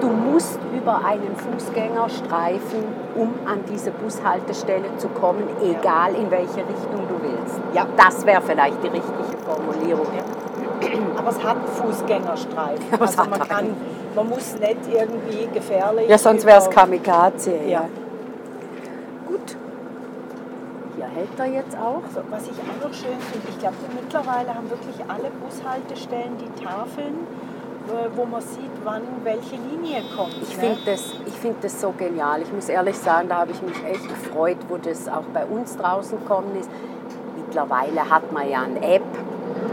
du 0.00 0.06
musst 0.08 0.58
über 0.80 1.04
einen 1.04 1.36
Fußgängerstreifen, 1.36 2.84
um 3.14 3.34
an 3.46 3.60
diese 3.70 3.90
Bushaltestelle 3.90 4.96
zu 4.96 5.08
kommen, 5.08 5.44
egal 5.62 6.14
in 6.14 6.30
welche 6.30 6.58
Richtung 6.58 7.06
du 7.08 7.20
willst. 7.22 7.60
Ja. 7.74 7.86
Das 7.96 8.24
wäre 8.24 8.40
vielleicht 8.42 8.82
die 8.82 8.88
richtige 8.88 9.36
Formulierung. 9.44 10.06
Aber 11.18 11.28
es 11.28 11.42
hat 11.42 11.56
einen 11.56 11.66
Fußgängerstreifen. 11.66 12.86
Es 12.92 13.00
also 13.00 13.30
man, 13.30 13.40
kann, 13.40 13.58
einen. 13.58 13.76
man 14.14 14.28
muss 14.28 14.54
nicht 14.58 14.78
irgendwie 14.90 15.48
gefährlich. 15.52 16.08
Ja, 16.08 16.16
sonst 16.16 16.46
wäre 16.46 16.58
es 16.58 16.70
Kamikaze. 16.70 17.56
Ja. 17.66 17.84
Gut. 19.28 19.56
Hier 20.96 21.06
hält 21.06 21.38
er 21.38 21.46
jetzt 21.46 21.76
auch. 21.76 22.02
Also, 22.04 22.22
was 22.30 22.44
ich 22.44 22.52
auch 22.52 22.88
noch 22.88 22.94
schön 22.94 23.18
finde, 23.30 23.48
ich 23.48 23.58
glaube, 23.58 23.76
mittlerweile 23.94 24.54
haben 24.54 24.70
wirklich 24.70 24.96
alle 25.08 25.30
Bushaltestellen 25.44 26.38
die 26.38 26.64
Tafeln, 26.64 27.26
wo 28.14 28.24
man 28.24 28.40
sieht, 28.40 28.70
wann 28.84 29.02
welche 29.24 29.56
Linie 29.56 30.02
kommt. 30.16 30.34
Ich 30.42 30.56
ne? 30.56 30.62
finde 30.62 30.78
das, 30.86 31.14
ich 31.26 31.34
find 31.34 31.62
das 31.62 31.80
so 31.80 31.92
genial. 31.96 32.42
Ich 32.42 32.52
muss 32.52 32.68
ehrlich 32.68 32.96
sagen, 32.96 33.28
da 33.28 33.38
habe 33.38 33.52
ich 33.52 33.62
mich 33.62 33.76
echt 33.84 34.08
gefreut, 34.08 34.58
wo 34.68 34.76
das 34.76 35.08
auch 35.08 35.24
bei 35.32 35.44
uns 35.44 35.76
draußen 35.76 36.18
gekommen 36.18 36.56
ist. 36.58 36.70
Mittlerweile 37.36 38.08
hat 38.08 38.32
man 38.32 38.48
ja 38.48 38.62
eine 38.62 38.80
App, 38.82 39.02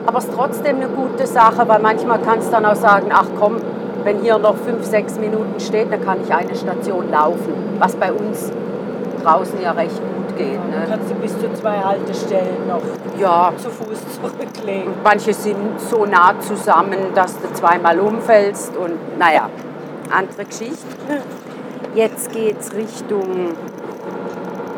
aber 0.05 0.18
es 0.18 0.26
ist 0.26 0.34
trotzdem 0.34 0.78
eine 0.78 0.88
gute 0.88 1.28
Sache, 1.28 1.68
weil 1.68 1.80
manchmal 1.80 2.20
kannst 2.22 2.47
du 2.47 2.51
dann 2.51 2.65
auch 2.65 2.76
sagen, 2.76 3.09
ach 3.11 3.28
komm, 3.39 3.57
wenn 4.03 4.22
hier 4.22 4.38
noch 4.38 4.55
fünf, 4.55 4.86
sechs 4.86 5.20
Minuten 5.20 5.59
steht, 5.59 5.91
dann 5.91 6.03
kann 6.03 6.20
ich 6.24 6.34
eine 6.34 6.55
Station 6.55 7.11
laufen, 7.11 7.53
was 7.78 7.95
bei 7.95 8.11
uns 8.11 8.51
draußen 9.24 9.61
ja 9.61 9.72
recht 9.72 10.01
geht. 10.38 10.57
Dann 10.57 10.69
Ne? 10.69 10.85
kannst 10.89 11.09
du 11.09 11.15
bis 11.15 11.38
zu 11.39 11.51
zwei 11.53 11.77
Haltestellen 11.79 12.67
noch 12.67 12.81
Ja, 13.19 13.51
zu 13.57 13.69
Fuß 13.69 13.99
zurücklegen. 14.21 14.88
und 14.93 15.03
manche 15.03 15.33
sind 15.33 15.79
so 15.79 16.05
nah 16.05 16.33
zusammen, 16.39 17.13
dass 17.15 17.38
du 17.39 17.51
zweimal 17.53 17.99
umfällst 17.99 18.75
und 18.77 18.93
naja, 19.17 19.49
andere 20.11 20.45
Geschichte. 20.45 20.77
Jetzt 21.95 22.31
geht 22.31 22.59
es 22.59 22.73
Richtung 22.73 23.51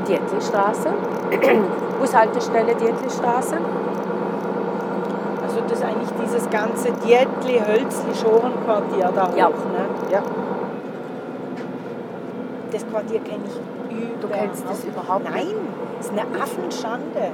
Dietlistraße, 0.07 0.89
Bushaltestelle 1.99 2.73
Dietlistraße. 2.75 3.57
Also 5.43 5.61
das 5.67 5.79
ist 5.79 5.83
eigentlich 5.85 6.09
dieses 6.23 6.49
ganze 6.49 6.91
Dietli, 7.05 7.59
Hölzli, 7.59 8.13
Schorenquartier 8.15 9.11
da 9.13 9.27
hoch. 9.27 9.35
Ja. 9.37 9.49
Ne? 9.49 9.53
ja. 10.11 10.21
Das 12.71 12.85
Quartier 12.87 13.19
kenne 13.21 13.43
ich 13.47 13.78
Du 14.21 14.27
kennst 14.27 14.63
das 14.69 14.83
überhaupt 14.83 15.23
nicht? 15.23 15.35
Nein, 15.35 15.55
das 15.97 16.07
ist 16.07 16.11
eine 16.11 16.41
Affenschande. 16.41 17.31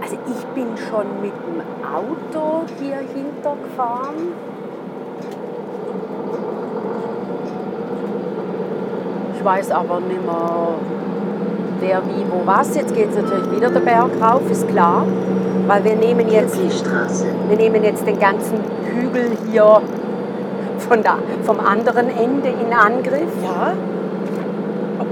Also 0.00 0.16
ich 0.26 0.46
bin 0.54 0.76
schon 0.76 1.06
mit 1.20 1.32
dem 1.32 1.60
Auto 1.84 2.62
hier 2.78 2.98
hintergefahren. 2.98 4.32
Ich 9.34 9.44
weiß 9.44 9.70
aber 9.70 10.00
nicht 10.00 10.24
mehr, 10.24 10.68
wer, 11.80 12.02
wie, 12.06 12.24
wo, 12.30 12.44
was. 12.44 12.74
Jetzt 12.74 12.94
geht 12.94 13.10
es 13.10 13.16
natürlich 13.16 13.50
wieder 13.50 13.70
den 13.70 13.84
Berg 13.84 14.10
rauf, 14.20 14.42
ist 14.50 14.68
klar. 14.68 15.06
Weil 15.66 15.84
wir 15.84 15.96
nehmen 15.96 16.28
jetzt, 16.28 16.56
Straße. 16.56 17.26
wir 17.48 17.56
nehmen 17.56 17.84
jetzt 17.84 18.06
den 18.06 18.18
ganzen 18.18 18.58
Hügel 18.94 19.36
hier 19.50 19.80
von 20.78 21.02
da, 21.02 21.18
vom 21.44 21.60
anderen 21.60 22.08
Ende 22.08 22.48
in 22.48 22.72
Angriff. 22.72 23.30
Ja. 23.44 23.74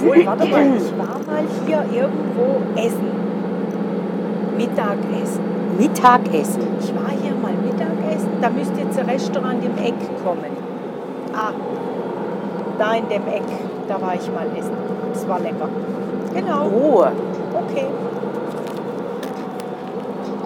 Obwohl, 0.09 0.27
warte 0.27 0.47
mal, 0.47 0.67
ich 0.77 0.99
war 0.99 1.19
mal 1.27 1.45
hier 1.67 1.85
irgendwo 1.93 2.63
essen. 2.81 3.11
Mittagessen. 4.57 5.45
Mittagessen. 5.79 6.63
Ich 6.81 6.95
war 6.95 7.11
hier 7.11 7.35
mal 7.43 7.53
Mittagessen. 7.53 8.31
Da 8.41 8.49
müsste 8.51 8.81
jetzt 8.81 8.99
ein 8.99 9.07
Restaurant 9.09 9.63
im 9.65 9.77
Eck 9.85 9.95
kommen. 10.25 10.57
Ah, 11.35 11.53
da 12.79 12.95
in 12.95 13.09
dem 13.09 13.27
Eck, 13.29 13.43
da 13.89 14.01
war 14.01 14.15
ich 14.15 14.31
mal 14.33 14.47
essen. 14.59 14.73
Das 15.13 15.29
war 15.29 15.41
lecker. 15.41 15.69
Genau, 16.35 16.67
Oh, 16.67 17.05
okay. 17.55 17.87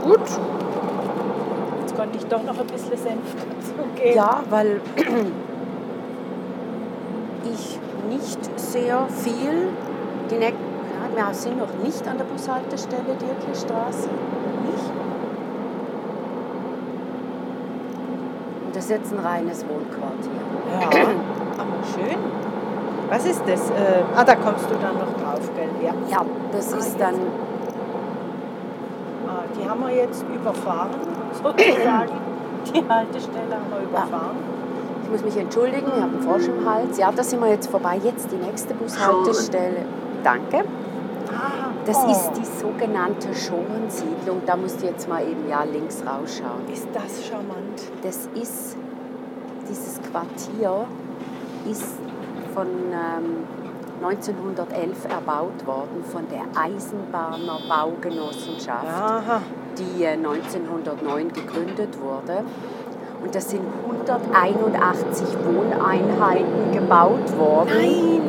gut. 0.04 0.20
Jetzt 1.80 1.96
konnte 1.96 2.18
ich 2.18 2.26
doch 2.26 2.42
noch 2.44 2.58
ein 2.58 2.66
bisschen 2.66 2.96
Senf 2.96 3.34
dazugeben. 3.34 4.16
Ja, 4.16 4.42
weil 4.50 4.80
ich 7.52 7.78
nicht 8.08 8.38
sehr 8.58 9.06
viel, 9.08 9.68
die 10.30 10.36
ne 10.36 10.52
ja, 11.16 11.26
wir 11.28 11.34
sind 11.34 11.58
noch 11.58 11.74
nicht 11.82 12.06
an 12.06 12.18
der 12.18 12.24
Bushaltestelle 12.24 13.02
Dirklestraße. 13.20 14.08
Nicht? 14.08 14.90
Und 18.66 18.76
das 18.76 18.84
ist 18.84 18.90
jetzt 18.90 19.12
ein 19.12 19.18
reines 19.18 19.64
Wohnquartier. 19.68 20.40
Ja, 20.80 20.86
aber 21.58 21.84
schön. 21.94 22.16
Was 23.08 23.26
ist 23.26 23.42
das? 23.46 23.70
Äh, 23.70 24.02
ah, 24.14 24.22
da 24.24 24.36
kommst 24.36 24.66
du 24.70 24.74
dann 24.80 24.94
noch 24.98 25.12
drauf, 25.20 25.50
gell? 25.56 25.68
Ja. 25.84 25.92
Ja, 26.08 26.24
das 26.52 26.72
Ah, 26.72 26.76
ist 26.78 26.86
jetzt. 26.90 27.00
dann, 27.00 27.14
Ah, 29.26 29.42
die 29.58 29.68
haben 29.68 29.80
wir 29.80 29.94
jetzt 29.94 30.24
überfahren, 30.32 30.90
sozusagen. 31.32 32.12
Die 32.74 32.84
Haltestelle 32.88 33.54
haben 33.54 33.70
wir 33.72 33.88
überfahren. 33.88 34.36
ich 34.36 34.59
muss 35.10 35.22
mich 35.22 35.36
entschuldigen, 35.36 35.86
ich 35.86 36.02
habe 36.02 36.12
einen 36.16 36.22
Frosch 36.22 36.46
im 36.46 36.68
Hals. 36.68 36.98
Ja, 36.98 37.10
da 37.12 37.22
sind 37.22 37.40
wir 37.40 37.48
jetzt 37.50 37.68
vorbei. 37.68 38.00
Jetzt 38.02 38.30
die 38.30 38.36
nächste 38.36 38.74
Bushaltestelle. 38.74 39.84
Danke. 40.22 40.64
Ah, 41.28 41.70
Das 41.86 41.96
oh, 42.06 42.10
ist 42.10 42.32
die 42.36 42.44
sogenannte 42.44 43.34
Schorensiedlung. 43.34 44.42
Da 44.46 44.56
musst 44.56 44.82
du 44.82 44.86
jetzt 44.86 45.08
mal 45.08 45.22
eben 45.22 45.48
ja 45.48 45.64
links 45.64 46.02
rausschauen. 46.06 46.68
Ist 46.72 46.88
das 46.92 47.26
charmant? 47.26 47.82
Das 48.02 48.28
ist, 48.34 48.76
dieses 49.68 50.00
Quartier 50.10 50.86
ist 51.68 51.98
von 52.54 52.66
ähm, 52.66 53.44
1911 54.02 55.04
erbaut 55.10 55.66
worden 55.66 56.02
von 56.10 56.24
der 56.30 56.42
Eisenbahner 56.60 57.58
Baugenossenschaft, 57.68 58.86
Aha. 58.86 59.42
die 59.78 60.04
äh, 60.04 60.12
1909 60.12 61.32
gegründet 61.32 62.00
wurde. 62.00 62.44
Und 63.22 63.34
das 63.34 63.50
sind 63.50 63.62
181 63.84 65.26
Wohneinheiten 65.44 66.72
gebaut 66.72 67.38
worden. 67.38 67.70
Nein! 67.76 68.22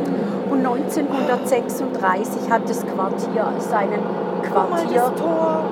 Und 0.50 0.66
1936 0.66 2.52
hat 2.52 2.70
das 2.70 2.86
Quartier 2.86 3.54
seinen 3.60 4.04
mal, 4.54 4.68
Quartier, 4.68 5.12
Tor. 5.16 5.64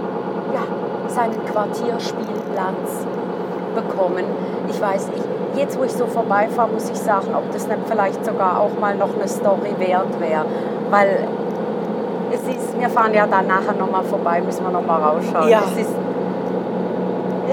ja, 0.53 1.09
seinen 1.09 1.45
Quartierspielplatz 1.45 3.05
bekommen. 3.75 4.23
Ich 4.69 4.81
weiß 4.81 5.07
nicht, 5.09 5.25
jetzt 5.55 5.77
wo 5.77 5.83
ich 5.83 5.91
so 5.91 6.05
vorbeifahre, 6.05 6.69
muss 6.69 6.89
ich 6.89 6.97
sagen, 6.97 7.35
ob 7.35 7.51
das 7.51 7.67
nicht 7.67 7.79
vielleicht 7.89 8.23
sogar 8.23 8.59
auch 8.59 8.79
mal 8.79 8.95
noch 8.95 9.13
eine 9.15 9.27
Story 9.27 9.75
wert 9.77 10.19
wäre. 10.19 10.45
Weil 10.89 11.27
es 12.31 12.41
ist, 12.43 12.79
wir 12.79 12.89
fahren 12.89 13.13
ja 13.13 13.27
dann 13.27 13.47
nachher 13.47 13.73
nochmal 13.73 14.03
vorbei, 14.03 14.41
müssen 14.41 14.63
wir 14.63 14.71
nochmal 14.71 15.01
rausschauen. 15.01 15.49
Ja. 15.49 15.61
Es 15.65 15.81
ist, 15.81 15.93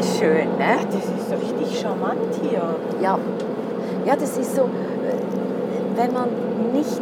ist 0.00 0.18
schön, 0.18 0.48
ne? 0.58 0.76
Das 0.86 1.04
ist 1.04 1.28
so 1.28 1.34
richtig 1.34 1.80
charmant 1.80 2.34
hier. 2.42 2.62
Ja. 3.00 3.18
Ja, 4.04 4.14
das 4.14 4.36
ist 4.38 4.54
so, 4.54 4.62
äh, 4.62 4.66
wenn 5.96 6.12
man 6.12 6.28
nicht, 6.72 7.00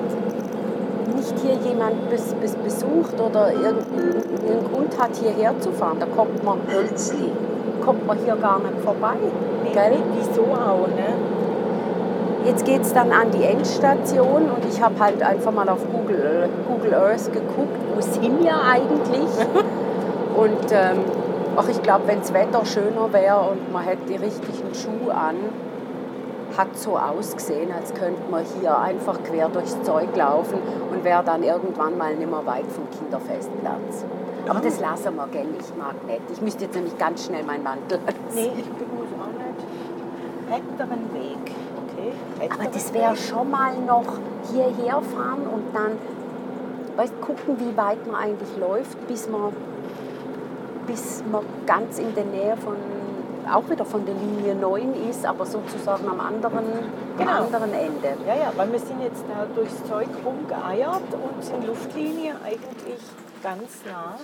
nicht 1.14 1.34
hier 1.40 1.54
jemand 1.70 2.08
bes, 2.10 2.34
bes, 2.40 2.54
besucht 2.56 3.20
oder 3.20 3.52
irgendeinen 3.52 4.64
Grund 4.72 4.98
hat, 4.98 5.10
hierher 5.16 5.58
zu 5.60 5.70
fahren, 5.72 5.98
da 6.00 6.06
kommt 6.06 6.42
man, 6.44 6.58
Hölzli, 6.72 7.30
kommt 7.84 8.06
man 8.06 8.18
hier 8.24 8.36
gar 8.36 8.58
nicht 8.58 8.78
vorbei. 8.82 9.16
Nee, 9.62 9.72
Gell? 9.72 9.98
Wieso 10.16 10.42
auch, 10.42 10.88
ne? 10.88 11.14
Jetzt 12.46 12.64
geht 12.64 12.82
es 12.82 12.92
dann 12.92 13.10
an 13.10 13.30
die 13.30 13.44
Endstation 13.44 14.50
und 14.50 14.64
ich 14.70 14.80
habe 14.80 14.94
halt 15.00 15.22
einfach 15.22 15.50
mal 15.50 15.68
auf 15.68 15.80
Google, 15.90 16.48
Google 16.68 16.94
Earth 16.94 17.32
geguckt, 17.32 17.76
wo 17.94 18.00
sind 18.00 18.42
wir 18.42 18.54
eigentlich? 18.60 19.30
und 20.36 20.72
ähm, 20.72 20.98
ach, 21.56 21.68
ich 21.68 21.82
glaube, 21.82 22.06
wenn 22.06 22.20
das 22.20 22.32
Wetter 22.32 22.64
schöner 22.64 23.12
wäre 23.12 23.50
und 23.50 23.72
man 23.72 23.84
hätte 23.84 24.06
die 24.08 24.16
richtigen 24.16 24.74
Schuhe 24.74 25.14
an, 25.14 25.36
hat 26.56 26.76
so 26.76 26.96
ausgesehen, 26.96 27.72
als 27.72 27.92
könnte 27.94 28.22
man 28.30 28.44
hier 28.60 28.78
einfach 28.78 29.22
quer 29.24 29.48
durchs 29.48 29.80
Zeug 29.82 30.14
laufen 30.16 30.58
und 30.90 31.02
wäre 31.02 31.24
dann 31.24 31.42
irgendwann 31.42 31.98
mal 31.98 32.14
nicht 32.14 32.30
mehr 32.30 32.46
weit 32.46 32.66
vom 32.66 32.88
Kinderfestplatz. 32.90 34.04
Aber 34.48 34.60
das 34.60 34.78
lassen 34.78 35.16
wir, 35.16 35.26
gell? 35.32 35.46
Ich 35.58 35.74
mag 35.76 35.94
nicht. 36.06 36.20
Ich 36.32 36.40
müsste 36.40 36.64
jetzt 36.64 36.74
nämlich 36.74 36.96
ganz 36.98 37.24
schnell 37.24 37.44
meinen 37.44 37.64
Mantel 37.64 37.98
Nee, 38.34 38.52
ich 38.56 38.66
muss 38.66 39.08
auch 39.18 39.32
nicht. 39.32 39.64
Hekteren 40.50 41.14
Weg. 41.14 41.54
Okay. 41.88 42.50
Aber 42.52 42.70
das 42.70 42.92
wäre 42.92 43.16
schon 43.16 43.50
mal 43.50 43.74
noch 43.86 44.04
hierher 44.52 45.00
fahren 45.00 45.46
und 45.50 45.74
dann 45.74 45.92
weißt, 46.96 47.20
gucken, 47.20 47.56
wie 47.58 47.76
weit 47.76 48.06
man 48.06 48.16
eigentlich 48.16 48.56
läuft, 48.58 49.06
bis 49.08 49.28
man, 49.28 49.52
bis 50.86 51.22
man 51.30 51.44
ganz 51.66 51.98
in 51.98 52.14
der 52.14 52.24
Nähe 52.24 52.56
von, 52.56 52.76
auch 53.50 53.68
wieder 53.68 53.84
von 53.84 54.04
der 54.06 54.14
Linie 54.14 54.54
9 54.54 55.08
ist, 55.10 55.24
aber 55.24 55.44
sozusagen 55.46 56.08
am 56.08 56.20
anderen, 56.20 56.64
Genau. 57.18 57.30
am 57.30 57.44
anderen 57.44 57.72
Ende. 57.72 58.16
Ja, 58.26 58.34
ja, 58.34 58.52
weil 58.56 58.70
wir 58.72 58.78
sind 58.78 59.00
jetzt 59.02 59.24
da 59.28 59.46
durchs 59.54 59.84
Zeug 59.88 60.08
rumgeeiert 60.24 61.02
und 61.12 61.44
sind 61.44 61.66
Luftlinie 61.66 62.34
eigentlich 62.44 63.00
ganz 63.42 63.70
nah 63.86 64.18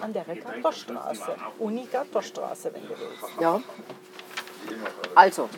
an 0.00 0.12
der 0.12 0.24
Gatterstraße. 0.24 1.34
Uni-Gatterstraße, 1.58 2.72
wenn 2.74 2.82
du 2.82 2.88
willst. 2.90 3.40
Ja. 3.40 3.60
Also, 5.14 5.48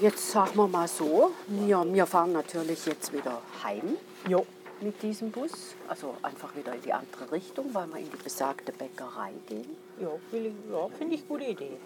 jetzt 0.00 0.30
sagen 0.30 0.50
wir 0.54 0.66
mal 0.66 0.88
so, 0.88 1.32
wir, 1.46 1.84
wir 1.92 2.06
fahren 2.06 2.32
natürlich 2.32 2.86
jetzt 2.86 3.12
wieder 3.12 3.40
heim. 3.62 3.96
Jo. 4.26 4.46
Mit 4.80 5.02
diesem 5.02 5.30
Bus, 5.30 5.74
also 5.88 6.14
einfach 6.22 6.54
wieder 6.56 6.74
in 6.74 6.82
die 6.82 6.92
andere 6.92 7.30
Richtung, 7.32 7.72
weil 7.74 7.86
wir 7.88 7.98
in 7.98 8.10
die 8.10 8.22
besagte 8.22 8.72
Bäckerei 8.72 9.32
gehen. 9.48 9.76
Ja, 10.00 10.08
ja 10.08 10.88
finde 10.96 11.14
ich 11.14 11.26
gute 11.26 11.44
Idee. 11.44 11.76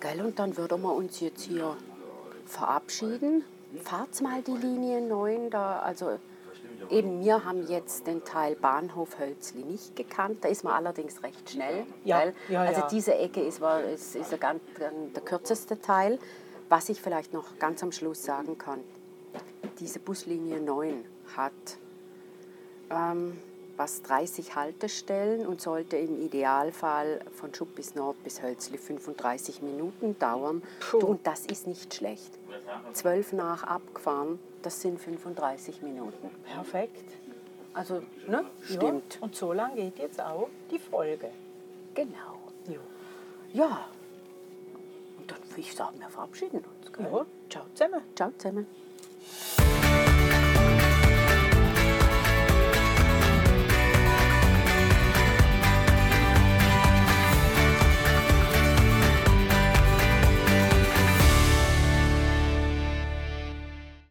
Gell, 0.00 0.20
und 0.20 0.38
dann 0.38 0.56
würden 0.56 0.82
wir 0.82 0.94
uns 0.94 1.20
jetzt 1.20 1.42
hier 1.42 1.76
verabschieden. 2.46 3.44
Fahrt 3.82 4.20
mal 4.22 4.42
die 4.42 4.52
Linie 4.56 5.00
9 5.00 5.50
da, 5.50 5.80
also 5.80 6.18
eben 6.90 7.22
wir 7.24 7.44
haben 7.44 7.66
jetzt 7.68 8.06
den 8.06 8.24
Teil 8.24 8.54
Bahnhof 8.54 9.18
Hölzli 9.18 9.64
nicht 9.64 9.96
gekannt, 9.96 10.38
da 10.42 10.48
ist 10.48 10.64
man 10.64 10.74
allerdings 10.74 11.22
recht 11.22 11.50
schnell. 11.50 11.86
Ja, 12.04 12.20
Gell? 12.20 12.34
ja, 12.48 12.62
also 12.62 12.80
ja. 12.82 12.88
diese 12.88 13.14
Ecke 13.14 13.40
ist, 13.40 13.60
war- 13.60 13.82
ist, 13.82 14.14
ist 14.16 14.30
der, 14.30 14.38
ganz, 14.38 14.60
der 14.78 15.22
kürzeste 15.22 15.80
Teil. 15.80 16.18
Was 16.68 16.88
ich 16.88 17.00
vielleicht 17.00 17.32
noch 17.32 17.58
ganz 17.58 17.82
am 17.82 17.92
Schluss 17.92 18.24
sagen 18.24 18.58
kann, 18.58 18.80
diese 19.78 19.98
Buslinie 20.00 20.60
9 20.60 21.04
hat 21.36 21.52
ähm, 22.90 23.38
was 23.76 24.02
30 24.02 24.54
Haltestellen 24.54 25.46
und 25.46 25.60
sollte 25.60 25.96
im 25.96 26.20
Idealfall 26.24 27.20
von 27.34 27.54
Schupp 27.54 27.74
bis 27.74 27.94
Nord 27.94 28.22
bis 28.24 28.42
Hölzli 28.42 28.78
35 28.78 29.62
Minuten 29.62 30.18
dauern. 30.18 30.62
Puh. 30.90 30.98
Und 30.98 31.26
das 31.26 31.46
ist 31.46 31.66
nicht 31.66 31.94
schlecht. 31.94 32.38
12 32.92 33.34
nach 33.34 33.64
abgefahren, 33.64 34.38
das 34.62 34.80
sind 34.80 35.00
35 35.00 35.82
Minuten. 35.82 36.30
Perfekt. 36.44 37.04
Also, 37.74 38.02
ne? 38.26 38.44
Stimmt. 38.62 39.16
Ja, 39.16 39.20
und 39.20 39.36
so 39.36 39.52
lang 39.52 39.74
geht 39.76 39.98
jetzt 39.98 40.20
auch 40.20 40.48
die 40.70 40.78
Folge. 40.78 41.30
Genau. 41.94 42.40
Jo. 42.66 42.80
Ja. 43.52 43.86
Und 45.18 45.30
dann 45.30 45.38
würde 45.50 45.60
ich 45.60 45.74
sagen, 45.74 46.00
wir 46.00 46.08
verabschieden 46.08 46.58
uns. 46.58 46.92
Gell? 46.92 47.06
Ja, 47.12 47.26
ciao 47.50 47.64
zusammen. 47.74 48.02
Ciao 48.14 48.32
zusammen. 48.38 48.66